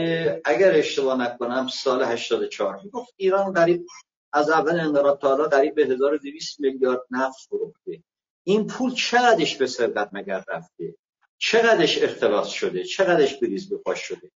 اگر 0.46 0.76
اشتباه 0.76 1.22
نکنم 1.22 1.68
سال 1.68 2.04
84 2.04 2.80
می‌گفت 2.84 3.14
ایران 3.18 3.54
قریب 3.54 3.86
از 4.34 4.50
اول 4.50 4.80
انقلاب 4.80 5.20
تا 5.20 5.28
حالا 5.28 5.44
قریب 5.44 5.76
به 5.76 5.86
1200 5.86 6.60
میلیارد 6.60 7.02
نفت 7.12 7.48
فروخته. 7.50 8.04
این 8.44 8.68
پول 8.68 8.94
چقدرش 8.94 9.56
به 9.56 9.68
ثروت 9.68 10.10
مگر 10.12 10.44
رفته؟ 10.48 10.96
چقدرش 11.38 12.04
اختلاس 12.04 12.50
شده؟ 12.50 12.84
چقدرش 12.84 13.34
بریز 13.34 13.70
به 13.70 13.96
شده؟ 13.96 14.32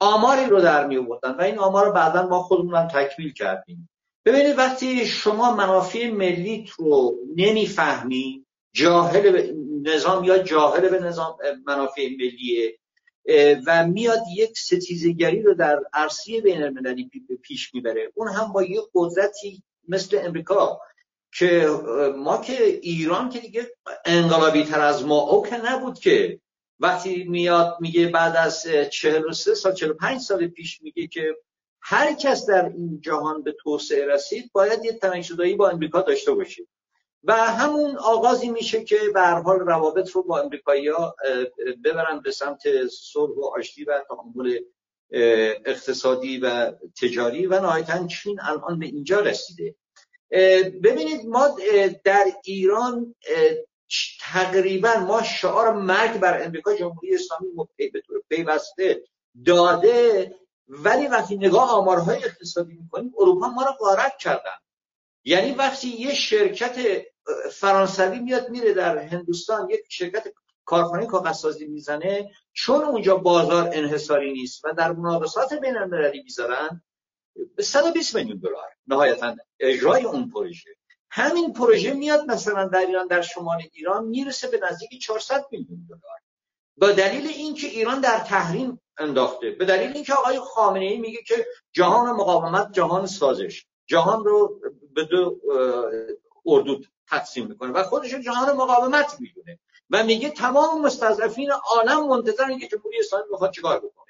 آماری 0.00 0.46
رو 0.46 0.60
در 0.60 0.86
می 0.86 0.96
و 0.96 1.42
این 1.42 1.58
آمار 1.58 1.86
رو 1.86 1.92
بعدا 1.92 2.26
ما 2.26 2.42
خودمون 2.42 2.74
هم 2.74 2.88
تکمیل 2.88 3.32
کردیم. 3.32 3.88
ببینید 4.24 4.58
وقتی 4.58 5.06
شما 5.06 5.54
منافع 5.54 6.10
ملیت 6.10 6.70
رو 6.70 7.18
نمی‌فهمی 7.36 8.46
جاهل 8.72 9.30
به 9.30 9.54
نظام 9.82 10.24
یا 10.24 10.38
جاهل 10.38 10.88
به 10.88 11.00
نظام 11.00 11.38
منافع 11.66 12.08
ملیه 12.08 12.78
و 13.66 13.86
میاد 13.86 14.22
یک 14.36 14.58
ستیزگری 14.58 15.42
رو 15.42 15.54
در 15.54 15.80
عرصه 15.92 16.40
بین 16.40 16.62
المللی 16.62 17.10
پیش 17.42 17.74
می‌بره 17.74 18.12
اون 18.14 18.28
هم 18.28 18.52
با 18.52 18.62
یک 18.62 18.80
قدرتی 18.94 19.62
مثل 19.88 20.20
امریکا. 20.24 20.80
که 21.38 21.66
ما 22.16 22.38
که 22.38 22.62
ایران 22.66 23.28
که 23.28 23.38
دیگه 23.38 23.72
انقلابی 24.04 24.64
تر 24.64 24.80
از 24.80 25.04
ما 25.04 25.20
او 25.20 25.46
که 25.46 25.56
نبود 25.56 25.98
که. 25.98 26.40
وقتی 26.80 27.24
میاد 27.24 27.76
میگه 27.80 28.08
بعد 28.08 28.36
از 28.36 28.66
43 28.90 29.54
سال 29.54 29.74
45 29.74 30.20
سال 30.20 30.46
پیش 30.46 30.82
میگه 30.82 31.06
که 31.06 31.36
هر 31.80 32.14
کس 32.14 32.46
در 32.46 32.64
این 32.64 33.00
جهان 33.00 33.42
به 33.42 33.56
توسعه 33.62 34.06
رسید 34.06 34.50
باید 34.52 34.84
یه 34.84 34.92
تنشدایی 34.92 35.54
با 35.54 35.68
امریکا 35.68 36.02
داشته 36.02 36.32
باشه. 36.32 36.66
و 37.24 37.32
همون 37.32 37.96
آغازی 37.96 38.50
میشه 38.50 38.84
که 38.84 38.98
به 39.14 39.20
هر 39.20 39.42
حال 39.42 39.58
روابط 39.58 40.10
رو 40.10 40.22
با 40.22 40.50
ها 40.98 41.16
ببرن 41.84 42.20
به 42.20 42.30
سمت 42.30 42.86
صلح 42.86 43.34
و 43.36 43.44
آشتی 43.44 43.84
و 43.84 44.02
تعامل 44.08 44.58
اقتصادی 45.66 46.38
و 46.38 46.72
تجاری. 47.02 47.46
و 47.46 47.60
نهایتا 47.60 48.06
چین 48.06 48.40
الان 48.40 48.78
به 48.78 48.86
اینجا 48.86 49.20
رسیده. 49.20 49.74
ببینید 50.82 51.26
ما 51.26 51.56
در 52.04 52.24
ایران 52.44 53.14
تقریبا 54.20 54.94
ما 54.96 55.22
شعار 55.22 55.72
مرگ 55.72 56.20
بر 56.20 56.42
امریکا 56.42 56.74
جمهوری 56.74 57.14
اسلامی 57.14 57.68
به 57.92 58.00
طور 58.06 58.22
پیوسته 58.28 59.02
داده 59.46 60.34
ولی 60.68 61.06
وقتی 61.06 61.36
نگاه 61.36 61.70
آمارهای 61.70 62.24
اقتصادی 62.24 62.74
می‌کنیم 62.74 63.14
اروپا 63.18 63.48
ما 63.48 63.62
رو 63.62 63.72
غارت 63.72 64.16
کردن. 64.20 64.56
یعنی 65.24 65.52
وقتی 65.52 65.88
یه 65.88 66.14
شرکت 66.14 67.02
فرانسوی 67.52 68.18
میاد 68.18 68.50
میره 68.50 68.72
در 68.72 68.98
هندوستان 68.98 69.70
یک 69.70 69.80
شرکت 69.88 70.24
کارخانه 70.64 71.06
کاغذسازی 71.06 71.66
می‌زنه 71.66 72.30
چون 72.52 72.84
اونجا 72.84 73.16
بازار 73.16 73.70
انحصاری 73.72 74.32
نیست 74.32 74.64
و 74.64 74.72
در 74.72 74.92
مناقصات 74.92 75.54
بین 75.54 75.76
المللی 75.76 76.22
می‌ذارن 76.22 76.82
120 77.60 78.14
میلیون 78.14 78.38
دلار 78.38 78.68
نهایتا 78.86 79.36
اجرای 79.60 80.04
اون 80.04 80.30
پروژه. 80.30 80.70
همین 81.10 81.52
پروژه 81.52 81.92
میاد 81.92 82.30
مثلا 82.30 82.68
در 82.68 82.86
ایران 82.86 83.06
در 83.06 83.22
شمال 83.22 83.62
ایران 83.72 84.04
می‌رسه 84.04 84.48
به 84.48 84.60
نزدیک 84.70 85.00
400 85.00 85.44
میلیون 85.50 85.86
دلار. 85.88 86.18
با 86.76 86.92
دلیل 86.92 87.26
اینکه 87.26 87.66
ایران 87.66 88.00
در 88.00 88.18
تحریم 88.18 88.80
انداخته 88.98 89.50
به 89.50 89.64
دلیل 89.64 89.92
اینکه 89.92 90.14
آقای 90.14 90.38
خامنه 90.38 90.84
ای 90.84 90.98
میگه 90.98 91.22
که 91.22 91.46
جهان 91.72 92.16
مقاومت 92.16 92.72
جهان 92.72 93.06
سازش 93.06 93.66
جهان 93.86 94.24
رو 94.24 94.60
به 94.94 95.04
دو 95.04 95.40
اردو 96.46 96.80
تقسیم 97.08 97.46
می‌کنه 97.46 97.72
و 97.72 97.82
خودش 97.82 98.14
جهان 98.14 98.56
مقاومت 98.56 99.16
می‌دونه. 99.20 99.58
و 99.90 100.04
میگه 100.04 100.30
تمام 100.30 100.82
مستضعفین 100.82 101.50
عالم 101.50 102.08
منتظرن 102.08 102.58
که 102.58 102.68
جمهوری 102.68 102.98
اسلامی 102.98 103.24
بخواد 103.32 103.50
چیکار 103.50 103.78
بکنه. 103.78 104.05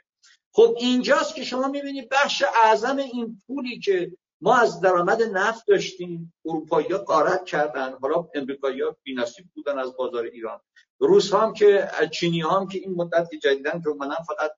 خب 0.57 0.75
اینجاست 0.79 1.35
که 1.35 1.45
شما 1.45 1.69
می‌بینید 1.69 2.09
بخش 2.09 2.45
اعظم 2.65 2.97
این 2.97 3.39
پولی 3.47 3.79
که 3.79 4.13
ما 4.41 4.57
از 4.57 4.81
درآمد 4.81 5.23
نفت 5.23 5.67
داشتیم 5.67 6.35
اروپایی 6.45 6.89
ها 6.89 6.99
قارت 6.99 7.45
کردن 7.45 7.93
حالا 8.03 8.29
امریکایی 8.35 8.81
ها 8.81 8.97
بینصیب 9.03 9.47
بودن 9.55 9.79
از 9.79 9.97
بازار 9.97 10.25
ایران. 10.25 10.61
روس 10.99 11.35
هم 11.35 11.53
که 11.53 11.89
چینی 12.13 12.41
هم 12.41 12.69
که 12.69 12.79
این 12.79 12.95
مدت 12.95 13.29
جدیدن 13.43 13.83
که 13.83 13.91
من 13.99 14.15
فقط 14.27 14.51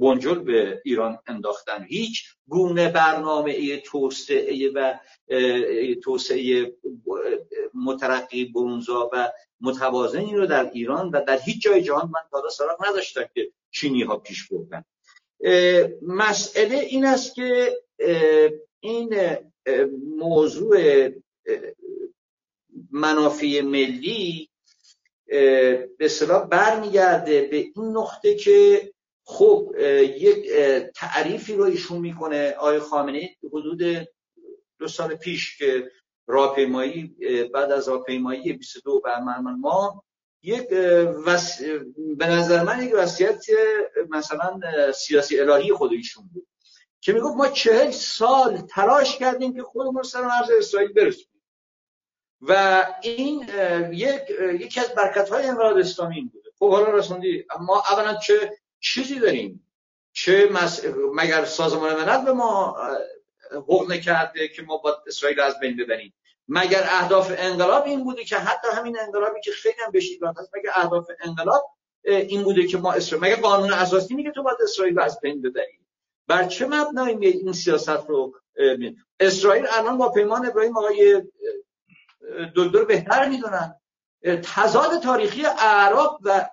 بنجل 0.00 0.38
به 0.38 0.82
ایران 0.84 1.18
انداختن. 1.26 1.84
هیچ 1.88 2.24
گونه 2.48 2.88
برنامه 2.88 3.76
توسعه 3.80 4.70
و 4.74 4.94
توسعه 6.02 6.72
مترقی 7.74 8.44
برونزا 8.44 9.10
و 9.12 9.32
متوازنی 9.60 10.34
رو 10.34 10.46
در 10.46 10.70
ایران 10.70 11.10
و 11.10 11.24
در 11.24 11.38
هیچ 11.38 11.62
جای 11.62 11.82
جهان 11.82 12.06
من 12.06 12.40
تا 12.42 12.48
سراغ 12.48 12.86
نداشتم 12.88 13.24
که 13.34 13.52
چینی 13.70 14.02
ها 14.02 14.16
پیش 14.16 14.48
بردن. 14.48 14.84
مسئله 16.02 16.76
این 16.76 17.04
است 17.04 17.34
که 17.34 17.76
این 18.80 19.36
موضوع 20.16 21.08
منافع 22.90 23.60
ملی 23.60 24.50
به 25.26 25.88
اصطلاح 26.00 26.46
برمیگرده 26.46 27.42
به 27.42 27.56
این 27.56 27.96
نقطه 27.96 28.34
که 28.34 28.92
خب 29.24 29.74
یک 30.16 30.50
تعریفی 30.94 31.54
رو 31.54 31.64
ایشون 31.64 31.98
می‌کنه 31.98 32.50
آقای 32.50 32.78
خامنه 32.78 33.36
حدود 33.52 34.08
دو 34.78 34.88
سال 34.88 35.14
پیش 35.14 35.58
که 35.58 35.90
راهپیمایی 36.26 37.16
بعد 37.54 37.72
از 37.72 37.88
راهپیمایی 37.88 38.52
22 38.52 39.00
بهمن 39.00 39.60
ما 39.60 40.04
یک 40.42 40.68
وس... 41.26 41.62
به 42.16 42.26
نظر 42.26 42.62
من 42.64 42.82
یک 42.82 42.92
وصیت 42.96 43.44
مثلا 44.08 44.60
سیاسی 44.92 45.40
الهی 45.40 45.72
خود 45.72 45.92
ایشون 45.92 46.30
بود. 46.34 46.46
که 47.00 47.12
می‌گفت 47.12 47.36
ما 47.36 47.48
چهل 47.48 47.90
سال 47.90 48.56
تلاش 48.56 49.16
کردیم 49.16 49.54
که 49.54 49.62
خودمون 49.62 50.02
سر 50.02 50.22
مرز 50.22 50.50
اسرائیل 50.58 50.92
برسیم 50.92 51.26
و 52.40 52.84
این 53.02 53.48
یک 53.92 54.22
یکی 54.60 54.80
از 54.80 54.88
برکت 54.88 55.28
های 55.28 55.46
انقلاب 55.46 55.76
اسلامی 55.76 56.20
بوده. 56.20 56.48
خب 56.58 56.70
حالا 56.70 56.90
رسوندی 56.90 57.44
ما 57.60 57.82
اولا 57.90 58.14
چه 58.14 58.58
چیزی 58.80 59.18
داریم؟ 59.18 59.68
چه 60.12 60.48
مگر 61.14 61.44
سازمان 61.44 61.94
ملل 61.94 62.24
به 62.24 62.32
ما 62.32 62.76
حق 63.52 63.90
نکرده 63.90 64.48
که 64.48 64.62
ما 64.62 64.76
با 64.76 65.02
اسرائیل 65.06 65.40
از 65.40 65.60
بین 65.60 65.76
ببریم؟ 65.76 66.14
مگر 66.48 66.82
اهداف 66.82 67.32
انقلاب 67.36 67.84
این 67.84 68.04
بوده 68.04 68.24
که 68.24 68.36
حتی 68.36 68.68
همین 68.72 68.98
انقلابی 69.00 69.40
که 69.40 69.50
خیلی 69.50 69.76
هم 69.86 69.90
بهش 69.90 70.10
هست 70.38 70.50
مگر 70.56 70.70
اهداف 70.74 71.10
انقلاب 71.20 71.64
این 72.04 72.42
بوده 72.42 72.66
که 72.66 72.78
ما 72.78 72.92
اسرائیل 72.92 73.26
مگر 73.26 73.42
قانون 73.42 73.72
اساسی 73.72 74.14
میگه 74.14 74.30
تو 74.30 74.42
باید 74.42 74.58
اسرائیل 74.62 74.96
رو 74.96 75.02
از 75.02 75.20
بین 75.20 75.42
ببریم 75.42 75.86
بر 76.26 76.44
چه 76.44 76.66
مبنایی 76.66 77.26
این 77.26 77.52
سیاست 77.52 78.06
رو 78.08 78.34
اسرائیل 79.20 79.66
الان 79.70 79.98
با 79.98 80.08
پیمان 80.08 80.46
ابراهیم 80.46 80.76
آقای 80.76 81.22
دکتر 82.56 82.84
بهتر 82.84 83.28
می‌دونن. 83.28 83.80
تضاد 84.42 85.02
تاریخی 85.02 85.42
عراق 85.58 86.18
و 86.22 86.48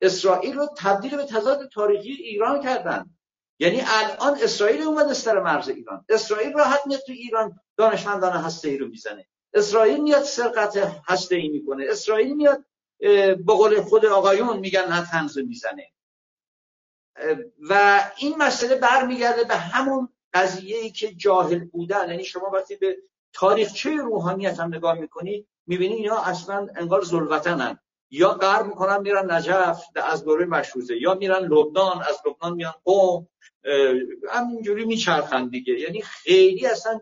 اسرائیل 0.00 0.56
رو 0.56 0.68
تبدیل 0.78 1.16
به 1.16 1.24
تضاد 1.24 1.68
تاریخی 1.68 2.12
ایران 2.12 2.62
کردن. 2.62 3.15
یعنی 3.58 3.82
الان 3.86 4.38
اسرائیل 4.42 4.82
اومد 4.82 5.12
سر 5.12 5.40
مرز 5.40 5.68
ایران. 5.68 6.04
اسرائیل 6.08 6.52
راحت 6.52 6.80
میاد 6.86 7.00
تو 7.00 7.12
ایران 7.12 7.60
دانشمندان 7.76 8.32
هسته 8.32 8.68
ای 8.68 8.78
رو 8.78 8.88
می‌زنه. 8.88 9.26
اسرائیل 9.54 10.02
میاد 10.02 10.22
سرقت 10.22 10.76
هسته 11.08 11.36
ای 11.36 11.48
می‌کنه. 11.48 11.86
اسرائیل 11.88 12.34
میاد 12.34 12.64
به 12.98 13.36
قول 13.46 13.80
خود 13.80 14.06
آقایون 14.06 14.58
میگن 14.58 14.92
نتنز 14.92 15.38
می‌زنه. 15.38 15.86
و 17.70 18.00
این 18.16 18.36
مسئله 18.38 18.74
برمیگرده 18.74 19.44
به 19.44 19.56
همون 19.56 20.08
قضیه 20.34 20.78
ای 20.78 20.90
که 20.90 21.14
جاهل 21.14 21.64
بودن. 21.64 22.10
یعنی 22.10 22.24
شما 22.24 22.50
وقتی 22.50 22.76
به 22.76 22.96
تاریخچه 23.32 23.90
روحانیت 23.90 24.60
هم 24.60 24.74
نگاه 24.74 24.98
می‌کنی 24.98 25.46
می‌بینی 25.66 25.94
اینا 25.94 26.18
اصلا 26.18 26.68
انگار 26.76 27.02
زلوتنن 27.02 27.78
یا 28.10 28.32
غرب 28.32 28.66
می‌کنن 28.66 29.00
میرن 29.00 29.30
نجف 29.30 29.82
از 29.94 30.24
دوره 30.24 30.44
مشروزه 30.44 30.96
یا 30.96 31.14
میرن 31.14 31.44
لبنان 31.44 32.02
از 32.02 32.20
لبنان 32.26 32.54
میان 32.54 32.74
قوم 32.84 33.28
همینجوری 34.30 34.84
میچرخن 34.84 35.48
دیگه. 35.48 35.80
یعنی 35.80 36.02
خیلی 36.02 36.66
اصلا 36.66 37.00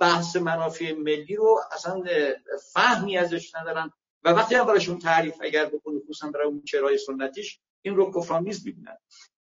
بحث 0.00 0.36
منافع 0.36 0.92
ملی 0.92 1.36
رو 1.36 1.60
اصلا 1.72 2.02
فهمی 2.72 3.18
ازش 3.18 3.54
ندارن. 3.54 3.90
و 4.24 4.32
وقتی 4.32 4.54
هم 4.54 4.66
براشون 4.66 4.98
تعریف 4.98 5.34
اگر 5.40 5.64
بکنی 5.66 6.00
خصوصا 6.00 6.30
برای 6.30 6.46
اون 6.46 6.62
چرای 6.62 6.98
سنتیش 6.98 7.60
این 7.82 7.96
رو 7.96 8.12
کفرآمیز 8.12 8.66
می‌بینن. 8.66 8.96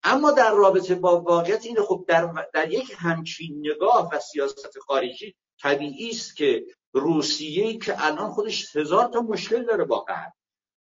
اما 0.03 0.33
در 0.33 0.51
رابطه 0.51 0.95
با 0.95 1.21
واقعیت 1.21 1.66
این 1.66 1.77
خب 1.77 2.05
در, 2.09 2.47
در 2.55 2.73
یک 2.73 2.92
همچین 2.99 3.59
نگاه 3.59 4.11
و 4.12 4.19
سیاست 4.19 4.79
خارجی 4.79 5.35
طبیعی 5.62 6.11
است 6.11 6.37
که 6.37 6.66
روسیه 6.92 7.79
که 7.79 8.05
الان 8.05 8.31
خودش 8.31 8.77
هزار 8.77 9.09
تا 9.09 9.21
مشکل 9.21 9.64
داره 9.64 9.85
با 9.85 10.01
غرب. 10.01 10.33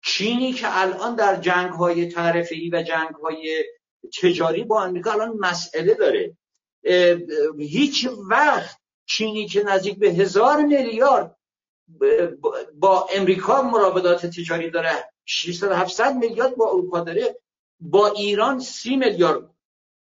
چینی 0.07 0.53
که 0.53 0.81
الان 0.81 1.15
در 1.15 1.37
جنگ 1.37 1.71
های 1.71 2.09
تعرفی 2.09 2.71
و 2.71 2.83
جنگ 2.83 3.15
های 3.15 3.65
تجاری 4.23 4.65
با 4.65 4.83
آمریکا 4.83 5.13
الان 5.13 5.37
مسئله 5.37 5.95
داره. 5.95 6.37
هیچ 7.59 8.09
وقت 8.31 8.79
چینی 9.07 9.47
که 9.47 9.63
نزدیک 9.63 9.99
به 9.99 10.11
هزار 10.11 10.63
میلیارد 10.63 11.37
با 12.75 13.09
امریکا 13.15 13.63
مرابطات 13.63 14.27
تجاری 14.27 14.71
داره 14.71 15.11
600 15.25 15.73
700 15.73 16.17
میلیارد 16.17 16.57
با 16.57 16.71
اروپا 16.71 17.01
داره 17.01 17.37
با 17.81 18.09
ایران 18.09 18.61
سی 18.61 18.97
میلیارد 18.97 19.51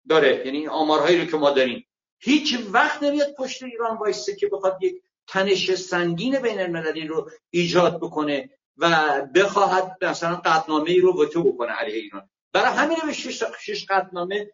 داره. 0.08 0.42
یعنی 0.46 0.68
آمارهایی 0.68 1.20
رو 1.20 1.24
که 1.24 1.36
ما 1.36 1.50
داریم. 1.50 1.86
هیچ 2.18 2.58
وقت 2.72 3.02
نمیاد 3.02 3.34
پشت 3.34 3.62
ایران 3.62 3.96
وایسته 3.96 4.36
که 4.36 4.48
بخواد 4.48 4.82
یک 4.82 5.02
تنش 5.28 5.74
سنگین 5.74 6.38
بین 6.38 6.60
المللی 6.60 7.06
رو 7.06 7.30
ایجاد 7.50 7.96
بکنه. 7.96 8.50
و 8.76 9.22
بخواهد 9.34 10.04
مثلا 10.04 10.36
قطنامه 10.44 10.90
ای 10.90 11.00
رو 11.00 11.22
وتو 11.22 11.52
بکنه 11.52 11.72
علیه 11.72 11.94
ایران. 11.94 12.30
برای 12.52 12.74
همین 12.74 12.98
به 13.06 13.12
شش, 13.12 13.42
شش 13.60 13.86
قطنامه 13.88 14.52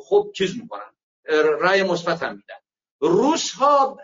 خب 0.00 0.32
چیز 0.34 0.56
می‌کنن. 0.56 0.92
رأی 1.60 1.82
مثبت 1.82 2.22
هم 2.22 2.30
میدن. 2.30 2.54
روس 3.00 3.50
ها 3.50 3.98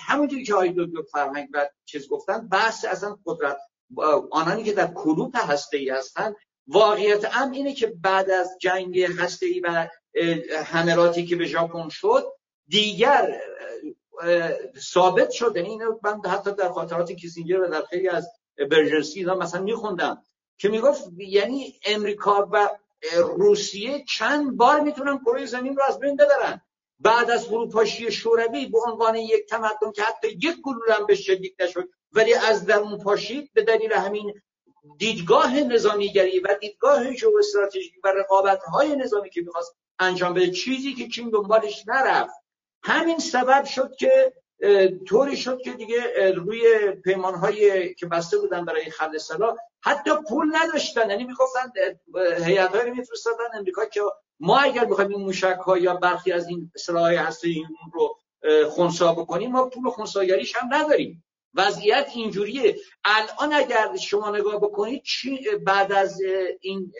همونجوری 0.00 0.44
که 0.44 0.54
آقای 0.54 0.74
دکتر 0.78 1.02
فرهنگ 1.12 1.48
و 1.52 1.68
چیز 1.84 2.08
گفتن 2.08 2.48
بحث 2.48 2.84
اصلا 2.84 3.18
قدرت 3.26 3.58
آنانی 4.30 4.64
که 4.64 4.72
در 4.72 4.86
کلوپ 4.86 5.36
هسته 5.36 5.76
ای 5.76 5.90
هستن 5.90 6.34
واقعیت 6.66 7.24
هم 7.24 7.50
اینه 7.50 7.74
که 7.74 7.86
بعد 7.86 8.30
از 8.30 8.56
جنگ 8.60 9.00
هسته 9.00 9.46
ای 9.46 9.60
و 9.60 9.88
حملاتی 10.64 11.26
که 11.26 11.36
به 11.36 11.46
ژاپن 11.46 11.88
شد 11.88 12.24
دیگر 12.68 13.40
ثابت 14.78 15.30
شد 15.30 15.52
یعنی 15.56 15.68
اینو 15.68 15.98
من 16.02 16.20
حتی 16.30 16.52
در 16.54 16.72
خاطرات 16.72 17.12
کیسینجر 17.12 17.60
و 17.60 17.66
در 17.66 17.82
خیلی 17.82 18.08
از 18.08 18.28
برژنسی 18.70 19.24
مثلا 19.24 19.62
میخوندم 19.62 20.22
که 20.58 20.68
می‌گفت 20.68 21.04
یعنی 21.18 21.80
امریکا 21.84 22.48
و 22.52 22.68
روسیه 23.36 24.04
چند 24.08 24.56
بار 24.56 24.80
می‌تونن 24.80 25.18
کره 25.18 25.46
زمین 25.46 25.76
رو 25.76 25.82
از 25.88 25.98
بین 25.98 26.16
ببرن. 26.16 26.60
بعد 26.98 27.30
از 27.30 27.46
فروپاشی 27.46 28.12
شوروی 28.12 28.66
به 28.66 28.78
عنوان 28.86 29.16
یک 29.16 29.46
تمدن 29.46 29.92
که 29.94 30.02
حتی 30.02 30.28
یک 30.28 30.56
گلوله 30.62 30.94
هم 30.94 31.06
به 31.06 31.14
شدید 31.14 31.56
نشد 31.62 31.88
ولی 32.12 32.34
از 32.34 32.66
درون 32.66 32.98
پاشید 32.98 33.50
به 33.54 33.62
دلیل 33.62 33.92
همین 33.92 34.42
دیدگاه 34.98 35.60
نظامیگری 35.60 36.40
و 36.40 36.56
دیدگاه 36.60 37.02
استراتژی 37.38 37.92
و 38.04 38.12
رقابت 38.16 38.62
های 38.62 38.96
نظامی 38.96 39.30
که 39.30 39.40
می‌خواست 39.40 39.76
انجام 39.98 40.34
بده 40.34 40.50
چیزی 40.50 40.94
که 40.94 41.08
چین 41.08 41.30
دنبالش 41.30 41.84
نرفت. 41.86 42.34
همین 42.82 43.18
سبب 43.18 43.64
شد 43.64 43.94
که 43.98 44.32
طوری 45.08 45.36
شد 45.36 45.60
که 45.64 45.72
دیگه 45.72 46.32
روی 46.32 46.90
پیمان 47.04 47.34
هایی 47.34 47.94
که 47.94 48.06
بسته 48.06 48.38
بودن 48.38 48.64
برای 48.64 48.90
خل 48.90 49.18
سلا 49.18 49.56
حتی 49.80 50.10
پول 50.28 50.56
نداشتن. 50.56 51.10
یعنی 51.10 51.24
می‌گفتن 51.24 51.72
هایی 52.44 52.90
میفرستادن 52.90 53.44
امریکا 53.54 53.84
که 53.84 54.00
ما 54.40 54.58
اگر 54.58 54.84
بخوایم 54.84 55.10
این 55.10 55.20
موشک 55.20 55.58
ها 55.66 55.78
یا 55.78 55.94
برخی 55.94 56.32
از 56.32 56.48
این 56.48 56.72
سلاح 56.76 57.12
هسته 57.12 57.48
این 57.48 57.66
رو 57.92 58.16
خونسا 58.68 59.12
بکنیم 59.12 59.50
ما 59.50 59.68
پول 59.68 59.90
خونساگریش 59.90 60.56
هم 60.56 60.74
نداریم. 60.74 61.24
وضعیت 61.54 62.10
اینجوریه. 62.14 62.76
الان 63.04 63.52
اگر 63.52 63.96
شما 63.96 64.36
نگاه 64.36 64.56
بکنید 64.56 65.02
چی 65.02 65.40
بعد 65.66 65.92
از 65.92 66.20
این 66.60 66.92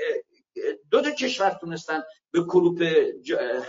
دو 0.90 1.01
تا 1.01 1.11
کشور 1.11 1.59
تونستن 1.61 2.03
به 2.31 2.40
کلوپ 2.40 2.83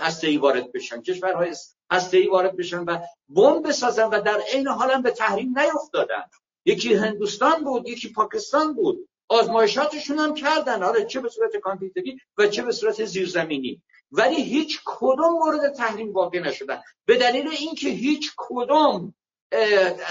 هسته 0.01 0.27
ای 0.27 0.38
وارد 0.38 0.71
بشن. 0.71 1.01
کشورهای 1.01 1.53
هسته 1.91 2.17
ای 2.17 2.28
وارد 2.28 2.58
بشن 2.58 2.84
و 2.84 3.00
بمب 3.30 3.67
بسازن 3.67 4.06
و 4.06 4.22
در 4.22 4.41
عین 4.54 4.67
حال 4.67 4.91
هم 4.91 5.02
به 5.02 5.12
تحریم 5.12 5.60
نیفتادن. 5.60 6.24
یکی 6.65 6.93
هندوستان 6.93 7.63
بود 7.63 7.89
یکی 7.89 8.12
پاکستان 8.12 8.74
بود. 8.74 9.10
آزمایشاتشون 9.30 10.19
هم 10.19 10.34
کردن. 10.34 10.84
آره 10.84 11.06
چه 11.06 11.19
به 11.19 11.30
صورت 11.30 11.56
کامپیوتری 11.58 12.17
و 12.38 12.48
چه 12.48 12.62
به 12.62 12.72
صورت 12.72 13.06
زیرزمینی. 13.06 13.82
ولی 14.12 14.43
هیچ 14.43 14.82
کدوم 14.86 15.34
مورد 15.34 15.74
تحریم 15.74 16.13
واقع 16.13 16.39
نشدن. 16.39 16.82
به 17.06 17.17
دلیل 17.17 17.48
اینکه 17.48 17.89
هیچ 17.89 18.32
کدوم 18.38 19.13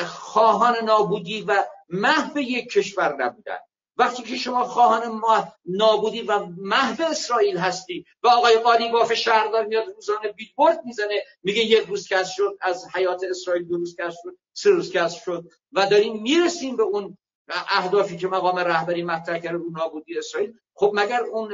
خواهان 0.06 0.74
نابودی 0.84 1.42
و 1.42 1.64
محو 1.88 2.38
یک 2.38 2.72
کشور 2.72 3.24
نبودن. 3.24 3.58
وقتی 4.02 4.22
که 4.22 4.36
شما 4.36 4.64
خواهان 4.64 5.20
نابودی 5.66 6.22
و 6.22 6.46
محو 6.56 7.02
اسرائیل 7.02 7.58
هستی 7.58 8.04
و 8.22 8.28
آقای 8.28 8.56
قالیباف 8.58 9.14
شهردار 9.14 9.66
میاد 9.66 9.84
روزانه 9.94 10.32
بیلبورد 10.32 10.84
می‌زنه 10.84 11.22
میگه 11.42 11.62
یک 11.62 11.86
روز 11.86 12.08
کس 12.08 12.30
شد 12.30 12.58
از 12.60 12.86
حیات 12.94 13.24
اسرائیل 13.30 13.68
دو 13.68 13.76
روز 13.76 13.96
کس 13.96 14.14
شد 14.22 14.38
سه 14.52 14.70
روز 14.70 14.92
کس 14.92 15.14
شد 15.24 15.44
و 15.72 15.86
داریم 15.86 16.22
می‌رسیم 16.22 16.76
به 16.76 16.82
اون 16.82 17.18
اهدافی 17.48 18.16
که 18.16 18.28
مقام 18.28 18.58
رهبری 18.58 19.02
مطرح 19.02 19.38
کرده 19.38 19.58
رو 19.58 19.70
نابودی 19.70 20.18
اسرائیل. 20.18 20.52
خب 20.74 20.92
مگر 20.94 21.20
اون 21.20 21.50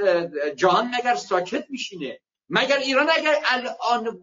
جهان 0.55 0.91
مگر 0.99 1.15
ساکت 1.15 1.65
میشینه؟ 1.71 2.21
مگر 2.49 2.79
ایران 2.79 3.11
اگر 3.17 3.39
الان 3.45 4.21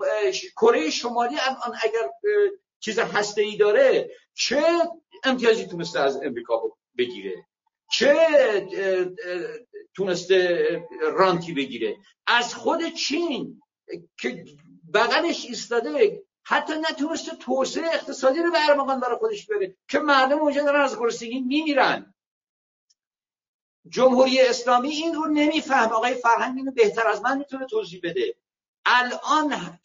کره 0.55 0.89
شمالی 0.89 1.35
الان 1.39 1.77
اگر 1.83 2.09
چیز 2.79 2.99
هسته 2.99 3.41
ای 3.41 3.57
داره 3.57 4.11
چه 4.33 4.63
امتیازی 5.23 5.65
تونسته 5.65 5.99
از 5.99 6.15
امریکا 6.23 6.61
بگیره؟ 6.97 7.45
چه 7.97 8.15
تونسته 9.95 10.67
رانتی 11.01 11.53
بگیره؟ 11.53 11.97
از 12.27 12.55
خود 12.55 12.93
چین 12.93 13.61
که 14.19 14.45
بغلش 14.93 15.45
ایستاده 15.45 16.23
حتی 16.43 16.73
نتونسته 16.91 17.35
توسعه 17.35 17.85
اقتصادی 17.85 18.39
رو 18.39 18.51
به 18.51 18.57
ارمغان 18.69 18.99
برای 18.99 19.17
خودش 19.17 19.45
بره 19.45 19.75
که 19.87 19.99
مردم 19.99 20.39
اونجا 20.39 20.63
دارن 20.63 20.81
از 20.81 20.99
گرسنگی 20.99 21.39
میمیرن. 21.39 22.13
جمهوری 23.89 24.41
اسلامی 24.41 24.89
این 24.89 25.15
رو 25.15 25.25
نمیفهم 25.25 25.91
آقای 25.91 26.13
فرهنگ 26.13 26.57
اینو 26.57 26.71
بهتر 26.71 27.07
از 27.07 27.21
من 27.21 27.37
می‌تونه 27.37 27.65
توضیح 27.65 27.99
بده. 28.03 28.35
الان 28.85 29.79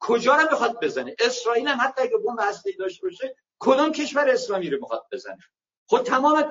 کجا 0.00 0.36
رو 0.36 0.48
می‌خواد 0.50 0.80
بزنه؟ 0.84 1.16
اسرائیل 1.18 1.68
هم 1.68 1.78
حتی 1.80 2.02
اگه 2.02 2.16
بمب 2.16 2.38
هسته‌ای 2.40 2.76
داشته 2.76 3.02
باشه 3.02 3.36
کدوم 3.58 3.92
کشور 3.92 4.28
اسلامی 4.30 4.70
رو 4.70 4.78
می‌خواد 4.80 5.06
بزنه؟ 5.12 5.38
خود 5.86 6.02
تمام 6.02 6.44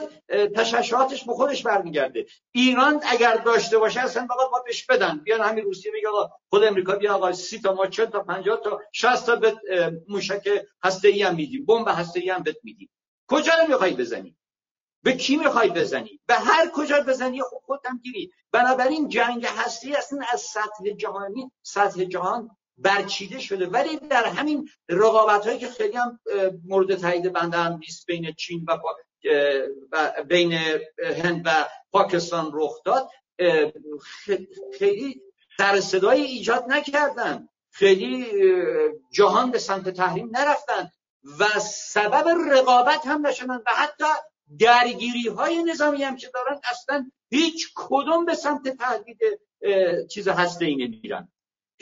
تششعاتش 0.55 1.23
به 1.23 1.33
خودش 1.33 1.63
برمیگرده. 1.63 2.25
ایران 2.51 3.01
اگر 3.03 3.35
داشته 3.35 3.77
باشه 3.77 4.01
اصلا 4.01 4.27
فقط 4.27 4.51
با 4.51 4.63
بهش 4.65 4.85
بدن. 4.85 5.17
بیان 5.17 5.41
همین 5.41 5.63
روسیه 5.63 5.91
میگه 5.91 6.07
آقا 6.07 6.29
خود 6.49 6.63
امریکا 6.63 6.95
بیا 6.95 7.15
آقا 7.15 7.31
سی 7.31 7.59
تا 7.59 7.73
ما 7.73 7.87
چند 7.87 8.09
تا 8.09 8.19
50 8.19 8.61
تا 8.63 8.81
60 8.91 9.25
تا 9.25 9.35
به 9.35 9.55
موشک 10.07 10.49
هسته 10.83 11.25
هم 11.25 11.35
میدیم. 11.35 11.65
بمب 11.65 11.87
هسته 11.87 12.33
هم 12.33 12.43
بهت 12.43 12.57
میدیم. 12.63 12.89
کجا 13.27 13.51
رو 13.61 13.67
می‌خوای 13.67 13.93
بزنی؟ 13.93 14.37
به 15.03 15.13
کی 15.13 15.37
می‌خوای 15.37 15.69
بزنی؟ 15.69 16.19
به 16.27 16.33
هر 16.33 16.69
کجا 16.73 17.01
بزنی 17.01 17.41
خب 17.41 17.61
خودت 17.65 17.87
گیری 18.03 18.31
بنابراین 18.51 19.09
جنگ 19.09 19.45
هستی 19.45 19.95
اصلا 19.95 20.19
از 20.33 20.41
سطح 20.41 20.89
جهانی 20.97 21.51
سطح 21.61 22.03
جهان 22.03 22.49
برچیده 22.77 23.39
شده. 23.39 23.67
ولی 23.67 23.97
در 23.97 24.25
همین 24.25 24.69
رقابت 24.89 25.45
هایی 25.45 25.59
که 25.59 25.67
خیلی 25.67 25.97
هم 25.97 26.19
مورد 26.65 26.95
تایید 26.95 27.33
بنده 27.33 27.57
هم 27.57 27.77
نیست 27.77 28.05
بین 28.05 28.31
چین 28.31 28.65
و 28.67 28.77
بین 30.27 30.53
هند 31.23 31.41
و 31.45 31.65
پاکستان 31.91 32.51
رخ 32.53 32.83
داد. 32.85 33.09
خیلی 34.79 35.21
در 35.59 35.79
صدای 35.79 36.21
ایجاد 36.21 36.65
نکردن. 36.67 37.49
خیلی 37.71 38.25
جهان 39.11 39.51
به 39.51 39.59
سمت 39.59 39.89
تحریم 39.89 40.29
نرفتن. 40.37 40.91
و 41.39 41.59
سبب 41.69 42.27
رقابت 42.51 43.07
هم 43.07 43.27
نشدن. 43.27 43.55
و 43.55 43.71
حتی 43.75 44.05
درگیری 44.59 45.27
های 45.27 45.63
نظامی 45.63 46.03
هم 46.03 46.15
که 46.15 46.27
دارن 46.33 46.59
اصلا 46.71 47.11
هیچ 47.29 47.67
کدوم 47.75 48.25
به 48.25 48.35
سمت 48.35 48.77
تهدید 48.77 49.19
چیز 50.09 50.27
هسته 50.27 50.65
ای 50.65 50.75
نمیرن 50.75 51.32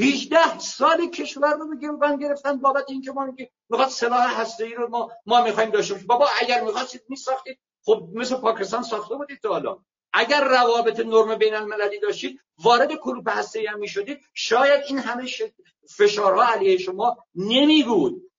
18 0.01 0.59
سال 0.59 1.09
کشور 1.09 1.53
رو 1.53 1.65
میگه 1.65 2.17
گرفتن. 2.17 2.57
بابت 2.57 2.85
اینکه 2.89 3.11
ما 3.11 3.25
میگه 3.25 3.51
می‌خواد 3.69 3.89
سلاح 3.89 4.41
هسته 4.41 4.63
ای 4.63 4.73
رو 4.73 4.89
ما 4.89 5.11
ما 5.25 5.43
می‌خوایم 5.43 5.69
داشته 5.69 5.93
باشیم. 5.93 6.07
بابا 6.07 6.27
اگر 6.41 6.63
می‌خواستید 6.63 7.01
میساختید 7.09 7.59
خب 7.85 8.09
مثل 8.13 8.35
پاکستان 8.35 8.83
ساخته 8.83 9.15
بودید 9.15 9.39
تا 9.43 9.49
حالا. 9.49 9.77
اگر 10.13 10.43
روابط 10.43 10.99
نرم 10.99 11.35
بین 11.35 11.55
المللی 11.55 11.99
داشتید 11.99 12.39
وارد 12.63 12.95
کلوپ 12.95 13.29
هسته 13.29 13.59
ای 13.59 13.67
هم 13.67 13.79
می‌شدید 13.79 14.19
شاید 14.33 14.83
این 14.87 14.99
همه 14.99 15.25
فشارها 15.97 16.43
علیه 16.43 16.77
شما 16.77 17.17
نمی 17.35 17.83
بود 17.83 18.30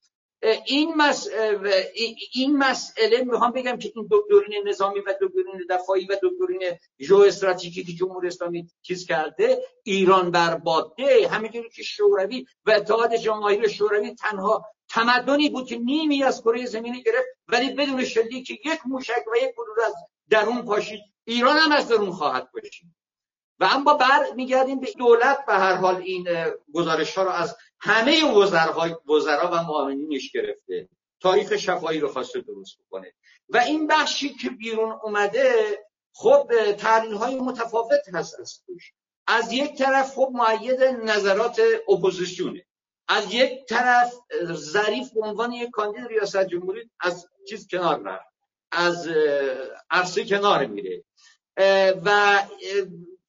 این 0.65 0.95
مسئله 0.95 1.91
این 2.33 2.57
مسئله 2.57 3.23
می‌خوام 3.23 3.51
بگم 3.51 3.77
که 3.77 3.91
این 3.95 4.09
دکترین 4.11 4.67
نظامی 4.67 4.99
و 4.99 5.13
دکترین 5.21 5.65
دفاعی 5.69 6.05
و 6.05 6.15
دکترین 6.23 6.77
ژئواستراتژیکی 7.01 7.83
که 7.83 7.93
جمهوری 7.93 8.27
اسلامی 8.27 8.67
چیز 8.81 9.05
کرده 9.05 9.63
ایران 9.83 10.31
بر 10.31 10.55
باده 10.55 11.27
همینجوری 11.27 11.69
که 11.69 11.83
شوروی 11.83 12.45
و 12.65 12.71
اتحاد 12.71 13.15
جماهیر 13.15 13.67
شوروی 13.67 14.15
تنها 14.15 14.65
تمدنی 14.89 15.49
بود 15.49 15.67
که 15.67 15.77
نیمی 15.77 16.23
از 16.23 16.41
کره 16.41 16.65
زمینی 16.65 17.03
گرفت 17.03 17.27
ولی 17.47 17.73
بدون 17.73 18.03
که 18.43 18.53
یک 18.53 18.79
موشک 18.85 19.23
و 19.33 19.37
یک 19.37 19.55
گلوله 19.55 19.85
از 19.85 19.93
درون 20.29 20.61
پاشید. 20.61 21.01
ایران 21.25 21.57
هم 21.57 21.71
از 21.71 21.87
درون 21.87 22.11
خواهد 22.11 22.49
پاشید. 22.51 22.95
و 23.59 23.67
اما 23.71 23.93
بر 23.93 24.25
میگردیم 24.35 24.79
به 24.79 24.87
دولت 24.97 25.45
به 25.45 25.53
هر 25.53 25.75
حال 25.75 25.95
این 25.95 26.27
گزارش 26.73 27.17
ها 27.17 27.23
رو 27.23 27.29
از 27.29 27.55
همه 27.85 28.31
وزرا 29.07 29.49
و 29.51 29.63
معاونینش 29.63 30.31
گرفته. 30.31 30.89
تاریخ 31.19 31.57
شفایی 31.57 31.99
رو 31.99 32.07
خواسته 32.07 32.41
درست 32.41 32.77
بکنه. 32.79 33.13
و 33.49 33.57
این 33.57 33.87
بخشی 33.87 34.29
که 34.29 34.49
بیرون 34.49 34.91
اومده 35.03 35.79
خب 36.13 36.51
تحلیل 36.77 37.13
های 37.13 37.39
متفاوت 37.39 38.09
هست 38.13 38.39
از 38.39 38.61
توش. 38.65 38.93
از 39.27 39.51
یک 39.51 39.77
طرف 39.77 40.15
خب 40.15 40.29
معید 40.33 40.83
نظرات 40.83 41.61
اپوزیسیونه. 41.89 42.65
از 43.07 43.33
یک 43.33 43.65
طرف 43.65 44.13
ظریف 44.53 45.11
به 45.13 45.21
عنوان 45.21 45.51
یک 45.51 45.69
کاندید 45.69 46.07
ریاست 46.07 46.45
جمهوری 46.47 46.89
از 46.99 47.27
چیز 47.49 47.67
کنار 47.67 48.03
رفت 48.03 48.25
از 48.71 49.09
عرصه 49.89 50.25
کنار 50.25 50.65
میره. 50.65 51.03
و 52.05 52.39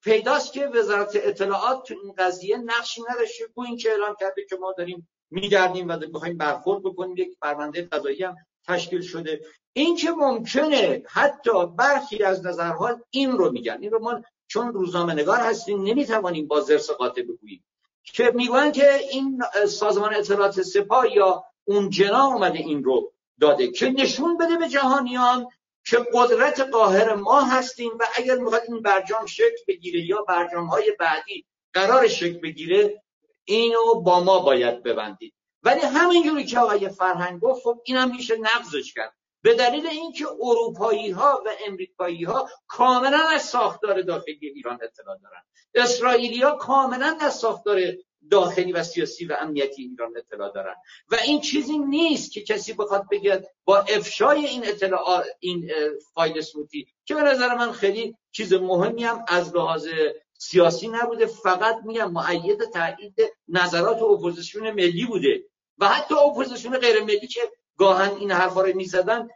پیداست 0.04 0.52
که 0.52 0.66
وزارت 0.66 1.10
اطلاعات 1.14 1.88
تو 1.88 1.94
این 2.02 2.14
قضیه 2.18 2.56
نقشی 2.56 3.02
نداشته. 3.10 3.44
این 3.56 3.76
که 3.76 3.90
اعلام 3.90 4.16
کرده 4.20 4.44
که 4.50 4.56
ما 4.56 4.74
داریم 4.78 5.08
میگردیم 5.30 5.88
و 5.88 5.96
می‌خوایم 6.12 6.38
برخورد 6.38 6.82
بکنیم. 6.82 7.16
یک 7.16 7.38
پرونده 7.42 7.88
قضایی 7.92 8.22
هم 8.22 8.36
تشکیل 8.68 9.02
شده. 9.02 9.40
این 9.72 9.96
که 9.96 10.10
ممکنه 10.10 11.02
حتی 11.06 11.66
برخی 11.66 12.22
از 12.22 12.46
نظرها 12.46 13.00
این 13.10 13.32
رو 13.32 13.52
میگن. 13.52 13.78
این 13.80 13.90
رو 13.90 13.98
ما 13.98 14.22
چون 14.46 14.72
روزنامه 14.72 15.14
نگار 15.14 15.38
هستیم 15.38 15.82
نمی‌توانیم 15.82 16.46
با 16.46 16.60
زرس 16.60 16.90
قاطع 16.90 17.22
بگوییم. 17.22 17.64
که 18.04 18.32
میگن 18.34 18.72
که 18.72 18.94
این 19.10 19.42
سازمان 19.68 20.14
اطلاعات 20.14 20.62
سپاه 20.62 21.16
یا 21.16 21.44
اون 21.64 21.90
جنا 21.90 22.24
اومده 22.24 22.58
این 22.58 22.84
رو 22.84 23.12
داده. 23.40 23.70
که 23.70 23.88
نشون 23.88 24.36
بده 24.36 24.56
به 24.56 24.68
جهانیان 24.68 25.48
که 25.86 26.06
قدرت 26.12 26.60
قاهر 26.60 27.14
ما 27.14 27.40
هستیم 27.40 27.92
و 28.00 28.06
اگر 28.14 28.38
می‌خواد 28.38 28.62
این 28.68 28.82
برجام 28.82 29.26
شکل 29.26 29.64
بگیره 29.68 30.00
یا 30.00 30.22
برجام 30.22 30.66
های 30.66 30.96
بعدی 31.00 31.46
قرار 31.72 32.08
شکل 32.08 32.38
بگیره 32.40 33.02
اینو 33.44 33.94
با 33.94 34.20
ما 34.20 34.38
باید 34.38 34.82
ببندید. 34.82 35.34
ولی 35.62 35.80
همینجوری 35.80 36.44
که 36.44 36.58
آقای 36.58 36.88
فرهنگ 36.88 37.40
گفت 37.40 37.62
خب 37.62 37.80
اینم 37.84 38.16
میشه 38.16 38.36
نقضش 38.36 38.94
کرد. 38.94 39.14
به 39.44 39.54
دلیل 39.54 39.86
اینکه 39.86 40.26
اروپایی 40.40 41.10
ها 41.10 41.42
و 41.46 41.50
امریکایی 41.66 42.24
ها 42.24 42.48
کاملا 42.66 43.28
از 43.32 43.42
ساختار 43.42 44.02
داخلی 44.02 44.48
ایران 44.54 44.78
اطلاع 44.82 45.18
دارن 45.22 45.42
اسرائیلی 45.74 46.42
ها 46.42 46.56
کاملا 46.56 47.18
از 47.20 47.34
ساختار 47.34 47.80
داخلی 48.30 48.72
و 48.72 48.82
سیاسی 48.82 49.24
و 49.24 49.36
امنیتی 49.40 49.82
ایران 49.82 50.12
اطلاع 50.16 50.52
دارن 50.52 50.74
و 51.08 51.16
این 51.24 51.40
چیزی 51.40 51.78
نیست 51.78 52.32
که 52.32 52.42
کسی 52.42 52.72
بخواد 52.72 53.06
بگه 53.10 53.48
با 53.64 53.78
افشای 53.78 54.46
این 54.46 54.68
اطلاع 54.68 55.24
این 55.40 55.70
فایل 56.14 56.40
سموتی 56.40 56.86
که 57.04 57.14
به 57.14 57.20
نظر 57.20 57.54
من 57.54 57.72
خیلی 57.72 58.16
چیز 58.32 58.52
مهمی 58.52 59.04
هم 59.04 59.24
از 59.28 59.54
لحاظ 59.54 59.88
سیاسی 60.38 60.88
نبوده. 60.88 61.26
فقط 61.26 61.76
میگم 61.84 62.12
مؤید 62.12 62.64
تایید 62.64 63.14
نظرات 63.48 64.02
اپوزیسیون 64.02 64.70
ملی 64.70 65.06
بوده. 65.06 65.44
و 65.78 65.88
حتی 65.88 66.14
اپوزیسیون 66.14 66.78
غیر 66.78 67.02
ملی 67.02 67.26
که 67.26 67.40
گاهاً 67.78 68.16
این 68.16 68.30
حرفا 68.30 68.62
رو 68.62 68.76
می‌زدن 68.76 69.28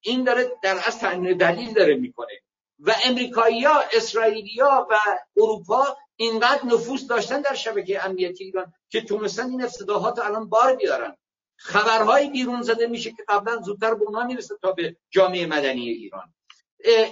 این 0.00 0.24
داره 0.24 0.52
در 0.62 0.76
اصل 0.76 1.34
دلیل 1.34 1.74
داره 1.74 1.94
می‌کنه. 1.94 2.32
و 2.78 2.94
امریکایی‌ها 3.04 3.82
اسرائیلیا 3.92 4.86
و 4.90 4.98
اروپا 5.36 5.96
اینقدر 6.16 6.64
نفوذ 6.64 7.06
داشتن 7.06 7.40
در 7.40 7.54
شبکه 7.54 8.04
امنیتی 8.04 8.44
ایران 8.44 8.72
که 8.88 9.00
تونستن 9.00 9.50
این 9.50 9.64
افتضاحات 9.64 10.18
الان 10.18 10.48
بار 10.48 10.76
بیارن. 10.76 11.16
خبرهایی 11.56 12.30
بیرون 12.30 12.62
زده 12.62 12.86
میشه 12.86 13.10
که 13.10 13.24
قبلا 13.28 13.60
زودتر 13.60 13.94
به 13.94 14.04
اونها 14.04 14.24
می‌رسه 14.24 14.54
تا 14.62 14.72
به 14.72 14.96
جامعه 15.10 15.46
مدنی 15.46 15.88
ایران. 15.88 16.34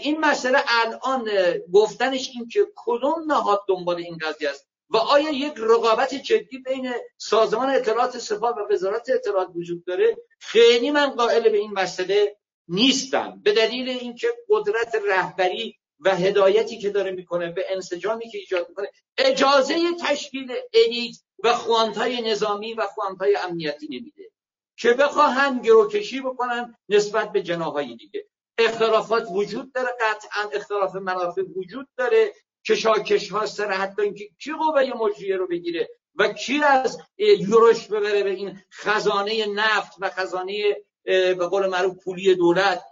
این 0.01 0.21
مسئله 0.21 0.59
الان 0.69 1.31
گفتنش 1.73 2.31
این 2.35 2.49
که 2.49 2.67
کدوم 2.77 3.33
نهاد 3.33 3.61
دنبال 3.69 3.97
این 3.97 4.19
قضیه 4.19 4.51
است؟ 4.51 4.69
و 4.91 4.97
آیا 4.97 5.31
یک 5.31 5.55
رقابت 5.57 6.15
جدی 6.15 6.59
بین 6.59 6.93
سازمان 7.17 7.71
اطلاعات 7.71 8.19
سپاه 8.19 8.55
و 8.55 8.73
وزارت 8.73 9.11
اطلاعات 9.11 9.49
وجود 9.55 9.85
داره؟ 9.85 10.17
خیلی 10.39 10.91
من 10.91 11.11
قائل 11.11 11.49
به 11.49 11.57
این 11.57 11.73
مسئله 11.73 12.37
نیستن 12.69 13.41
به 13.43 13.53
دلیل 13.53 13.89
اینکه 13.89 14.29
قدرت 14.49 14.95
رهبری 15.09 15.79
و 16.01 16.17
هدایتی 16.17 16.79
که 16.79 16.91
داره 16.91 17.11
می‌کنه 17.11 17.53
به 17.53 17.65
انسجامی 17.69 18.29
که 18.29 18.39
ایجاد 18.39 18.69
می‌کنه 18.69 18.91
اجازه 19.19 19.75
تشکیل 20.01 20.53
الیت 20.75 21.17
و 21.45 21.55
خوانتای 21.55 22.31
نظامی 22.31 22.75
و 22.75 22.87
خوانتای 22.87 23.37
امنیتی 23.37 23.87
نمیده 23.87 24.31
که 24.77 24.93
بخواهن 24.93 25.59
گروکشی 25.63 26.21
بکنن 26.21 26.75
نسبت 26.89 27.33
به 27.33 27.43
جناهای 27.43 27.97
دیگه. 27.97 28.27
اختلافات 28.59 29.27
وجود 29.31 29.73
داره 29.73 29.89
قطعا 30.01 30.51
اختلاف 30.53 30.95
منافع 30.95 31.43
وجود 31.57 31.89
داره. 31.97 32.33
کشاکش 32.69 33.33
ها 33.33 33.47
سر 33.47 33.71
حتی 33.71 34.03
اینکه 34.03 34.29
کی 34.43 34.53
قوه 34.53 35.07
مجریه 35.07 35.37
رو 35.37 35.47
بگیره 35.49 35.89
و 36.15 36.29
کی 36.29 36.63
از 36.63 36.99
یوروش 37.19 37.87
ببره 37.87 38.23
به 38.23 38.31
این 38.31 38.61
خزانه 38.73 39.47
نفت 39.47 39.93
و 40.01 40.11
خزانه 40.11 40.77
به 41.05 41.47
قول 41.51 41.67
معروف 41.67 42.05
پولی 42.05 42.35
دولت. 42.35 42.83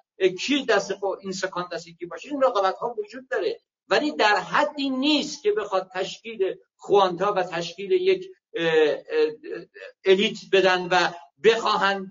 کی 0.41 0.64
دست 0.64 0.95
این 1.20 1.33
سکان 1.33 1.68
دستی 1.72 1.95
کی 1.95 2.07
باشه؟ 2.07 2.29
این 2.29 2.43
رقابت 2.43 2.77
ها 2.79 2.95
وجود 2.99 3.29
داره. 3.29 3.61
ولی 3.89 4.16
در 4.16 4.37
حدی 4.37 4.91
نیست 4.91 5.43
که 5.43 5.53
بخواد 5.53 5.91
تشکیل 5.95 6.55
خوانتا 6.77 7.33
و 7.33 7.43
تشکیل 7.43 7.93
یک 7.93 8.25
الیت 10.05 10.39
بدن 10.53 10.89
و 10.91 11.12
بخواهند 11.45 12.11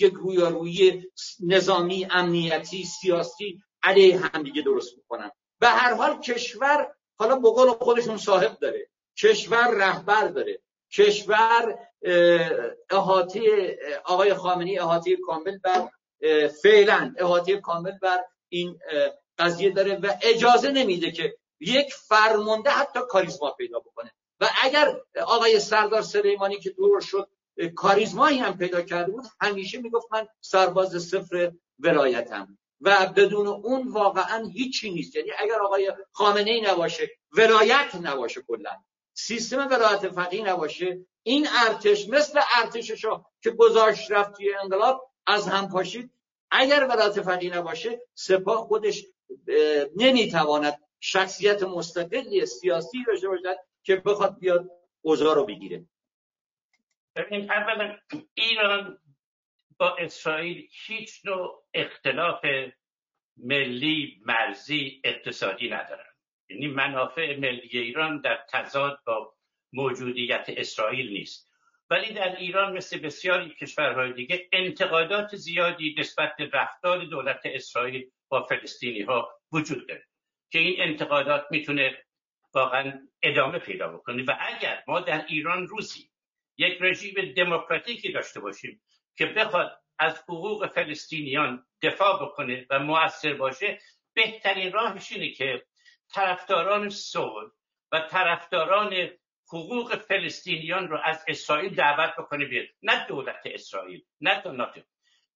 یک 0.00 0.14
رویارویی 0.14 1.02
نظامی 1.40 2.06
امنیتی 2.10 2.84
سیاسی 2.84 3.58
علیه 3.82 4.18
همدیگه 4.18 4.62
درست 4.62 4.96
بکنن 4.98 5.30
به 5.64 5.70
هر 5.70 5.94
حال 5.94 6.20
کشور 6.20 6.94
حالا 7.16 7.36
بقول 7.36 7.68
خودشون 7.68 8.16
صاحب 8.16 8.58
داره. 8.58 8.88
کشور 9.18 9.70
رهبر 9.70 10.26
داره. 10.26 10.62
کشور 10.92 11.78
احاطه 12.90 13.40
آقای 14.04 14.34
خامنی 14.34 14.78
احاطه 14.78 15.16
کامل 15.16 15.58
بر 15.58 15.88
فعلا 16.62 17.14
احاطه 17.18 17.56
کامل 17.60 17.98
بر 18.02 18.24
این 18.48 18.78
قضیه 19.38 19.70
داره 19.70 19.96
و 19.96 20.12
اجازه 20.22 20.70
نمیده 20.70 21.10
که 21.10 21.36
یک 21.60 21.94
فرمانده 21.94 22.70
حتی 22.70 23.00
کاریزما 23.08 23.50
پیدا 23.50 23.78
بکنه. 23.78 24.12
و 24.40 24.48
اگر 24.62 24.96
آقای 25.26 25.60
سردار 25.60 26.02
سلیمانی 26.02 26.56
که 26.56 26.70
دور 26.70 27.00
شد 27.00 27.28
کاریزمایی 27.74 28.38
هم 28.38 28.58
پیدا 28.58 28.82
کرده 28.82 29.12
بود 29.12 29.24
همیشه 29.40 29.78
می‌گفت 29.80 30.06
من 30.10 30.26
سرباز 30.40 31.02
صفر 31.02 31.52
ولایتم. 31.78 32.58
و 32.84 33.06
بدون 33.06 33.46
اون 33.46 33.88
واقعا 33.88 34.44
هیچی 34.52 34.90
نیست. 34.90 35.16
یعنی 35.16 35.30
اگر 35.38 35.60
آقای 35.60 35.92
خامنه 36.12 36.50
ای 36.50 36.60
نباشه 36.60 37.10
ولایت 37.32 37.94
نباشه 38.02 38.42
کلا. 38.42 38.70
سیستم 39.14 39.68
ولایت 39.70 40.08
فقیه 40.08 40.48
نباشه. 40.48 41.06
این 41.22 41.46
ارتش 41.66 42.08
مثل 42.08 42.40
ارتش 42.56 42.90
شاه 42.90 43.30
که 43.42 43.50
گذاشت 43.50 44.10
رفت 44.10 44.32
توی 44.32 44.54
انقلاب 44.54 45.10
از 45.26 45.48
هم 45.48 45.68
پاشید. 45.68 46.10
اگر 46.50 46.86
ولایت 46.90 47.22
فقیه 47.22 47.56
نباشه 47.56 48.00
سپاه 48.14 48.66
خودش 48.66 49.04
نمی‌تواند 49.96 50.80
شخصیت 51.00 51.62
مستقلی 51.62 52.46
سیاسی 52.46 53.04
داشته 53.06 53.28
باشد 53.28 53.56
که 53.82 53.96
بخواد 53.96 54.38
بیاد 54.38 54.70
اوضاع 55.02 55.34
رو 55.34 55.44
بگیره. 55.44 55.84
ببین 57.16 57.50
اولا 57.50 57.96
ایران 58.34 58.98
با 59.78 59.96
اسرائیل 59.96 60.68
هیچ 60.86 61.26
نوع 61.26 61.64
اختلاف 61.74 62.44
ملی 63.36 64.20
مرزی 64.26 65.00
اقتصادی 65.04 65.68
ندارن. 65.68 66.10
یعنی 66.48 66.66
منافع 66.66 67.36
ملی 67.36 67.78
ایران 67.78 68.20
در 68.20 68.44
تضاد 68.50 68.98
با 69.06 69.34
موجودیت 69.72 70.44
اسرائیل 70.48 71.12
نیست. 71.12 71.50
ولی 71.90 72.14
در 72.14 72.36
ایران 72.36 72.76
مثل 72.76 72.98
بسیاری 72.98 73.50
کشورهای 73.50 74.12
دیگه 74.12 74.48
انتقادات 74.52 75.36
زیادی 75.36 75.94
نسبت 75.98 76.36
به 76.38 76.50
رفتار 76.52 77.04
دولت 77.04 77.40
اسرائیل 77.44 78.10
با 78.28 78.42
فلسطینی 78.42 79.02
ها 79.02 79.40
وجود 79.52 79.88
داره 79.88 80.04
که 80.50 80.58
این 80.58 80.76
انتقادات 80.78 81.46
می‌تونه 81.50 82.04
واقعا 82.54 83.08
ادامه 83.22 83.58
پیدا 83.58 83.88
بکنه. 83.88 84.24
و 84.24 84.36
اگر 84.40 84.82
ما 84.86 85.00
در 85.00 85.24
ایران 85.28 85.66
روزی 85.66 86.10
یک 86.58 86.78
رژیم 86.80 87.32
دموکراتیکی 87.36 88.12
داشته 88.12 88.40
باشیم 88.40 88.82
که 89.16 89.26
بخواد 89.26 89.80
از 89.98 90.18
حقوق 90.18 90.66
فلسطینیان 90.66 91.66
دفاع 91.82 92.26
بکنه 92.26 92.66
و 92.70 92.78
موثر 92.78 93.34
باشه 93.34 93.78
بهترین 94.14 94.72
راهش 94.72 95.12
اینه 95.12 95.30
که 95.30 95.64
طرفداران 96.14 96.88
صلح 96.88 97.50
و 97.92 98.00
طرفداران 98.10 99.10
حقوق 99.48 99.96
فلسطینیان 99.96 100.88
رو 100.88 101.00
از 101.04 101.24
اسرائیل 101.28 101.74
دعوت 101.74 102.14
بکنه 102.18 102.44
بیاد 102.44 102.66
نه 102.82 103.06
دولت 103.06 103.42
اسرائیل 103.44 104.04
نه 104.20 104.42
دولت 104.42 104.84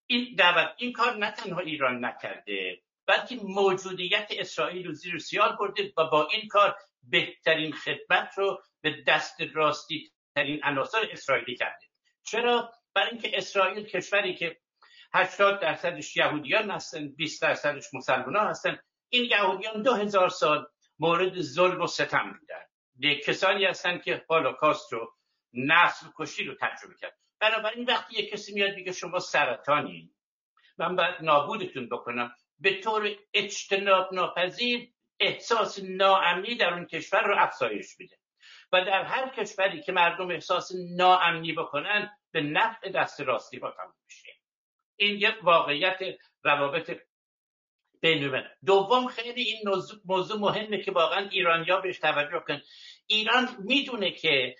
این 0.07 0.35
دعوت 0.39 0.75
این 0.77 0.93
کار 0.93 1.17
نه 1.17 1.31
تنها 1.31 1.61
ایران 1.61 2.05
نکرده 2.05 2.83
بلکه 3.07 3.37
موجودیت 3.43 4.29
اسرائیل 4.31 4.87
رو 4.87 4.93
زیر 4.93 5.19
سیال 5.19 5.57
برده 5.61 5.93
و 5.97 6.05
با 6.05 6.29
این 6.33 6.49
کار 6.49 6.77
بهترین 7.03 7.73
خدمت 7.73 8.39
رو 8.39 8.63
به 8.81 9.03
دست 9.07 9.41
راستی 9.55 10.11
ترین 10.35 10.61
عناصر 10.65 11.09
اسرائیلی 11.13 11.57
کرده. 11.57 11.87
چرا؟ 12.23 12.73
برای 12.99 13.11
اینکه 13.11 13.31
اسرائیل 13.35 13.85
کشوری 13.85 14.35
که 14.35 14.57
80 15.15 15.61
درصدش 15.61 16.17
یهودیان 16.17 16.71
هستن 16.71 17.09
20 17.09 17.43
درصدش 17.43 17.95
مسلمان 17.95 18.37
هستن 18.37 18.79
این 19.09 19.25
یهودیان 19.25 19.83
دو 19.83 19.95
هزار 19.95 20.29
سال 20.29 20.67
مورد 20.99 21.41
ظلم 21.41 21.81
و 21.81 21.87
ستم 21.87 22.39
بودن. 22.41 23.17
کسانی 23.17 23.65
هستن 23.65 23.99
که 23.99 24.25
هولوکاست 24.31 24.93
رو 24.93 25.15
نسل 25.53 26.07
کشی 26.19 26.45
رو 26.45 26.55
تجربه 26.55 26.95
کرد. 27.01 27.19
بنابراین 27.41 27.85
وقتی 27.85 28.19
یک 28.19 28.31
کسی 28.31 28.53
میاد 28.53 28.75
میگه 28.75 28.93
شما 28.93 29.19
سرطانی 29.19 30.13
من 30.79 30.97
باید 30.97 31.15
نابودتون 31.21 31.89
بکنم 31.89 32.35
به 32.59 32.81
طور 32.81 33.17
اجتناب 33.35 34.15
ناپذیر 34.15 34.93
احساس 35.21 35.79
ناامنی 35.83 36.55
در 36.55 36.75
اون 36.75 36.87
کشور 36.87 37.23
رو 37.23 37.35
افزایش 37.39 38.01
میده. 38.01 38.17
و 38.73 38.85
در 38.85 39.03
هر 39.05 39.29
کشوری 39.29 39.83
که 39.83 39.93
مردم 39.93 40.31
احساس 40.31 40.73
ناامنی 40.97 41.53
بکنن 41.53 42.18
به 42.33 42.41
نفع 42.41 42.91
دست 42.91 43.21
راستی 43.21 43.59
با 43.59 43.71
تموم 43.71 43.95
میشه. 44.07 44.33
این 44.97 45.15
یک 45.15 45.35
واقعیت 45.43 45.99
روابط 46.45 47.01
بین 48.01 48.45
دوم 48.67 49.07
خیلی 49.07 49.43
این 49.43 49.59
موضوع 50.05 50.39
مهمه 50.39 50.83
که 50.83 50.91
واقعا 50.91 51.29
ایرانیا 51.29 51.81
بهش 51.81 51.99
توجه 51.99 52.45
کن. 52.49 52.61
ایران 53.07 53.49
می‌دونه 53.59 54.11
که 54.11 54.57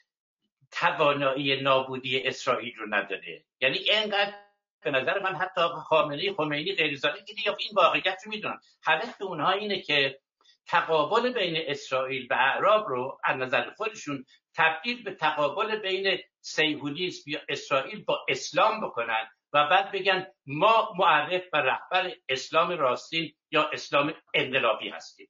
توانایی 0.73 1.61
نابودی 1.61 2.23
اسرائیل 2.23 2.75
رو 2.77 2.95
نداره. 2.95 3.45
یعنی 3.61 3.79
اینقدر 3.79 4.35
به 4.81 4.91
نظر 4.91 5.19
من 5.19 5.35
حتی 5.35 5.61
خامنه 5.61 6.33
خمینی 6.33 6.75
غیرزاده 6.75 7.25
که 7.25 7.35
دیگه 7.35 7.57
این 7.59 7.71
واقعیت 7.75 8.23
رو 8.25 8.31
می‌دونن. 8.31 8.61
هدف 8.85 9.23
اونها 9.23 9.51
اینه 9.51 9.81
که 9.81 10.21
تقابل 10.67 11.33
بین 11.33 11.65
اسرائیل 11.67 12.27
و 12.31 12.35
اعراب 12.35 12.89
رو 12.89 13.21
از 13.25 13.37
نظر 13.37 13.71
خودشون 13.71 14.25
تبدیل 14.59 15.03
به 15.03 15.15
تقابل 15.15 15.79
بین 15.79 16.19
سیهونیسم 16.41 17.31
یا 17.31 17.41
اسرائیل 17.49 18.05
با 18.05 18.27
اسلام 18.29 18.81
بکنن 18.81 19.31
و 19.53 19.67
بعد 19.69 19.93
بگن 19.93 20.27
ما 20.47 20.95
معرف 20.99 21.43
و 21.53 21.57
رهبر 21.57 22.13
اسلام 22.29 22.71
راستین 22.71 23.35
یا 23.51 23.71
اسلام 23.73 24.15
انقلابی 24.35 24.89
هستیم. 24.89 25.29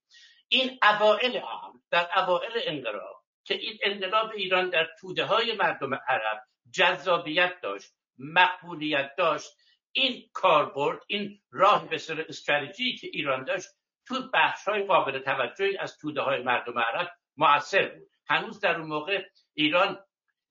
این 0.49 0.79
اوائل 0.83 1.39
عام 1.39 1.83
در 1.91 2.09
اوائل 2.17 2.61
انقلاب 2.65 3.25
که 3.45 3.55
این 3.55 3.79
انقلاب 3.83 4.31
ایران 4.31 4.71
در 4.71 4.89
توده 5.01 5.25
های 5.25 5.53
مردم 5.53 5.95
عرب 5.95 6.43
جذابیت 6.75 7.61
داشت 7.63 7.93
مقبولیت 8.19 9.11
داشت 9.19 9.51
این 9.93 10.31
کاربرد 10.33 11.01
این 11.07 11.41
راه 11.51 11.89
به 11.89 11.99
سر 11.99 12.25
استراتژی 12.29 12.97
که 12.97 13.07
ایران 13.13 13.45
داشت 13.45 13.69
تو 14.07 14.31
بخش 14.35 14.69
های 14.69 14.83
قابل 14.83 15.19
توجهی 15.19 15.77
از 15.77 15.99
توده 15.99 16.21
های 16.21 16.43
مردم 16.43 16.79
عرب 16.79 17.11
موثر 17.37 17.89
بود. 17.89 18.18
هنوز 18.29 18.61
در 18.61 18.77
اون 18.77 18.89
موقع 18.89 19.25
ایران 19.55 20.05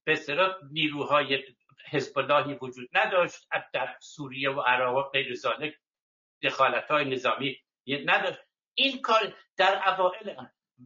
به 0.03 0.11
اصطلاح 0.11 0.55
نیروهای 0.71 1.43
حزب 1.89 2.19
اللهی 2.19 2.57
وجود 2.61 2.89
نداشت 2.93 3.47
در 3.73 3.95
سوریه 3.99 4.49
و 4.49 4.61
عراق 4.61 4.95
و 4.95 5.09
غیر 5.09 5.36
ذالک 5.36 5.73
دخالت 6.43 6.91
های 6.91 7.05
نظامی 7.05 7.57
نداشت. 8.05 8.39
این 8.73 9.01
کار 9.01 9.34
در 9.57 9.82
اوائل 9.88 10.36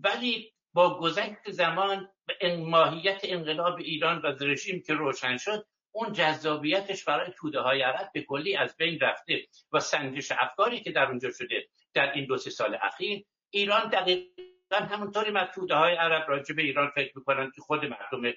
ولی 0.04 0.54
با 0.74 1.00
گذشت 1.00 1.52
زمان 1.52 2.10
به 2.26 2.58
ماهیت 2.58 3.22
انقلاب 3.24 3.78
ایران 3.78 4.22
و 4.22 4.28
رژیم 4.28 4.84
که 4.88 4.94
روشن 4.94 5.38
شد 5.38 5.68
اون 5.92 6.14
جذابیتش 6.14 7.04
برای 7.04 7.32
توده 7.38 7.60
های 7.60 7.82
عرب 7.82 8.12
به 8.14 8.22
کلی 8.22 8.56
از 8.56 8.78
بین 8.78 9.00
رفته 9.00 9.48
و 9.72 9.80
سنجش 9.80 10.32
افکاری 10.32 10.84
که 10.84 10.92
در 10.92 11.06
اونجا 11.06 11.32
شده 11.32 11.68
در 11.94 12.14
این 12.14 12.26
دو 12.26 12.38
سال 12.38 12.78
اخیر 12.82 13.26
ایران 13.50 13.90
دقیقا 13.90 14.51
همونطوری 14.78 15.32
من 15.32 15.46
توده 15.56 15.76
های 15.76 15.96
عرب 15.96 16.30
راجع 16.30 16.56
به 16.56 16.62
ایران 16.62 16.90
فکر 16.90 17.18
می‌کنن 17.18 17.52
که 17.56 17.62
خود 17.62 17.86
مردم 17.86 18.34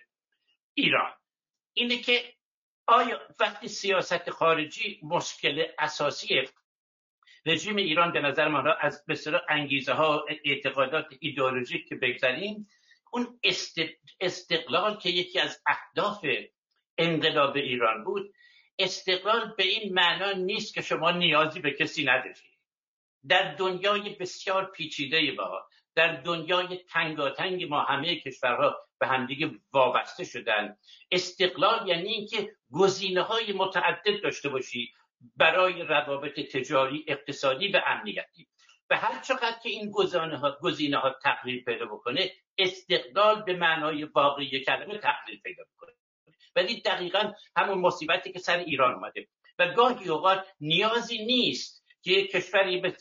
ایران. 0.75 1.13
اینه 1.73 1.99
که 1.99 2.35
آیا 2.87 3.21
وقتی 3.41 3.69
سیاست 3.69 4.31
خارجی 4.31 5.01
مشکل 5.03 5.65
اساسی 5.79 6.43
رژیم 7.47 7.77
ایران 7.77 8.13
به 8.13 8.21
نظر 8.21 8.49
ما 8.49 8.73
از 8.81 9.05
بسیار 9.09 9.43
انگیزه 9.49 9.93
ها 9.93 10.27
اعتقادات 10.45 11.07
ایدئولوژیک 11.21 11.89
که 11.89 11.95
بگذاریم 11.95 12.69
اون 13.13 13.41
استقلال 14.21 14.99
که 14.99 15.11
یکی 15.11 15.41
از 15.41 15.63
اهداف 15.67 16.27
انقلاب 16.99 17.57
ایران 17.57 18.05
بود 18.05 18.35
استقلال 18.79 19.55
به 19.57 19.65
این 19.65 19.95
معنا 19.95 20.33
نیست 20.33 20.75
که 20.75 20.83
شما 20.83 21.11
نیازی 21.11 21.61
به 21.61 21.71
کسی 21.71 22.05
ندارید 22.05 22.37
در 23.29 23.55
دنیای 23.55 24.11
بسیار 24.11 24.71
پیچیده 24.71 25.33
با 25.33 25.67
در 25.95 26.13
دنیای 26.13 26.77
تنگاتنگ 26.77 27.65
ما 27.65 27.81
همه 27.81 28.21
کشورها 28.21 28.77
به 28.99 29.07
همدیگه 29.07 29.51
وابسته 29.73 30.25
شدن. 30.25 30.77
استقلال 31.11 31.89
یعنی 31.89 32.09
اینکه 32.09 32.57
گزینه 32.73 33.23
های 33.23 33.53
متعدد 33.53 34.23
داشته 34.23 34.49
باشی 34.49 34.93
برای 35.37 35.83
روابط 35.83 36.41
تجاری 36.41 37.05
اقتصادی 37.09 37.69
و 37.69 37.81
امنیتی. 37.87 38.49
و 38.91 38.97
هر 38.97 39.23
چقدر 39.23 39.57
که 39.63 39.69
این 39.69 39.91
گزینه 39.91 40.39
ها, 40.39 40.59
گزینه 40.61 40.97
ها 40.97 41.17
پیدا 41.67 41.87
بکنه 41.87 42.31
استقلال 42.59 43.43
به 43.43 43.57
معنای 43.57 44.05
واقعی 44.05 44.65
کلمه 44.65 44.99
تقلیل 44.99 45.41
پیدا 45.41 45.65
بکنه 45.75 45.93
ولی 46.57 46.81
دقیقا 46.81 47.33
همون 47.57 47.79
مصیبتی 47.79 48.33
که 48.33 48.39
سر 48.39 48.59
ایران 48.59 48.95
اومده. 48.95 49.29
و 49.59 49.73
گاهی 49.73 50.09
اوقات 50.09 50.47
نیازی 50.61 51.25
نیست 51.25 51.85
که 52.03 52.27
کشوری 52.27 52.81
به 52.81 52.97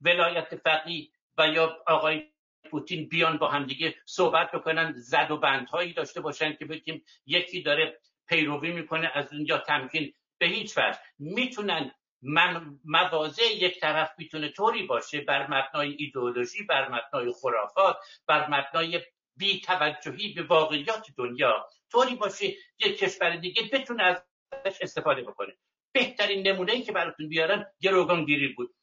ولایت 0.00 0.56
فقیه 0.56 1.08
و 1.38 1.48
یا 1.48 1.76
آقای 1.86 2.22
پوتین 2.70 3.08
بیان 3.08 3.38
با 3.38 3.48
همدیگه 3.48 3.94
صحبت 4.06 4.50
بکنن 4.50 4.92
زد 4.96 5.30
و 5.30 5.36
بندهایی 5.36 5.92
داشته 5.92 6.20
باشن 6.20 6.56
که 6.56 6.64
بگیم 6.64 7.04
یکی 7.26 7.62
داره 7.62 8.00
پیروی 8.28 8.72
می‌کنه 8.72 9.10
از 9.14 9.32
اونجا 9.32 9.58
تمکین 9.58 10.12
به 10.38 10.46
هیچ 10.46 10.78
وجه. 10.78 10.98
می‌تونن 11.18 11.90
من 12.22 12.78
مواضع 12.84 13.42
یک 13.42 13.80
طرف 13.80 14.10
می‌تونه 14.18 14.48
طوری 14.48 14.82
باشه 14.82 15.20
بر 15.20 15.46
مبنای 15.46 15.96
ایدئولوژی 15.98 16.62
بر 16.62 16.88
مبنای 16.88 17.32
خرافات 17.32 17.96
بر 18.26 18.48
مبنای 18.50 19.00
بی 19.36 19.60
توجهی 19.60 20.32
به 20.32 20.42
واقعیات 20.42 21.06
دنیا 21.16 21.68
طوری 21.92 22.14
باشه 22.14 22.46
یک 22.78 22.98
کشور 22.98 23.36
دیگه 23.36 23.62
بتونه 23.72 24.02
ازش 24.02 24.78
استفاده 24.80 25.22
بکنه. 25.22 25.56
بهترین 25.92 26.48
نمونه 26.48 26.72
ای 26.72 26.82
که 26.82 26.92
براتون 26.92 27.28
بیارم 27.28 27.66
گروگانگیری 27.80 28.48
بود. 28.48 28.74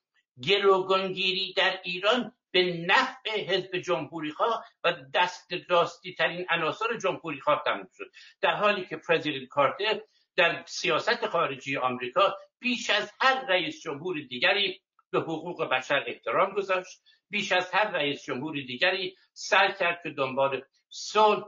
گروگانگیری 0.41 1.53
در 1.53 1.79
ایران 1.83 2.35
به 2.53 2.85
نفع 2.87 3.41
حزب 3.47 3.77
جمهوری 3.77 4.31
خواه 4.31 4.65
و 4.83 4.93
دست 5.13 5.53
راستی 5.69 6.13
ترین 6.13 6.45
عناصر 6.49 6.97
جمهوری 6.97 7.39
خواه 7.39 7.63
تموم 7.65 7.89
شد. 7.97 8.11
در 8.41 8.55
حالی 8.55 8.85
که 8.85 8.97
پرزیدنت 8.97 9.47
کارتر 9.47 10.01
در 10.35 10.63
سیاست 10.67 11.27
خارجی 11.27 11.77
آمریکا 11.77 12.37
بیش 12.59 12.89
از 12.89 13.11
هر 13.21 13.45
رئیس 13.49 13.81
جمهور 13.81 14.21
دیگری 14.29 14.81
به 15.11 15.19
حقوق 15.19 15.69
بشر 15.69 16.03
احترام 16.07 16.53
گذاشت. 16.53 17.01
بیش 17.29 17.51
از 17.51 17.71
هر 17.73 17.91
رئیس 17.91 18.23
جمهور 18.23 18.53
دیگری 18.53 19.15
سر 19.33 19.71
کرد 19.71 19.99
که 20.03 20.09
دنبال 20.09 20.61
صلح 20.89 21.43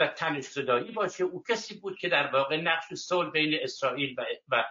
و 0.00 0.06
تنش 0.06 0.44
صدایی 0.44 0.92
باشه. 0.92 1.24
او 1.24 1.42
کسی 1.42 1.80
بود 1.80 1.98
که 1.98 2.08
در 2.08 2.26
واقع 2.26 2.56
نقش 2.56 2.94
صلح 2.94 3.30
بین 3.30 3.58
اسرائیل 3.62 4.14
و, 4.18 4.24
و 4.48 4.64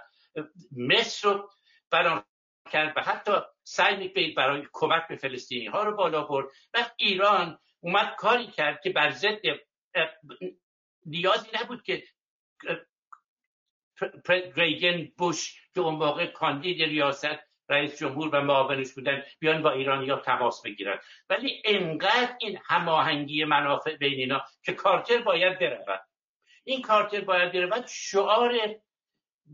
مصر 0.77 1.29
رو 1.29 1.49
بران 1.91 2.23
کرد 2.71 2.97
و 2.97 3.01
حتی 3.01 3.31
سعی 3.69 3.97
می‌کنید 3.97 4.35
برای 4.35 4.67
کمک 4.73 5.07
به 5.07 5.15
فلسطینی 5.15 5.65
ها 5.65 5.83
رو 5.83 5.95
بالا 5.95 6.23
برد. 6.23 6.47
و 6.73 6.89
ایران 6.97 7.59
اومد 7.79 8.15
کاری 8.17 8.47
کرد 8.47 8.81
که 8.83 8.89
بر 8.89 9.09
ضد 9.09 9.41
نیازی 11.05 11.47
نبود 11.61 11.83
که 11.83 12.03
ریگن 14.55 15.11
بوش 15.17 15.61
که 15.73 15.81
اون 15.81 15.95
موقع 15.95 16.25
کاندید 16.25 16.83
ریاست 16.83 17.39
رئیس 17.69 17.99
جمهور 17.99 18.29
و 18.35 18.41
معاونش 18.41 18.93
بودن 18.93 19.23
بیان 19.39 19.61
با 19.61 19.71
ایرانی 19.71 20.09
ها 20.09 20.17
تماس 20.17 20.61
بگیرن. 20.61 20.99
ولی 21.29 21.61
انقدر 21.65 22.35
این 22.39 22.59
هماهنگی 22.65 23.45
منافع 23.45 23.95
بین 23.95 24.19
اینا 24.19 24.45
که 24.63 24.73
کارتر 24.73 25.17
باید 25.17 25.59
برود. 25.59 26.01
این 26.63 26.81
کارتر 26.81 27.21
باید 27.21 27.51
برود. 27.51 27.87
شعار 27.87 28.53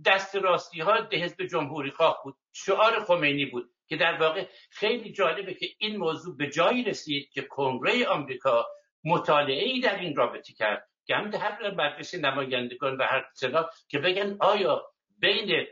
دست 0.06 0.36
راستی 0.36 0.82
ها 0.82 1.08
حزب 1.12 1.46
جمهوری 1.46 1.92
خواه 1.92 2.22
بود. 2.24 2.38
شعار 2.54 3.06
خمینی 3.06 3.46
بود. 3.46 3.75
که 3.88 3.96
در 3.96 4.18
واقع 4.18 4.48
خیلی 4.70 5.12
جالبه 5.12 5.54
که 5.54 5.68
این 5.78 5.98
موضوع 5.98 6.38
به 6.38 6.50
جایی 6.50 6.84
رسید 6.84 7.30
که 7.30 7.42
کنگره 7.42 8.08
آمریکا 8.08 8.66
مطالعه 9.04 9.64
ای 9.64 9.80
در 9.80 10.00
این 10.00 10.16
رابطه 10.16 10.54
کرد. 10.54 10.90
که 11.06 11.16
هم 11.16 11.34
هر 11.34 11.72
مجلس 11.72 12.16
نمایندگان 12.16 12.98
و 12.98 13.04
هر 13.04 13.26
سنا 13.34 13.70
که 13.88 14.00
بگن 14.00 14.38
آیا 14.40 14.84
بین 15.20 15.66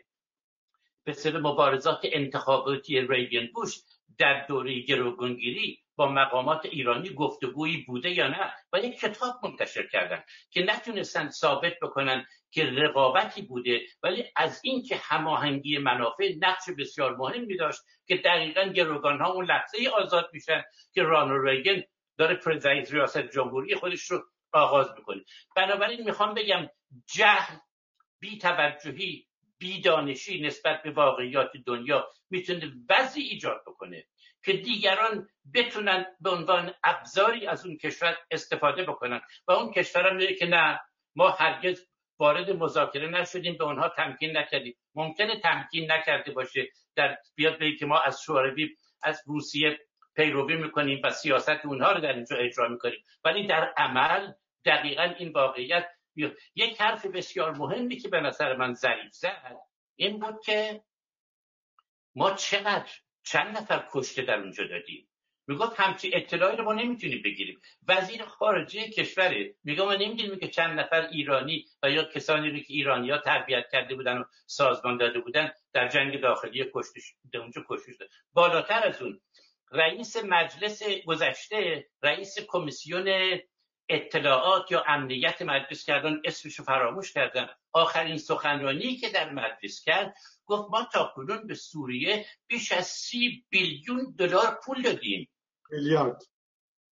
به 1.03 1.39
مبارزات 1.39 1.99
انتخاباتی 2.03 3.01
ریگن 3.01 3.47
بوش 3.53 3.75
در 4.17 4.45
دوره 4.47 4.81
گروگانگیری 4.81 5.82
با 5.95 6.07
مقامات 6.07 6.65
ایرانی 6.65 7.09
گفتگویی 7.09 7.77
بوده 7.87 8.09
یا 8.09 8.27
نه 8.27 8.53
و 8.73 8.77
یک 8.77 8.99
کتاب 8.99 9.33
منتشر 9.43 9.87
کردن 9.87 10.23
که 10.51 10.61
نتونستن 10.63 11.29
ثابت 11.29 11.73
بکنن 11.81 12.25
که 12.51 12.65
رقابتی 12.65 13.41
بوده 13.41 13.81
ولی 14.03 14.23
از 14.35 14.61
اینکه 14.63 14.95
هماهنگی 14.95 15.77
منافع 15.77 16.33
نقش 16.39 16.63
بسیار 16.77 17.15
مهمی 17.15 17.57
داشت 17.57 17.81
که 18.07 18.17
دقیقا 18.17 18.63
گروگان 18.63 19.21
ها 19.21 19.31
اون 19.31 19.45
لحظه 19.45 19.77
آزاد 19.87 20.29
میشن 20.33 20.63
که 20.93 21.03
رانو 21.03 21.43
ریگن 21.43 21.83
داره 22.17 22.35
پرزید 22.35 22.91
ریاست 22.91 23.31
جمهوری 23.31 23.75
خودش 23.75 24.11
رو 24.11 24.23
آغاز 24.53 24.87
می‌کنه. 24.97 25.23
بنابراین 25.55 26.03
می‌خوام 26.03 26.33
بگم 26.33 26.69
جهل 27.13 27.57
بی 28.19 28.37
توجهی 28.37 29.27
بیدانشی 29.57 30.41
نسبت 30.41 30.83
به 30.83 30.91
واقعیات 30.91 31.51
دنیا 31.65 32.09
می‌تونه 32.29 32.71
وضعی 32.89 33.23
ایجاد 33.23 33.61
بکنه. 33.67 34.05
که 34.45 34.53
دیگران 34.53 35.29
بتونن 35.53 36.05
به 36.19 36.29
عنوان 36.29 36.73
ابزاری 36.83 37.47
از 37.47 37.65
اون 37.65 37.77
کشور 37.77 38.17
استفاده 38.31 38.83
بکنن. 38.83 39.21
و 39.47 39.51
اون 39.51 39.71
کشور 39.71 40.07
هم 40.07 40.35
که 40.39 40.45
نه 40.45 40.79
ما 41.15 41.29
هرگز 41.29 41.87
وارد 42.19 42.51
مذاکره 42.51 43.07
نشدیم 43.07 43.57
به 43.57 43.63
اونها 43.63 43.89
تمکین 43.89 44.37
نکردیم. 44.37 44.75
ممکنه 44.95 45.39
تمکین 45.39 45.91
نکرده 45.91 46.31
باشه 46.31 46.69
در 46.95 47.17
بیاد 47.35 47.59
به 47.59 47.75
که 47.75 47.85
ما 47.85 47.99
از 47.99 48.21
شوروی 48.21 48.69
از 49.03 49.23
روسیه 49.25 49.79
پیروی 50.15 50.55
می‌کنیم 50.55 51.01
و 51.03 51.09
سیاست 51.09 51.65
اونها 51.65 51.91
رو 51.91 52.01
در 52.01 52.13
اینجا 52.13 52.35
اجرا 52.35 52.67
می‌کنیم. 52.67 53.03
ولی 53.23 53.47
در 53.47 53.73
عمل 53.77 54.31
دقیقا 54.65 55.03
این 55.17 55.31
واقعیت 55.31 55.89
یک 56.55 56.81
حرف 56.81 57.05
بسیار 57.05 57.51
مهمی 57.51 57.97
که 57.97 58.07
به 58.07 58.21
نظر 58.21 58.55
من 58.55 58.73
ضریف 58.73 59.13
زد 59.13 59.57
این 59.95 60.19
بود 60.19 60.41
که 60.45 60.83
ما 62.15 62.31
چقدر 62.31 62.91
چند 63.23 63.57
نفر 63.57 63.87
کشته 63.91 64.21
در 64.21 64.39
اونجا 64.39 64.67
دادیم. 64.67 65.07
می‌گفت 65.47 65.79
همچی 65.79 66.11
اطلاعی 66.13 66.57
رو 66.57 66.63
ما 66.63 66.73
نمی‌تونیم 66.73 67.21
بگیریم. 67.21 67.61
وزیر 67.87 68.25
خارجه 68.25 68.89
کشوره. 68.89 69.55
میگه 69.63 69.83
ما 69.83 69.93
نمی‌دونیم 69.93 70.39
که 70.39 70.47
چند 70.47 70.79
نفر 70.79 71.01
ایرانی 71.01 71.65
و 71.83 71.89
یا 71.89 72.03
کسانی 72.03 72.49
رو 72.49 72.57
که 72.57 72.73
ایرانی 72.73 73.09
ها 73.09 73.17
تربیت 73.17 73.65
کرده 73.71 73.95
بودن 73.95 74.17
و 74.17 74.23
سازمان 74.45 74.97
داده 74.97 75.19
بودن 75.19 75.51
در 75.73 75.87
جنگ 75.87 76.21
داخلی 76.21 76.65
کشته 76.73 77.01
اونجا 77.33 77.65
کشته 77.69 77.93
بالاتر 78.33 78.87
از 78.87 79.01
اون 79.01 79.21
رئیس 79.71 80.15
مجلس 80.23 80.83
گذشته 81.05 81.87
رئیس 82.03 82.35
کمیسیون 82.47 83.39
اطلاعات 83.89 84.71
یا 84.71 84.83
امنیت 84.87 85.41
مجلس 85.41 85.85
کردن 85.85 86.21
اسمش 86.25 86.61
فراموش 86.61 87.13
کردن. 87.13 87.49
آخرین 87.71 88.17
سخنرانی 88.17 88.95
که 88.95 89.09
در 89.09 89.29
مجلس 89.29 89.83
کرد 89.83 90.15
گفت 90.45 90.71
ما 90.71 90.89
تا 90.93 91.11
کنون 91.15 91.47
به 91.47 91.55
سوریه 91.55 92.25
بیش 92.47 92.71
از 92.71 92.87
سی 92.87 93.45
بیلیون 93.49 94.15
دلار 94.17 94.59
پول 94.65 94.81
دادیم. 94.81 95.29
میلیارد. 95.69 96.23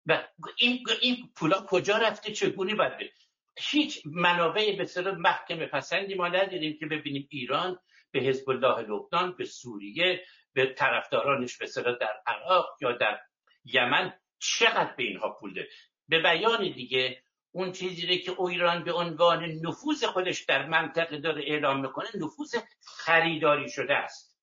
و 0.07 0.29
این 0.59 0.85
این 1.01 1.33
پولا 1.37 1.67
کجا 1.69 1.97
رفته؟ 1.97 2.33
چگونه 2.33 2.75
باید 2.75 3.11
هیچ 3.59 4.03
منابع 4.05 4.77
به 4.77 5.13
محکم 5.13 5.67
پسندی 5.67 6.15
ما 6.15 6.29
نداریم 6.29 6.77
که 6.81 6.87
ببینیم 6.87 7.29
ایران 7.31 7.79
به 8.11 8.21
حزب 8.21 8.51
الله 8.51 8.81
لبنان 8.81 9.35
به 9.39 9.45
سوریه 9.45 10.25
به 10.53 10.67
طرفدارانش 10.67 11.59
به 11.59 11.67
در 12.01 12.23
عراق 12.27 12.77
یا 12.81 12.93
در 12.93 13.21
یمن 13.65 14.13
چقدر 14.39 14.95
به 14.97 15.03
اینها 15.03 15.37
پول 15.41 15.55
ده 15.55 15.69
به 16.09 16.23
بیان 16.23 16.73
دیگه 16.73 17.23
اون 17.57 17.73
چیزی 17.73 18.19
که 18.19 18.41
ایران 18.41 18.85
به 18.85 18.93
عنوان 18.93 19.45
نفوذ 19.45 20.05
خودش 20.05 20.45
در 20.45 20.67
منطقه 20.67 21.19
داره 21.19 21.43
اعلام 21.43 21.81
می‌کنه 21.81 22.07
نفوذ 22.15 22.57
خریداری 22.85 23.71
شده 23.71 23.95
است. 23.95 24.39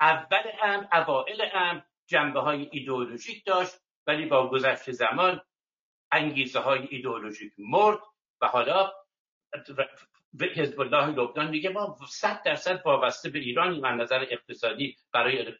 اول 0.00 0.50
هم 0.58 0.88
اوائل 0.92 1.40
هم 1.52 1.84
جنبه 2.06 2.40
های 2.40 2.68
ایدئولوژیک 2.72 3.44
داشت 3.44 3.74
ولی 4.06 4.26
با 4.26 4.50
گذشت 4.50 4.90
زمان 4.90 5.40
انگیزه 6.12 6.60
های 6.60 6.86
ایدئولوژیک 6.90 7.52
مرد 7.58 7.98
و 8.40 8.46
حالا 8.46 8.92
حزب 10.56 10.80
الله 10.80 11.06
لبنان 11.06 11.50
میگه 11.50 11.70
ما 11.70 11.98
صد 12.08 12.42
درصد 12.42 12.82
وابسته 12.84 13.30
به 13.30 13.38
ایران 13.38 13.80
من 13.80 13.96
نظر 13.96 14.26
اقتصادی 14.30 14.96
برای 15.12 15.54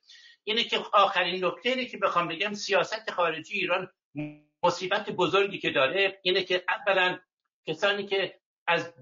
اینه 0.45 0.65
که 0.65 0.79
آخرین 0.93 1.45
نکته 1.45 1.87
که 1.87 1.99
بخوام 1.99 2.29
بگم 2.29 2.55
سیاست 2.55 3.11
خارجی 3.11 3.55
ایران 3.55 3.89
مصیبت 4.63 5.11
بزرگی 5.11 5.59
که 5.59 5.71
داره 5.71 6.21
اینه 6.23 6.45
که 6.45 6.65
اولا 6.69 7.19
کسانی 7.67 8.07
که 8.07 8.41
از 8.67 8.95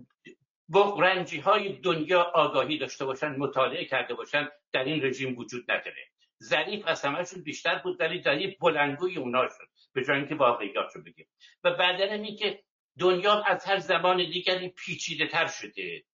بغرنجی 0.73 1.39
های 1.41 1.73
دنیا 1.73 2.23
آگاهی 2.23 2.79
داشته 2.79 3.05
باشن 3.05 3.37
مطالعه 3.37 3.85
کرده 3.85 4.15
باشن 4.15 4.49
در 4.73 4.85
این 4.85 5.05
رژیم 5.05 5.39
وجود 5.39 5.71
نداره. 5.71 6.11
ظریف 6.43 6.87
از 6.87 7.03
همهشون 7.03 7.43
بیشتر 7.43 7.79
بود 7.79 8.01
ولی 8.01 8.23
ظریف 8.23 8.55
بلنگوی 8.61 9.17
اونا 9.17 9.49
شد 9.49 9.69
به 9.93 10.05
جای 10.05 10.17
اینکه 10.17 10.35
واقعیات 10.35 10.97
رو 10.97 11.03
بگیم. 11.03 11.27
و 11.65 11.71
بعدا 11.71 12.05
این 12.05 12.37
که 12.37 12.63
دنیا 12.99 13.43
از 13.43 13.65
هر 13.65 13.79
زمان 13.79 14.17
دیگری 14.17 14.69
پیچیده 14.69 15.27
تر 15.27 15.47
شده. 15.47 16.05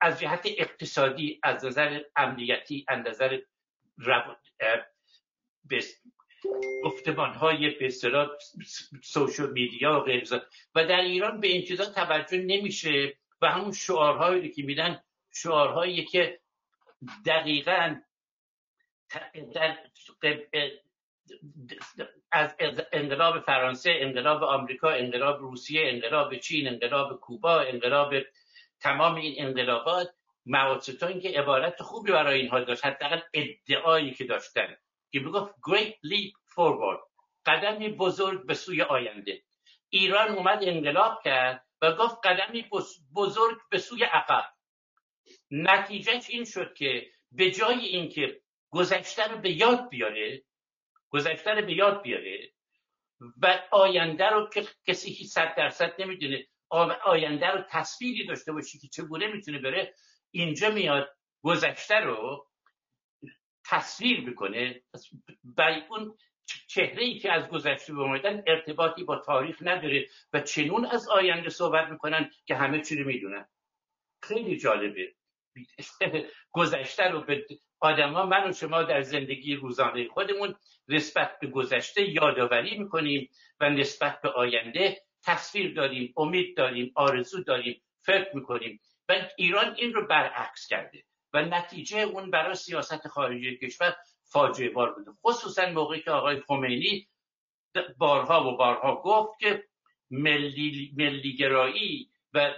از 0.00 0.20
جهت 0.20 0.46
اقتصادی 0.58 1.40
از 1.42 1.64
نظر 1.64 2.00
امنیتی 2.16 2.84
از 2.88 3.06
نظر 3.06 3.38
گفتمان 6.84 7.34
های 7.34 7.70
به 7.70 7.90
سوشل 9.02 9.50
میدیا 9.50 10.04
و 10.08 10.40
و 10.74 10.84
در 10.84 11.00
ایران 11.00 11.40
به 11.40 11.48
این 11.48 11.64
چیزا 11.64 11.84
توجه 11.84 12.38
نمیشه 12.38 13.16
و 13.42 13.50
همون 13.50 13.72
شعارهایی 13.72 14.50
که 14.50 14.62
میدن 14.62 15.02
شعارهایی 15.32 16.04
که 16.04 16.40
دقیقا 17.26 17.96
از 22.32 22.54
انقلاب 22.92 23.40
فرانسه 23.40 23.90
انقلاب 24.00 24.42
آمریکا 24.42 24.90
انقلاب 24.90 25.40
روسیه 25.40 25.88
انقلاب 25.88 26.36
چین 26.36 26.68
انقلاب 26.68 27.20
کوبا 27.20 27.60
انقلاب 27.60 28.14
تمام 28.80 29.14
این 29.14 29.46
انقلابات 29.46 30.08
این 31.02 31.20
که 31.20 31.28
عبارت 31.28 31.82
خوبی 31.82 32.12
برای 32.12 32.40
اینها 32.40 32.60
داشت 32.60 32.84
حداقل 32.84 33.20
ادعایی 33.34 34.14
که 34.14 34.24
داشتن. 34.24 34.76
که 35.12 35.20
می‌گفت 35.20 35.54
great 35.54 35.92
leap 35.92 36.32
forward 36.54 37.00
قدمی 37.46 37.88
بزرگ 37.88 38.46
به 38.46 38.54
سوی 38.54 38.82
آینده. 38.82 39.42
ایران 39.88 40.28
اومد 40.28 40.58
انقلاب 40.62 41.22
کرد 41.24 41.66
و 41.82 41.92
گفت 41.92 42.26
قدمی 42.26 42.64
بزرگ 43.14 43.58
به 43.70 43.78
سوی 43.78 44.04
عقب. 44.04 44.44
نتیجهش 45.50 46.30
این 46.30 46.44
شد 46.44 46.74
که 46.74 47.10
به 47.32 47.50
جای 47.50 47.86
اینکه 47.86 48.40
گذشته 48.70 49.28
رو 49.28 49.38
به 49.38 49.50
یاد 49.50 49.88
بیاره 49.88 50.42
گذشته 51.10 51.50
رو 51.50 51.66
به 51.66 51.72
یاد 51.72 52.02
بیاره 52.02 52.52
و 53.42 53.58
آینده 53.70 54.24
رو 54.30 54.48
که 54.48 54.66
کسی 54.86 55.10
هیچ 55.10 55.28
صد 55.28 55.54
درصد 55.56 55.92
نمی‌دونه 55.98 56.46
آینده 57.04 57.46
رو 57.46 57.62
تصویری 57.70 58.26
داشته 58.26 58.52
باشی 58.52 58.78
که 58.78 58.88
چگونه 58.88 59.26
می‌تونه 59.26 59.58
بره 59.58 59.94
اینجا 60.30 60.70
میاد 60.70 61.08
گذشته 61.42 61.94
رو 61.94 62.46
تصویر 63.68 64.20
می‌کنه. 64.20 64.82
برای 65.44 65.82
اون 65.90 66.16
چهره 66.66 67.02
ای 67.02 67.18
که 67.18 67.32
از 67.32 67.48
گذشته 67.48 67.92
اومدن 67.92 68.42
ارتباطی 68.46 69.04
با 69.04 69.16
تاریخ 69.16 69.58
نداره 69.60 70.06
و 70.32 70.40
چنون 70.40 70.86
از 70.86 71.08
آینده 71.08 71.48
صحبت 71.48 71.88
می‌کنن 71.88 72.30
که 72.46 72.54
همه 72.54 72.80
چی 72.80 72.96
رو 72.96 73.06
می‌دونن. 73.06 73.48
خیلی 74.22 74.56
جالبه. 74.56 75.14
گذشته 76.52 77.08
رو 77.08 77.20
به 77.20 77.46
آدما 77.80 78.26
من 78.26 78.50
و 78.50 78.52
شما 78.52 78.82
در 78.82 79.02
زندگی 79.02 79.54
روزانه 79.54 80.08
خودمون 80.08 80.54
نسبت 80.88 81.38
به 81.40 81.46
گذشته 81.46 82.10
یادآوری 82.10 82.78
می‌کنیم 82.78 83.30
و 83.60 83.70
نسبت 83.70 84.20
به 84.20 84.28
آینده 84.28 85.02
تصویر 85.24 85.74
داریم 85.74 86.14
امید 86.16 86.56
داریم 86.56 86.92
آرزو 86.94 87.42
داریم 87.42 87.82
فکر 88.02 88.30
می‌کنیم. 88.34 88.80
و 89.08 89.14
ایران 89.36 89.74
این 89.78 89.92
رو 89.92 90.06
برعکس 90.06 90.66
کرده. 90.66 91.04
و 91.36 91.40
نتیجه 91.40 91.98
اون 91.98 92.30
برای 92.30 92.54
سیاست 92.54 93.08
خارجی 93.08 93.56
کشور 93.56 93.96
فاجعه 94.22 94.68
بار 94.68 94.94
بوده. 94.94 95.10
خصوصا 95.24 95.66
موقعی 95.66 96.00
که 96.00 96.10
آقای 96.10 96.40
خمینی 96.40 97.08
بارها 97.98 98.52
و 98.52 98.56
بارها 98.56 99.02
گفت 99.02 99.40
که 99.40 99.64
ملی 100.10 100.94
ملیگرایی 100.96 102.10
و 102.34 102.52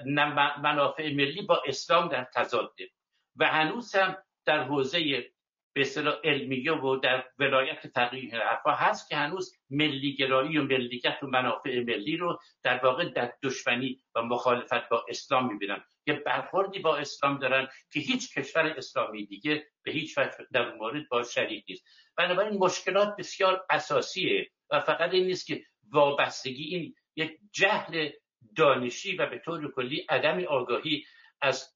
منافع 0.63 1.13
ملی 1.15 1.43
با 1.43 1.63
اسلام 1.67 2.09
در 2.09 2.25
تضاده 2.35 2.91
و 3.37 3.47
هنوز 3.47 3.95
هم 3.95 4.17
در 4.45 4.65
حوزه 4.65 5.31
به 5.73 5.81
اصطلاح 5.81 6.15
علمیه 6.25 6.73
و 6.73 6.97
در 6.97 7.25
ولایت 7.39 7.87
فقیه 7.95 8.37
حرفا 8.37 8.71
هست 8.71 9.09
که 9.09 9.17
هنوز 9.17 9.53
ملیگرایی 9.71 10.59
و 10.59 10.63
ملیت 10.63 11.23
و 11.23 11.27
منافع 11.27 11.81
ملی 11.81 12.17
رو 12.17 12.39
در 12.63 12.85
واقع 12.85 13.09
در 13.09 13.33
دشمنی 13.43 14.01
و 14.15 14.23
مخالفت 14.23 14.89
با 14.89 15.05
اسلام 15.09 15.53
می‌بینن. 15.53 15.85
یه 16.07 16.15
برخوردی 16.15 16.79
با 16.79 16.97
اسلام 16.97 17.39
دارن 17.39 17.69
که 17.93 18.01
هیچ 18.01 18.39
کشور 18.39 18.67
اسلامی 18.67 19.27
دیگه 19.27 19.67
به 19.83 19.93
هیچ 19.93 20.19
وجه 20.19 20.37
در 20.53 20.75
مورد 20.75 21.09
با 21.09 21.23
شریک 21.23 21.65
نیست. 21.69 21.85
بنابراین 22.17 22.59
مشکلات 22.59 23.17
بسیار 23.19 23.67
اساسیه 23.71 24.51
و 24.71 24.81
فقط 24.81 25.11
این 25.13 25.27
نیست 25.27 25.47
که 25.47 25.63
وابستگی 25.93 26.65
این 26.65 26.95
یک 27.17 27.39
جهل 27.53 28.11
دانشی 28.57 29.17
و 29.17 29.27
به 29.27 29.39
طور 29.39 29.73
کلی 29.73 30.07
عدم 30.09 30.45
آگاهی 30.45 31.05
از 31.41 31.75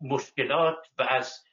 مشکلات 0.00 0.76
و 0.98 1.02
از 1.02 1.44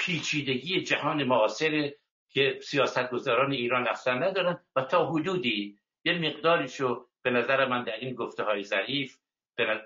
پیچیدگی 0.00 0.82
جهان 0.82 1.24
معاصر 1.24 1.92
که 2.28 2.60
سیاستگزاران 2.62 3.52
ایران 3.52 3.88
اصلا 3.88 4.14
ندارن 4.14 4.60
و 4.76 4.82
تا 4.82 5.06
حدودی 5.06 5.78
یه 6.04 6.18
مقداریشو 6.18 7.06
به 7.22 7.30
نظر 7.30 7.68
من 7.68 7.84
در 7.84 7.96
این 8.00 8.14
گفته 8.14 8.42
های 8.42 8.64
ظریف 8.64 9.16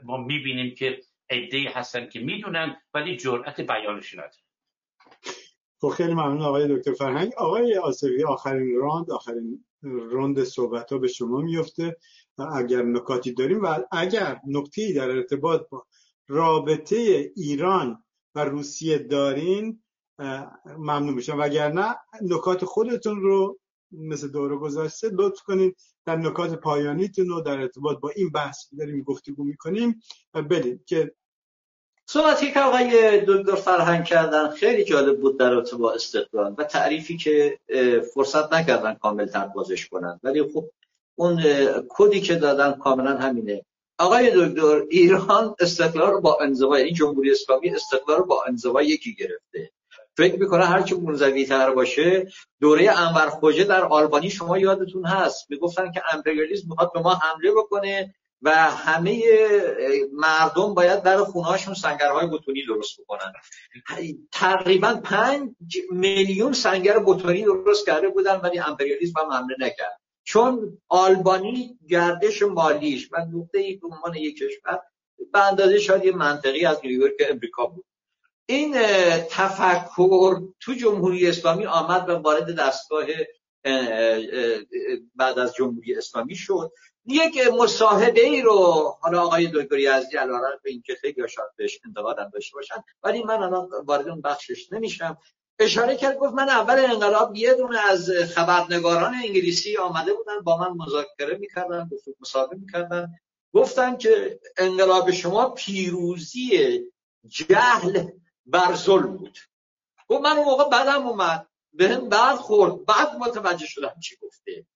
ما 0.04 0.16
می‌بینیم 0.16 0.74
که 0.74 1.00
عده 1.30 1.70
هستن 1.74 2.08
که 2.08 2.20
می‌دونن 2.20 2.76
ولی 2.94 3.16
جرأت 3.16 3.60
بیانش 3.60 4.14
ندارن. 4.14 4.44
خب 5.80 5.88
خیلی 5.88 6.12
ممنون 6.12 6.42
آقای 6.42 6.76
دکتر 6.76 6.92
فرهنگ. 6.92 7.32
آقای 7.36 7.78
آسوی 7.78 8.24
آخرین 8.24 8.76
راند 8.76 9.10
آخرین 9.10 9.64
روند 9.82 10.44
صحبت 10.44 10.92
ها 10.92 10.98
به 10.98 11.08
شما 11.08 11.40
میفته 11.40 11.96
اگر 12.56 12.82
نکاتی 12.82 13.32
داریم 13.32 13.62
و 13.62 13.78
اگر 13.92 14.40
نکتی 14.46 14.94
در 14.94 15.10
ارتباط 15.10 15.68
با 15.70 15.86
رابطه 16.28 16.96
ایران 17.36 18.04
و 18.34 18.44
روسیه 18.44 18.98
دارین 18.98 19.83
ممنون 20.78 21.14
میشم. 21.14 21.38
وگرنه 21.40 21.94
نکات 22.22 22.64
خودتون 22.64 23.20
رو 23.20 23.58
مثل 23.92 24.28
دوره 24.28 24.56
گذاشته 24.56 25.08
لطف 25.12 25.42
کنید. 25.42 25.76
در 26.06 26.16
نکات 26.16 26.54
پایانیتون 26.54 27.28
رو 27.28 27.40
در 27.40 27.60
ارتباط 27.60 27.98
با 27.98 28.10
این 28.16 28.30
بحث 28.30 28.66
داریم 28.78 29.02
گفتگو 29.02 29.44
می‌کنیم 29.44 30.00
بدید 30.50 30.84
که 30.84 31.14
صحبتی 32.06 32.52
که 32.52 32.60
آقای 32.60 33.20
دکتر 33.28 33.54
فرهنگ 33.54 34.04
کردن 34.04 34.50
خیلی 34.50 34.84
جالب 34.84 35.20
بود 35.20 35.38
در 35.38 35.52
ارتباط 35.52 35.80
با 35.80 35.92
استقلال 35.92 36.54
و 36.58 36.64
تعریفی 36.64 37.16
که 37.16 37.58
فرصت 38.14 38.52
نکردن 38.52 38.94
کامل 38.94 39.26
تر 39.26 39.46
بازش 39.46 39.88
کنن. 39.88 40.20
ولی 40.22 40.42
خب 40.42 40.70
اون 41.14 41.42
کدی 41.88 42.20
که 42.20 42.34
دادن 42.34 42.72
کاملا 42.72 43.16
همینه. 43.16 43.64
آقای 43.98 44.30
دکتر 44.34 44.86
ایران 44.90 45.54
استقلال 45.60 46.20
با 46.20 46.38
انزوا 46.40 46.74
این 46.74 46.94
جمهوری 46.94 47.30
اسلامی 47.30 47.70
استقلال 47.70 48.22
با 48.22 48.44
انزوا 48.48 48.82
یکی 48.82 49.14
گرفته. 49.14 49.70
فکر 50.16 50.38
می‌کنه 50.38 50.64
هر 50.64 50.82
چه 50.82 50.96
منزوی 50.96 51.46
تر 51.46 51.70
باشه 51.70 52.26
دوره 52.60 52.98
انور 52.98 53.28
خوجه 53.28 53.64
در 53.64 53.84
آلبانی 53.84 54.30
شما 54.30 54.58
یادتون 54.58 55.06
هست. 55.06 55.50
می‌گفتن 55.50 55.92
که 55.92 56.02
امپریالیسم 56.12 56.68
می‌خواد 56.68 56.92
به 56.92 57.00
ما 57.00 57.14
حمله 57.14 57.52
بکنه 57.52 58.14
و 58.42 58.50
همه 58.54 59.22
مردم 60.12 60.74
باید 60.74 61.02
در 61.02 61.18
خونهاشون 61.18 61.74
سنگرهای 61.74 62.26
بتونی 62.26 62.66
درست 62.66 63.00
بکنن. 63.00 63.32
تقریبا 64.32 65.00
پنج 65.04 65.50
میلیون 65.90 66.52
سنگر 66.52 66.98
بتونی 66.98 67.42
درست 67.42 67.86
کرده 67.86 68.08
بودن 68.08 68.36
ولی 68.36 68.58
امپریالیسم 68.58 69.20
هم 69.20 69.32
حمله 69.32 69.56
نکرد. 69.58 70.00
چون 70.24 70.78
آلبانی 70.88 71.78
گردش 71.88 72.42
مالیش 72.42 73.08
و 73.12 73.16
نقطه 73.16 73.58
ای 73.58 73.76
به 73.76 73.88
عنوان 73.88 74.14
یک 74.14 74.36
کشور 74.36 74.80
به 75.32 75.46
اندازه 75.46 75.78
شاید 75.78 76.04
یه 76.04 76.12
منطقی 76.12 76.66
از 76.66 76.80
نیویورک 76.84 77.14
امریکا 77.30 77.66
بود. 77.66 77.84
این 78.46 78.74
تفکر 79.30 80.40
تو 80.60 80.74
جمهوری 80.74 81.28
اسلامی 81.28 81.66
آمد 81.66 82.08
و 82.08 82.12
وارد 82.12 82.58
دستگاه 82.58 83.04
بعد 85.14 85.38
از 85.38 85.54
جمهوری 85.54 85.94
اسلامی 85.94 86.36
شد. 86.36 86.72
یک 87.06 87.38
مصاحبه 87.58 88.20
ای 88.20 88.42
رو 88.42 88.94
حالا 89.00 89.22
آقای 89.22 89.46
دکتر 89.54 89.92
از 89.92 90.14
علارت 90.14 90.62
به 90.62 90.70
این 90.70 90.82
که 90.86 90.94
خیلی 90.94 91.28
شاید 91.28 91.48
بهش 91.56 91.80
انتقادم 91.86 92.30
داشته 92.34 92.54
باشن 92.54 92.74
ولی 93.02 93.22
من 93.22 93.42
الان 93.42 93.68
وارد 93.84 94.08
اون 94.08 94.20
بخشش 94.20 94.72
نمیشم. 94.72 95.18
اشاره 95.58 95.96
کرد 95.96 96.18
گفت 96.18 96.34
من 96.34 96.48
اول 96.48 96.78
انقلاب 96.78 97.36
یه 97.36 97.54
دونه 97.54 97.90
از 97.90 98.10
خبرنگاران 98.34 99.14
انگلیسی 99.14 99.76
آمده 99.76 100.14
بودن 100.14 100.40
با 100.40 100.56
من 100.56 100.84
مذاکره 100.84 101.38
می‌کردن 101.38 101.90
مصاحبه 102.20 102.56
می‌کردن. 102.56 103.08
گفتن 103.54 103.96
که 103.96 104.40
انقلاب 104.56 105.10
شما 105.10 105.48
پیروزی 105.50 106.80
جهل 107.26 108.06
بر 108.46 108.74
ظلم 108.74 109.16
بود. 109.16 109.38
گفت 110.08 110.22
من 110.22 110.36
اون 110.36 110.46
موقع 110.46 110.64
بدم 110.64 111.06
اومد 111.06 111.46
به 111.72 111.88
هم 111.88 112.08
بعد 112.08 112.36
خورد. 112.36 112.84
بعد 112.84 113.16
متوجه 113.16 113.66
شدم 113.66 113.94
چی 114.02 114.16
گفته. 114.22 114.66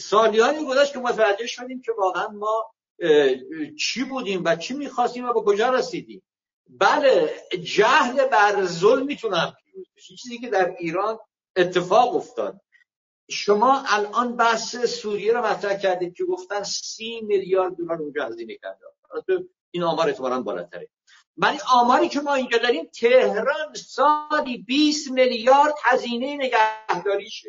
سالیانی 0.00 0.66
گذشت 0.66 0.92
که 0.92 0.98
متوجه 0.98 1.46
شدیم 1.46 1.82
که 1.82 1.92
واقعا 1.98 2.28
ما 2.28 2.74
چی 3.78 4.04
بودیم 4.04 4.42
و 4.44 4.56
چی 4.56 4.74
می‌خواستیم 4.74 5.28
و 5.28 5.32
به 5.32 5.40
کجا 5.40 5.70
رسیدیم. 5.70 6.22
بله 6.68 7.34
جهل 7.62 8.26
بر 8.26 8.64
ظلم 8.64 9.06
می‌تونم 9.06 9.56
پیروز 9.64 9.86
چیزی 10.22 10.38
که 10.38 10.50
در 10.50 10.76
ایران 10.78 11.18
اتفاق 11.56 12.16
افتاد. 12.16 12.60
شما 13.30 13.84
الان 13.86 14.36
بحث 14.36 14.76
سوریه 14.76 15.32
رو 15.32 15.46
مطرح 15.46 15.76
کردید 15.78 16.16
که 16.16 16.24
گفتن 16.24 16.62
سی 16.62 17.20
میلیارد 17.20 17.76
دلار 17.76 17.98
اونجا 17.98 18.24
هزینه 18.26 18.56
کرده. 18.56 18.84
این 19.70 19.82
آمار 19.82 20.06
اعتبارا 20.06 20.40
بالاتره. 20.40 20.88
ولی 21.36 21.58
آماری 21.72 22.08
که 22.08 22.20
ما 22.20 22.34
اینجا 22.34 22.58
داریم 22.58 22.84
تهران 22.84 23.74
سالی 23.74 24.58
20 24.58 25.10
میلیارد 25.10 25.74
هزینه 25.84 26.36
نگهداریشه 26.36 27.48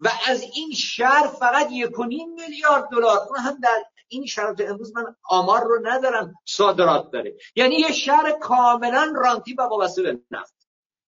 و 0.00 0.08
از 0.28 0.42
این 0.42 0.72
شهر 0.72 1.26
فقط 1.26 1.68
یک 1.70 1.98
میلیارد 2.34 2.88
دلار. 2.92 3.18
اون 3.28 3.38
هم 3.38 3.60
در 3.62 3.84
این 4.08 4.26
شرایط 4.26 4.60
امروز 4.60 4.96
من 4.96 5.16
آمار 5.24 5.64
رو 5.64 5.80
ندارم 5.82 6.34
صادرات 6.44 7.10
داره. 7.10 7.36
یعنی 7.54 7.74
یه 7.74 7.92
شهر 7.92 8.30
کاملا 8.30 9.12
رانتی 9.16 9.54
و 9.54 9.62
وابسته 9.62 10.02
به 10.02 10.20
نفت. 10.30 10.54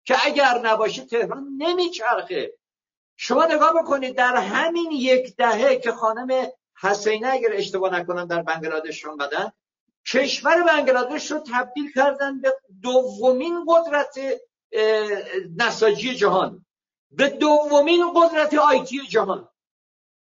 که 0.04 0.16
اگر 0.26 0.60
نباشه 0.64 1.04
تهران 1.04 1.48
نمیچرخه. 1.58 2.52
شما 3.16 3.46
نگاه 3.46 3.82
بکنید 3.82 4.16
در 4.16 4.36
همین 4.36 4.90
یک 4.90 5.36
دهه 5.36 5.76
که 5.76 5.92
خانم 5.92 6.46
حسینه 6.80 7.28
اگر 7.28 7.48
اشتباه 7.52 7.94
نکنم 7.94 8.24
در 8.24 8.42
بنگلادش 8.42 9.04
اومدن 9.04 9.52
کشور 10.06 10.62
بنگلادش 10.62 11.30
رو 11.30 11.44
تبدیل 11.52 11.92
کردن 11.92 12.40
به 12.40 12.56
دومین 12.82 13.66
قدرت 13.68 14.18
نساجی 15.56 16.14
جهان. 16.14 16.66
به 17.10 17.28
دومین 17.28 18.12
قدرت 18.16 18.54
آیتی 18.54 19.06
جهان. 19.06 19.48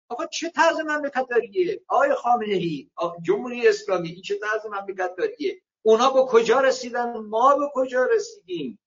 آقا 0.09 0.25
چه 0.25 0.49
طرز 0.49 0.79
مملکتاریه 0.79 1.81
آقای 1.87 2.13
خامنه 2.13 2.53
ای 2.53 2.89
جمهوری 3.21 3.67
اسلامی 3.67 4.09
این 4.09 4.21
چه 4.21 4.39
طرز 4.39 4.65
مملکتاریه 4.65 5.61
اونا 5.81 6.09
به 6.09 6.21
کجا 6.21 6.59
رسیدن؟ 6.59 7.17
ما 7.17 7.55
به 7.55 7.65
کجا 7.73 8.03
رسیدیم؟ 8.15 8.79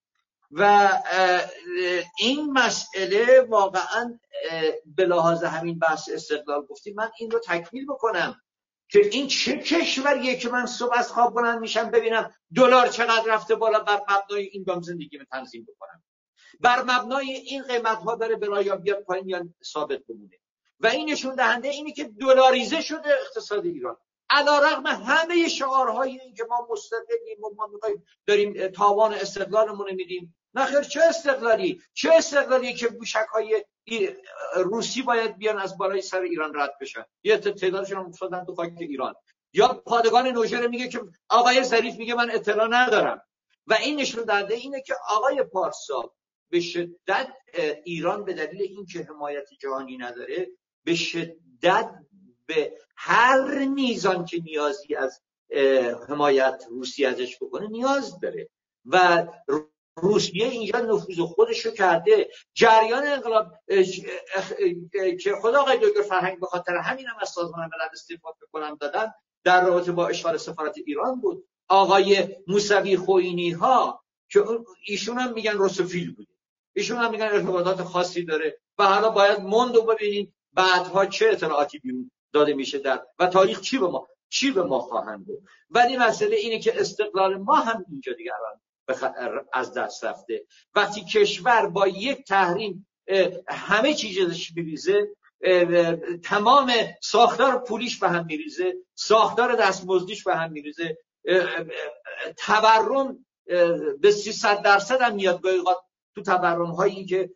و 0.51 0.91
این 2.19 2.53
مسئله 2.53 3.41
واقعا 3.41 4.19
به 4.87 5.05
لحاظ 5.05 5.45
همین 5.45 5.79
بحث 5.79 6.09
استقلال 6.13 6.67
گفتیم 6.67 6.95
من 6.95 7.11
این 7.19 7.31
رو 7.31 7.39
تکمیل 7.39 7.87
بکنم. 7.87 8.41
که 8.93 9.07
این 9.13 9.29
چه 9.29 9.59
کشوریه 9.59 10.37
که 10.37 10.49
من 10.49 10.67
صبح 10.67 10.99
از 10.99 11.13
خواب 11.13 11.35
بلند 11.35 11.59
میشم 11.59 11.91
ببینم 11.91 12.35
دلار 12.57 12.89
چقدر 12.89 13.25
رفته 13.27 13.55
بالا 13.55 13.81
بر 13.81 14.01
مبنای 14.11 14.45
این 14.45 14.65
دام 14.65 14.83
زندگی 14.83 15.19
رو 15.19 15.25
تنظیم 15.25 15.65
بکنم. 15.65 16.03
بر 16.61 16.83
مبنای 16.83 17.33
این 17.33 17.63
قیمت 17.63 17.99
ها 17.99 18.15
داره 18.15 18.37
بلا 18.37 18.63
یا 18.63 18.77
بیاد 18.77 19.03
پایین 19.03 19.29
یا 19.29 19.49
ثابت 19.65 20.07
بمونه. 20.09 20.39
و 20.81 20.87
این 20.87 21.11
نشون 21.11 21.35
دهنده 21.35 21.69
اینه 21.69 21.93
که 21.93 22.05
دلاریزه 22.05 22.81
شده 22.81 23.09
اقتصاد 23.21 23.65
ایران. 23.65 23.97
علا 24.31 24.59
رغم 24.59 24.87
همه 24.87 25.49
شعارهایی 25.49 26.21
این 26.21 26.35
که 26.35 26.45
ما 26.45 26.69
مستقلیم 26.71 27.45
و 27.45 27.55
ما 27.57 27.67
می‌خوایم 27.67 28.05
داریم 28.27 28.69
تاوان 28.69 29.15
استقلالمون 29.15 29.87
رو 29.87 29.95
میدیم. 29.95 30.37
نخیر 30.55 30.81
چه 30.81 31.01
استقلالی؟ 31.09 31.83
چه 31.93 32.11
استقلالی 32.15 32.75
که 32.75 32.89
بوشک 32.89 33.27
های 33.33 33.65
روسی 34.57 35.03
باید 35.03 35.37
بیان 35.37 35.59
از 35.59 35.79
بالای 35.79 36.03
سر 36.03 36.21
ایران 36.21 36.53
رد 36.55 36.79
بشن. 36.81 37.05
یه 37.25 37.37
تعدادشون 37.37 37.99
هم 37.99 38.07
افتادن 38.07 38.45
تو 38.45 38.55
خاک 38.55 38.73
ایران. 38.79 39.15
یا 39.53 39.83
پادگان 39.87 40.27
نوژر 40.27 40.67
میگه 40.67 40.89
که 40.89 41.01
آقای 41.29 41.65
ظریف 41.65 41.97
میگه 41.97 42.15
من 42.15 42.31
اطلاع 42.31 42.69
ندارم. 42.71 43.23
و 43.67 43.75
این 43.75 44.01
نشون 44.01 44.25
دهنده 44.25 44.55
اینه 44.55 44.81
که 44.81 44.95
آقای 45.09 45.43
پارسا 45.43 46.15
به 46.51 46.61
شدت 46.61 47.29
ایران 47.85 48.25
به 48.25 48.33
دلیل 48.33 48.63
اینکه 48.63 49.07
حمایت 49.09 49.49
جهانی 49.61 49.99
نداره 49.99 50.49
به 50.85 50.95
شدت 50.95 51.91
به 52.47 52.73
هر 52.97 53.65
میزان 53.69 54.25
که 54.25 54.41
نیازی 54.43 54.95
از 54.95 55.23
حمایت 56.09 56.65
روسی 56.71 57.05
ازش 57.05 57.37
بکنه 57.41 57.69
نیاز 57.69 58.21
داره. 58.21 58.49
و 58.87 59.27
روسیه 59.97 60.47
اینجا 60.47 60.79
نفوذ 60.79 61.21
خودش 61.21 61.67
رو 61.67 61.71
کرده. 61.71 62.31
جریان 62.55 63.07
انقلاب 63.07 63.53
که 65.23 65.35
خدا 65.43 65.61
آقای 65.61 65.79
دکتر 65.83 66.03
فرهنگ 66.03 66.41
به 66.41 66.47
خاطر 66.47 66.77
همین 66.77 67.07
هم 67.07 67.17
از 67.21 67.29
سازمان 67.29 67.61
ملل 67.61 67.89
استعفا 67.93 68.29
کنم 68.53 68.77
دادن 68.81 69.13
در 69.45 69.65
رابطه 69.65 69.93
با 69.93 70.09
اشغال 70.09 70.37
سفارت 70.37 70.75
ایران 70.87 71.21
بود. 71.21 71.49
آقای 71.69 72.37
موسوی 72.47 72.97
خوینی 72.97 73.51
ها 73.51 74.05
که 74.31 74.45
ایشون 74.87 75.19
هم 75.19 75.33
میگن 75.33 75.53
روسفیل 75.53 76.15
بوده. 76.15 76.33
ایشون 76.73 76.97
هم 76.97 77.11
میگن 77.11 77.27
ارتباطات 77.27 77.83
خاصی 77.83 78.25
داره 78.25 78.59
و 78.79 78.85
حالا 78.85 79.11
باید 79.11 79.41
موندو 79.41 79.83
ببینید 79.83 80.35
بعدها 80.53 81.07
چه 81.07 81.29
اطلاعاتی 81.29 81.79
بیرون 81.79 82.11
داده 82.33 82.55
میشه 82.55 82.79
در 82.79 83.07
و 83.19 83.27
تاریخ 83.27 83.61
چی 83.61 83.79
به 83.79 83.87
ما 83.87 84.09
چی 84.29 84.51
به 84.51 84.63
ما 84.63 84.79
خواهند 84.79 85.27
بود 85.27 85.43
ولی 85.71 85.97
مسئله 85.97 86.37
اینه 86.37 86.59
که 86.59 86.81
استقلال 86.81 87.37
ما 87.37 87.55
هم 87.55 87.85
اینجا 87.91 88.13
دیگر 88.13 88.33
از 89.53 89.75
دست 89.75 90.05
رفته. 90.05 90.45
وقتی 90.75 91.05
کشور 91.05 91.67
با 91.67 91.89
یک 91.89 92.25
تحریم 92.25 92.89
همه 93.49 93.95
چیزش 93.95 94.53
میریزه 94.57 95.09
تمام 96.25 96.73
ساختار 97.03 97.59
پولیش 97.59 97.99
به 97.99 98.09
هم 98.09 98.27
میریزه 98.27 98.75
ساختار 98.95 99.57
دستمزدیش 99.57 100.25
به 100.25 100.37
هم 100.37 100.53
میریزه 100.53 100.99
تورم 102.37 103.27
به 104.01 104.11
300 104.11 104.63
درصد 104.63 105.01
هم 105.01 105.15
میاد. 105.15 105.41
گاهی 105.41 105.59
تو 106.15 106.23
تورم 106.23 106.71
هایی 106.71 107.07
که 107.07 107.31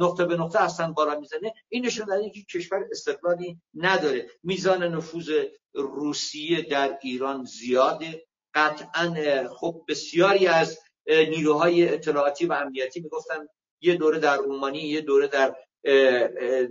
نقطه 0.00 0.24
به 0.24 0.36
نقطه 0.36 0.58
هستن 0.58 0.92
بالا 0.92 1.20
می‌زنه. 1.20 1.54
این 1.68 1.86
نشون 1.86 2.30
که 2.34 2.58
کشور 2.58 2.84
استقلالی 2.90 3.60
نداره. 3.74 4.30
میزان 4.42 4.82
نفوذ 4.82 5.30
روسیه 5.74 6.62
در 6.62 6.98
ایران 7.02 7.44
زیاده. 7.44 8.27
قطعا 8.58 9.48
خب 9.48 9.82
بسیاری 9.88 10.46
از 10.46 10.78
نیروهای 11.08 11.94
اطلاعاتی 11.94 12.46
و 12.46 12.52
امنیتی 12.52 13.00
می‌گفتن 13.00 13.46
یه 13.80 13.94
دوره 13.94 14.18
در 14.18 14.36
رومانی 14.36 14.78
یه 14.78 15.00
دوره 15.00 15.26
در 15.26 15.56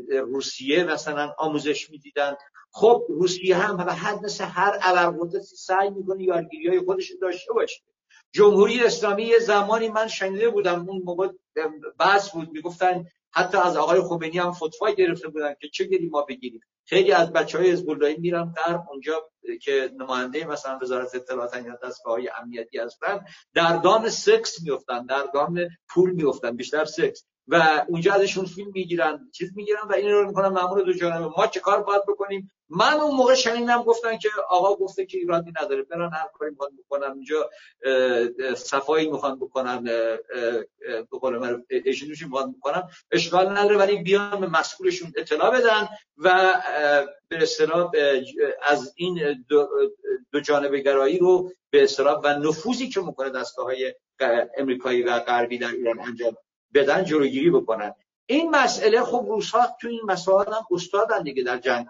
روسیه 0.10 0.84
مثلا 0.84 1.34
آموزش 1.38 1.90
می‌دیدن. 1.90 2.36
خب 2.72 3.06
روسیه 3.10 3.58
هم 3.58 3.78
به 3.78 3.94
حد 3.94 4.24
مثل 4.26 4.44
هر 4.44 4.80
ابرقدرتی 4.82 5.56
سعی 5.56 5.90
می‌کنه 5.90 6.24
یارگیری 6.24 6.68
های 6.68 6.80
خودش 6.80 7.12
داشته 7.22 7.54
باشه. 7.54 7.82
جمهوری 8.32 8.84
اسلامی 8.84 9.24
یه 9.24 9.40
زمانی 9.40 9.90
من 9.90 10.08
شنیده 10.08 10.50
بودم 10.50 10.90
اون 10.90 11.02
موقع 11.06 11.28
بحث 12.00 12.32
بود 12.32 12.52
می‌گفتن 12.52 13.06
حتی 13.32 13.58
از 13.58 13.78
آقای 13.78 14.02
خمینی 14.02 14.40
هم 14.40 14.52
فتوای 14.52 14.96
گرفته 14.96 15.28
بودن 15.28 15.56
که 15.62 15.70
چه 15.70 15.86
گیری 15.86 16.10
ما 16.10 16.22
بگیریم. 16.22 16.62
خیلی 16.88 17.12
از 17.12 17.34
بچه 17.34 17.58
های 17.58 17.72
حزب 17.72 18.04
میرن 18.20 18.54
در 18.58 18.80
اونجا 18.90 19.30
که 19.62 19.92
نماینده 20.00 20.46
مثلا 20.46 20.80
وزارت 20.82 21.16
اطلاعات 21.16 21.56
یا 21.66 21.80
دستگاه 21.84 22.14
های 22.14 22.30
امنیتی 22.42 22.80
هستن 22.80 23.26
در 23.54 23.78
دام 23.78 24.10
سکس 24.10 24.62
میفتن 24.64 25.06
در 25.06 25.24
دام 25.34 25.60
پول 25.90 26.12
میفتن 26.12 26.56
بیشتر 26.56 26.86
سکس. 26.86 27.26
و 27.48 27.86
اونجا 27.88 28.14
ازشون 28.14 28.46
فیلم 28.46 28.72
می‌گیرن 28.74 29.30
چیز 29.34 29.52
می‌گیرن 29.56 29.82
و 29.90 29.94
این 29.94 30.12
رو 30.12 30.28
می‌کنن 30.28 30.48
مامور 30.48 30.82
دو 30.82 30.94
جانبه 30.94 31.28
ما 31.38 31.48
چه 31.48 31.60
کار 31.60 31.84
باید 31.84 32.02
بکنیم؟ 32.08 32.52
من 32.70 32.94
اون 32.94 33.16
موقع 33.16 33.36
شنیدم 33.36 33.84
گفتن 33.84 34.18
که 34.18 34.30
آقا 34.50 34.76
گفته 34.76 35.06
که 35.06 35.18
ایرانی 35.18 35.54
نداره. 35.62 35.84
برن 35.84 36.10
هر 36.14 36.28
کاری 36.34 36.52
می‌خوان 36.52 36.72
بکنن. 36.78 37.12
اونجا 37.12 37.50
صفایی 38.56 39.10
می‌خوان 39.12 39.40
بکنن 39.40 39.84
به 41.12 41.18
قول 41.22 41.38
من 41.38 41.64
اجنوشی 41.70 42.26
می‌خوان 42.26 42.52
بکنن. 42.52 42.84
اشغال 43.12 43.58
نداره 43.58 43.78
ولی 43.78 43.98
بیان 43.98 44.40
به 44.40 44.48
مسئولشون 44.48 45.14
اطلاع 45.18 45.52
بدن 45.52 45.88
و 46.18 46.54
به 47.30 47.44
اصطلاح 47.44 47.92
از 48.64 48.94
این 48.96 49.46
دو, 49.50 49.68
دو 50.32 50.40
جانبه 50.40 50.80
گرایی 50.80 51.18
رو 51.18 51.52
به 51.70 51.84
اصطلاح 51.84 52.22
و 52.24 52.28
نفوذی 52.28 52.90
که 52.90 53.02
می‌کنه 53.02 53.30
دستگاه 53.30 53.66
های 53.66 53.94
امریکایی 54.58 55.04
و 55.04 55.20
غربی 55.20 55.58
در 55.58 55.72
ایران 55.72 56.00
انجام 56.00 56.38
بدن 56.80 57.04
جلوگیری 57.04 57.50
بکنن. 57.50 57.94
این 58.26 58.50
مسئله 58.50 59.04
خب 59.04 59.26
روسا 59.28 59.76
تو 59.82 59.88
این 59.88 60.02
مسائل 60.06 60.54
هم 60.54 60.66
استادن 60.72 61.24
دیگه 61.24 61.44
در 61.44 61.58
جنگ 61.58 61.88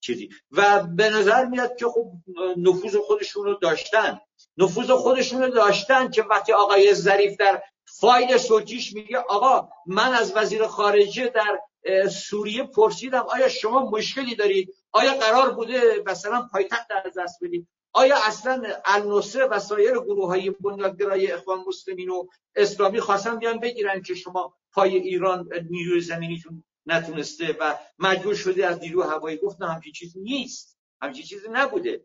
چیزی. 0.00 0.28
و 0.52 0.82
به 0.82 1.10
نظر 1.10 1.44
میاد 1.44 1.76
که 1.76 1.86
خب 1.86 2.12
نفوذ 2.56 2.96
خودشون 2.96 3.44
رو 3.44 3.54
داشتن. 3.54 4.20
نفوذ 4.56 4.90
خودشون 4.90 5.42
رو 5.42 5.48
داشتن 5.48 6.10
که 6.10 6.22
وقتی 6.22 6.52
آقای 6.52 6.94
ظریف 6.94 7.36
در 7.36 7.62
فایل 7.84 8.38
صوتیش 8.38 8.92
میگه 8.92 9.18
آقا 9.18 9.68
من 9.86 10.14
از 10.14 10.36
وزیر 10.36 10.66
خارجه 10.66 11.28
در 11.28 11.60
سوریه 12.08 12.64
پرسیدم 12.64 13.26
آیا 13.28 13.48
شما 13.48 13.90
مشکلی 13.90 14.34
دارید؟ 14.34 14.74
آیا 14.92 15.14
قرار 15.14 15.50
بوده 15.50 16.02
مثلا 16.06 16.48
پایتخت 16.52 16.88
در 16.88 17.22
دست 17.22 17.44
بدید؟ 17.44 17.68
آیا 17.98 18.16
اصلا 18.26 18.62
النصره 18.84 19.44
و 19.44 19.58
سایر 19.58 19.92
گروه 19.92 20.26
های 20.26 20.50
بنیادگرای 20.50 21.32
اخوان 21.32 21.64
مسلمین 21.68 22.08
و 22.08 22.26
اسلامی 22.56 23.00
خواستن 23.00 23.38
بیان 23.38 23.60
بگیرن 23.60 24.02
که 24.02 24.14
شما 24.14 24.54
پای 24.72 24.96
ایران 24.96 25.48
نیروی 25.70 26.00
زمینیتون 26.00 26.64
نتونسته 26.86 27.56
و 27.60 27.74
مجبور 27.98 28.34
شده 28.34 28.66
از 28.66 28.78
نیرو 28.78 29.02
هوایی؟ 29.02 29.36
گفت 29.36 29.62
نه 29.62 29.72
همچین 29.72 29.92
چیزی 29.92 30.20
نیست. 30.20 30.78
همچین 31.02 31.24
چیزی 31.24 31.46
نبوده. 31.52 32.04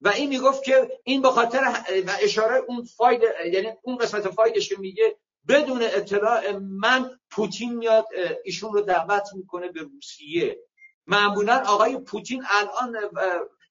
و 0.00 0.08
این 0.08 0.28
می‌گفت 0.28 0.64
که 0.64 1.00
این 1.04 1.22
به 1.22 1.28
خاطر 1.28 1.60
و 2.06 2.16
اشاره 2.20 2.64
اون 2.68 2.84
فایل 2.84 3.22
یعنی 3.52 3.68
اون 3.82 3.96
قسمت 3.96 4.28
فایلش 4.28 4.68
که 4.68 4.76
میگه 4.78 5.16
بدون 5.48 5.82
اطلاع 5.82 6.56
من 6.56 7.10
پوتین 7.30 7.74
میاد 7.74 8.06
ایشون 8.44 8.72
رو 8.72 8.80
دعوت 8.80 9.28
می‌کنه 9.34 9.68
به 9.68 9.80
روسیه. 9.80 10.58
معمولا 11.06 11.62
آقای 11.66 11.98
پوتین 11.98 12.44
الان 12.48 12.96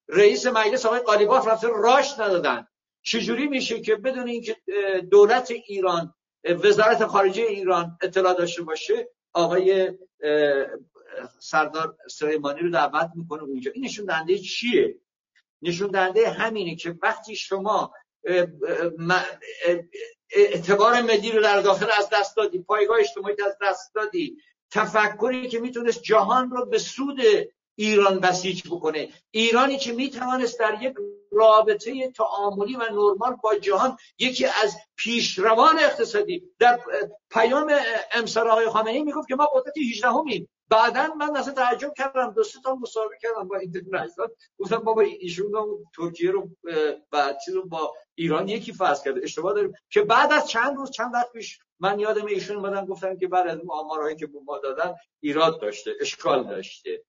رئیس 0.07 0.47
مجلس 0.47 0.85
آقای 0.85 0.99
قالیباف 0.99 1.47
رفته 1.47 1.67
راش 1.67 2.19
ندادن. 2.19 2.67
چجوری 3.03 3.47
میشه 3.47 3.81
که 3.81 3.95
بدون 3.95 4.27
اینکه 4.27 4.57
دولت 5.11 5.51
ایران 5.51 6.13
وزارت 6.43 7.05
خارجه 7.05 7.43
ایران 7.43 7.97
اطلاع 8.01 8.33
داشته 8.33 8.63
باشه 8.63 9.09
آقای 9.33 9.91
سردار 11.39 11.97
سلیمانی 12.09 12.59
رو 12.59 12.69
دعوت 12.69 13.09
می‌کنه 13.15 13.43
اونجا. 13.43 13.71
این 13.71 13.85
نشون 13.85 14.05
دهنده 14.05 14.37
چیه؟ 14.37 14.95
نشون 15.61 15.91
دهنده 15.91 16.29
همینه 16.29 16.75
که 16.75 16.95
وقتی 17.01 17.35
شما 17.35 17.93
اعتبار 20.31 21.01
ملی 21.01 21.31
رو 21.31 21.41
در 21.41 21.61
داخل 21.61 21.87
از 21.97 22.09
دست 22.13 22.37
دادی 22.37 22.59
پایگاه 22.59 22.99
اجتماعی 22.99 23.35
از 23.45 23.57
دست 23.61 23.95
دادی 23.95 24.37
تفکری 24.71 25.47
که 25.47 25.59
می‌تونست 25.59 26.01
جهان 26.01 26.49
رو 26.49 26.65
به 26.65 26.77
سود 26.77 27.17
ایران 27.83 28.19
بسیج 28.19 28.67
بکنه. 28.67 29.09
ایرانی 29.31 29.77
که 29.77 29.91
می‌توانست 29.93 30.59
در 30.59 30.77
یک 30.81 30.93
رابطه 31.31 32.11
تعاملی 32.11 32.75
و 32.75 32.79
نرمال 32.79 33.35
با 33.43 33.55
جهان 33.55 33.97
یکی 34.19 34.45
از 34.45 34.75
پیشروان 34.95 35.79
اقتصادی 35.79 36.43
در 36.59 36.79
پیام 37.31 37.73
امسال 38.13 38.47
آقای 38.47 38.69
خامنه‌ای 38.69 39.03
می‌گفت 39.03 39.27
که 39.27 39.35
ما 39.35 39.45
قدرت 39.45 39.77
18 39.77 40.07
همیم 40.07 40.49
بعدا 40.69 41.13
من 41.13 41.37
اصلا 41.37 41.53
تعجب 41.53 41.93
کردم 41.97 42.31
دو 42.31 42.43
تا 42.63 42.75
مسابقه 42.75 43.15
کردم 43.21 43.47
با 43.47 43.57
اینترنشنال 43.57 44.27
گفتم 44.59 44.77
بابا 44.77 45.01
ایشون 45.01 45.51
ترکیه 45.95 46.31
رو 46.31 46.49
بعد 47.11 47.37
رو 47.53 47.67
با 47.67 47.93
ایران 48.15 48.47
یکی 48.47 48.73
فرض 48.73 49.03
کرده 49.03 49.21
اشتباه 49.23 49.53
داریم. 49.53 49.73
که 49.89 50.01
بعد 50.01 50.33
از 50.33 50.47
چند 50.47 50.77
روز 50.77 50.91
چند 50.91 51.13
وقت 51.13 51.31
پیش 51.31 51.59
من 51.79 51.99
یادم 51.99 52.25
ایشون 52.25 52.55
اومدن 52.55 52.85
گفتن 52.85 53.17
که 53.17 53.27
بعد 53.27 53.47
از 53.47 53.59
آمارهایی 53.69 54.15
که 54.15 54.27
ما 54.45 54.57
دادن 54.57 54.95
ایراد 55.19 55.61
داشته 55.61 55.91
اشکال 56.01 56.43
داشته. 56.43 57.03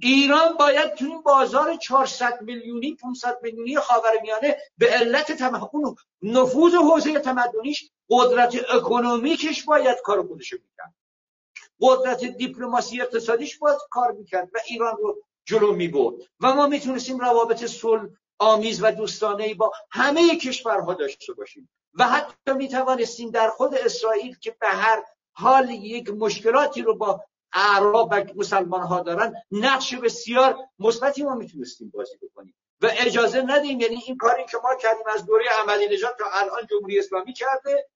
ایران 0.00 0.56
باید 0.56 0.94
تو 0.94 1.04
این 1.04 1.22
بازار 1.22 1.76
400 1.76 2.42
میلیونی 2.42 2.94
500 2.94 3.38
میلیونی 3.42 3.76
خاورمیانه 3.76 4.56
به 4.78 4.86
علت 4.90 5.32
تمکن 5.32 5.94
نفوذ 6.22 6.74
حوزه 6.74 7.18
تمدنیش 7.18 7.90
قدرت 8.10 8.56
اکنومیکش 8.70 9.64
باید 9.64 9.98
کار 10.04 10.26
خودش 10.26 10.52
می‌کرد. 10.52 10.94
قدرت 11.80 12.24
دیپلماسی 12.24 13.00
اقتصادیش 13.00 13.58
باید 13.58 13.78
کار 13.90 14.12
می‌کرد 14.12 14.50
و 14.54 14.58
ایران 14.68 14.96
رو 14.96 15.22
جلو 15.44 15.74
می‌برد. 15.74 16.14
و 16.40 16.54
ما 16.54 16.66
می‌تونستیم 16.66 17.18
روابط 17.18 17.64
صلح 17.64 18.08
آمیز 18.38 18.82
و 18.82 18.90
دوستانه 18.90 19.54
با 19.54 19.72
همه 19.90 20.36
کشورها 20.36 20.94
داشته 20.94 21.32
باشیم. 21.32 21.70
و 21.94 22.04
حتی 22.04 22.52
می‌توانستیم 22.52 23.30
در 23.30 23.48
خود 23.48 23.74
اسرائیل 23.74 24.36
که 24.38 24.56
به 24.60 24.66
هر 24.66 25.02
حال 25.32 25.70
یک 25.70 26.10
مشکلاتی 26.10 26.82
رو 26.82 26.94
با 26.94 27.24
اعراب 27.54 28.08
و 28.12 28.24
مسلمان 28.36 28.82
ها 28.82 29.00
دارن 29.00 29.34
نقش 29.52 29.94
بسیار 29.94 30.56
مثبتی 30.78 31.22
ما 31.22 31.34
می‌تونستیم 31.34 31.90
بازی 31.94 32.16
بکنیم. 32.22 32.54
و 32.80 32.90
اجازه 32.98 33.42
ندیم 33.42 33.80
یعنی 33.80 33.96
این 34.06 34.16
کاری 34.16 34.44
که 34.50 34.56
ما 34.64 34.74
کردیم 34.74 35.06
از 35.14 35.26
دوره 35.26 35.44
عملی 35.62 35.96
نجات 35.96 36.18
تا 36.18 36.24
الان 36.32 36.66
جمهوری 36.70 36.98
اسلامی 36.98 37.32
کرده 37.32 37.88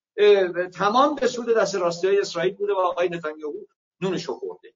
تمام 0.75 1.15
به 1.15 1.27
سود 1.27 1.57
دست 1.57 1.75
راستی 1.75 2.07
های 2.07 2.21
اسرائیل 2.21 2.55
بوده 2.55 2.73
و 2.73 2.79
آقای 2.79 3.09
نتانیاهو 3.09 3.65
نونشو 4.01 4.35
خورده. 4.35 4.75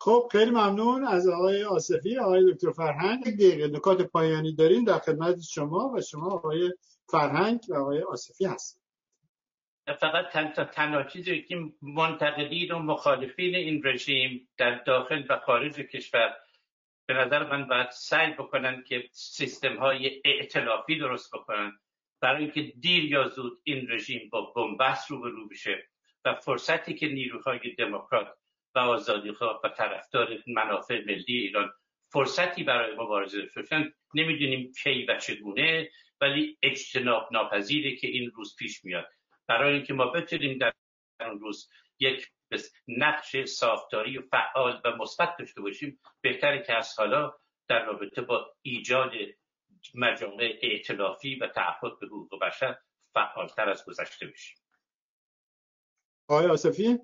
خب 0.00 0.28
خیلی 0.32 0.50
ممنون 0.50 1.04
از 1.04 1.28
آقای 1.28 1.64
آصفی 1.64 2.18
آقای 2.18 2.52
دکتر 2.52 2.70
فرهنگ. 2.70 3.24
دقیقه 3.24 3.68
نکات 3.68 4.02
پایانی 4.02 4.54
داریم 4.54 4.84
در 4.84 4.98
خدمت 4.98 5.40
شما 5.40 5.92
و 5.94 6.00
شما 6.00 6.30
آقای 6.30 6.72
فرهنگ 7.08 7.60
و 7.68 7.74
آقای 7.74 8.02
آصفی 8.02 8.46
فقط 9.94 10.28
تن 10.28 10.64
تنها 10.64 11.02
چیزی 11.02 11.42
که 11.42 11.56
منتقدین 11.82 12.72
و 12.72 12.78
مخالفین 12.78 13.54
این 13.54 13.82
رژیم 13.84 14.48
در 14.56 14.74
داخل 14.74 15.22
و 15.28 15.38
خارج 15.38 15.74
کشور 15.74 16.36
به 17.06 17.14
نظر 17.14 17.50
من 17.50 17.66
باید 17.66 17.90
سعی 17.90 18.32
بکنن 18.32 18.82
که 18.82 19.08
سیستم 19.12 19.76
های 19.76 20.22
ائتلافی 20.24 20.98
درست 20.98 21.34
بکنن. 21.34 21.72
برای 22.20 22.42
اینکه 22.42 22.62
دیر 22.80 23.04
یا 23.04 23.28
زود 23.28 23.58
این 23.64 23.90
رژیم 23.90 24.28
با 24.32 24.52
بنبست 24.56 25.10
رو 25.10 25.48
بشه 25.48 25.88
و 26.24 26.34
فرصتی 26.34 26.94
که 26.94 27.08
نیروهای 27.08 27.58
دموکرات 27.78 28.36
و 28.74 28.78
آزادیخواه 28.78 29.60
و 29.64 29.68
طرفدار 29.68 30.38
منافع 30.46 31.04
ملی 31.06 31.24
ایران 31.26 31.72
فرصتی 32.12 32.64
برای 32.64 32.96
مبارزه 32.96 33.48
داشتن 33.56 33.92
نمی‌دونیم 34.14 34.72
کی 34.82 35.06
و 35.08 35.18
چگونه 35.18 35.90
ولی 36.20 36.58
اجتناب 36.62 37.28
ناپذیره 37.32 37.96
که 37.96 38.06
این 38.06 38.30
روز 38.30 38.56
پیش 38.58 38.84
میاد. 38.84 39.08
برای 39.50 39.74
اینکه 39.74 39.94
ما 39.94 40.06
بتونیم 40.06 40.58
در 40.58 40.72
اون 41.20 41.40
روز 41.40 41.68
یک 41.98 42.30
نقش 42.88 43.44
ساختاری 43.44 44.18
و 44.18 44.22
فعال 44.22 44.80
و 44.84 44.96
مثبت 44.96 45.36
داشته 45.38 45.60
باشیم 45.60 46.00
بهتره 46.20 46.62
که 46.62 46.76
از 46.76 46.98
حالا 46.98 47.34
در 47.68 47.84
رابطه 47.84 48.22
با 48.22 48.54
ایجاد 48.62 49.12
مجامع 49.94 50.58
ائتلافی 50.62 51.34
و 51.34 51.46
تعهد 51.46 51.98
به 52.00 52.06
حقوق 52.06 52.44
بشر 52.44 52.78
فعالتر 53.14 53.68
از 53.68 53.84
گذشته 53.84 54.26
بشیم. 54.26 54.56
آقای 56.28 56.46
آصفی؟ 56.46 56.98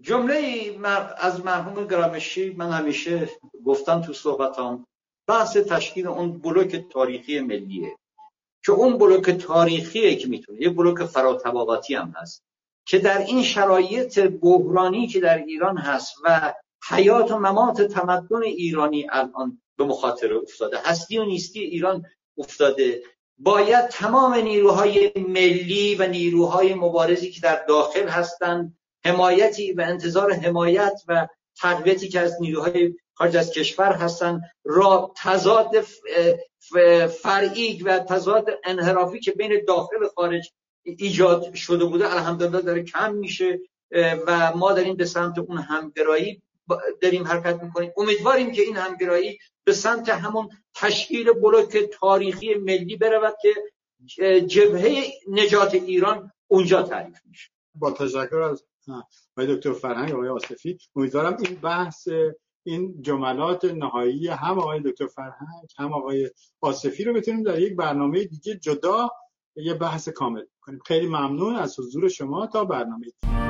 جمله 0.00 0.78
از 1.16 1.44
مرحوم 1.44 1.86
گرامشی 1.86 2.50
من 2.50 2.70
همیشه 2.70 3.28
گفتم 3.64 4.02
تو 4.02 4.12
صحبتام 4.12 4.86
بحث 5.26 5.56
تشکیل 5.56 6.06
اون 6.06 6.38
بلوک 6.38 6.76
تاریخی 6.92 7.40
ملیه. 7.40 7.96
که 8.66 8.72
اون 8.72 8.98
بلوک 8.98 9.30
تاریخیه 9.30 10.16
که 10.16 10.28
می‌تونه 10.28 10.62
یه 10.62 10.70
بلوک 10.70 11.04
فراتباباتی 11.04 11.94
هم 11.94 12.14
هست 12.16 12.44
که 12.86 12.98
در 12.98 13.18
این 13.18 13.42
شرایط 13.42 14.18
بحرانی 14.18 15.06
که 15.06 15.20
در 15.20 15.38
ایران 15.38 15.78
هست 15.78 16.14
و 16.24 16.54
حیات 16.88 17.30
و 17.30 17.38
ممات 17.38 17.82
تمدن 17.82 18.42
ایرانی 18.42 19.06
الان 19.10 19.62
به 19.78 19.84
مخاطره 19.84 20.36
افتاده 20.36 20.78
هستی 20.84 21.18
و 21.18 21.24
نیستی 21.24 21.60
ایران 21.60 22.04
افتاده 22.38 23.02
باید 23.38 23.88
تمام 23.88 24.34
نیروهای 24.34 25.12
ملی 25.28 25.94
و 25.94 26.06
نیروهای 26.06 26.74
مبارزی 26.74 27.30
که 27.30 27.40
در 27.40 27.64
داخل 27.68 28.08
هستند 28.08 28.78
حمایتی 29.04 29.72
و 29.72 29.80
انتظار 29.80 30.32
حمایت 30.32 31.02
و 31.08 31.26
تقویتی 31.60 32.08
که 32.08 32.20
از 32.20 32.36
نیروهای 32.40 32.94
خارج 33.14 33.36
از 33.36 33.50
کشور 33.50 33.92
هستند 33.92 34.42
را 34.64 35.12
تضاد 35.16 35.70
فرعی 37.22 37.82
و 37.82 37.98
تضاد 37.98 38.46
انحرافی 38.64 39.20
که 39.20 39.32
بین 39.32 39.64
داخل 39.68 40.02
و 40.02 40.08
خارج 40.08 40.52
ایجاد 40.82 41.54
شده 41.54 41.84
بوده 41.84 42.12
الحمدلله 42.14 42.60
داره 42.60 42.82
کم 42.82 43.14
میشه 43.14 43.60
و 44.26 44.52
ما 44.56 44.72
داریم 44.72 44.96
به 44.96 45.04
سمت 45.04 45.38
اون 45.38 45.58
همگرایی 45.58 46.42
داریم 47.00 47.24
حرکت 47.24 47.62
می‌کنیم. 47.62 47.92
امیدواریم 47.96 48.52
که 48.52 48.62
این 48.62 48.76
همگرایی 48.76 49.38
به 49.64 49.72
سمت 49.72 50.08
همون 50.08 50.48
تشکیل 50.74 51.32
بلوک 51.32 51.76
تاریخی 51.76 52.54
ملی 52.54 52.96
برود 52.96 53.34
که 53.42 53.54
جبهه 54.40 55.04
نجات 55.28 55.74
ایران 55.74 56.32
اونجا 56.48 56.82
تعریف 56.82 57.18
میشه. 57.24 57.50
با 57.74 57.90
تشکر 57.90 58.40
از 58.40 58.64
آقای 59.36 59.56
دکتر 59.56 59.72
فرهنگ 59.72 60.12
آقای 60.12 60.28
آصفی 60.28 60.78
امیدوارم 60.96 61.36
این 61.40 61.54
بحث 61.54 62.08
این 62.66 63.02
جملات 63.02 63.64
نهایی 63.64 64.28
هم 64.28 64.58
آقای 64.58 64.80
دکتر 64.80 65.06
فرهنگ 65.06 65.68
هم 65.78 65.92
آقای 65.92 66.30
آصفی 66.60 67.04
رو 67.04 67.14
بتونیم 67.14 67.42
در 67.42 67.58
یک 67.58 67.76
برنامه 67.76 68.24
دیگه 68.24 68.56
جدا 68.56 69.08
یه 69.56 69.74
بحث 69.74 70.08
کامل 70.08 70.42
کنیم 70.60 70.80
خیلی 70.86 71.06
ممنون 71.06 71.56
از 71.56 71.78
حضور 71.78 72.08
شما 72.08 72.46
تا 72.46 72.64
برنامه 72.64 73.04
دیگه. 73.04 73.45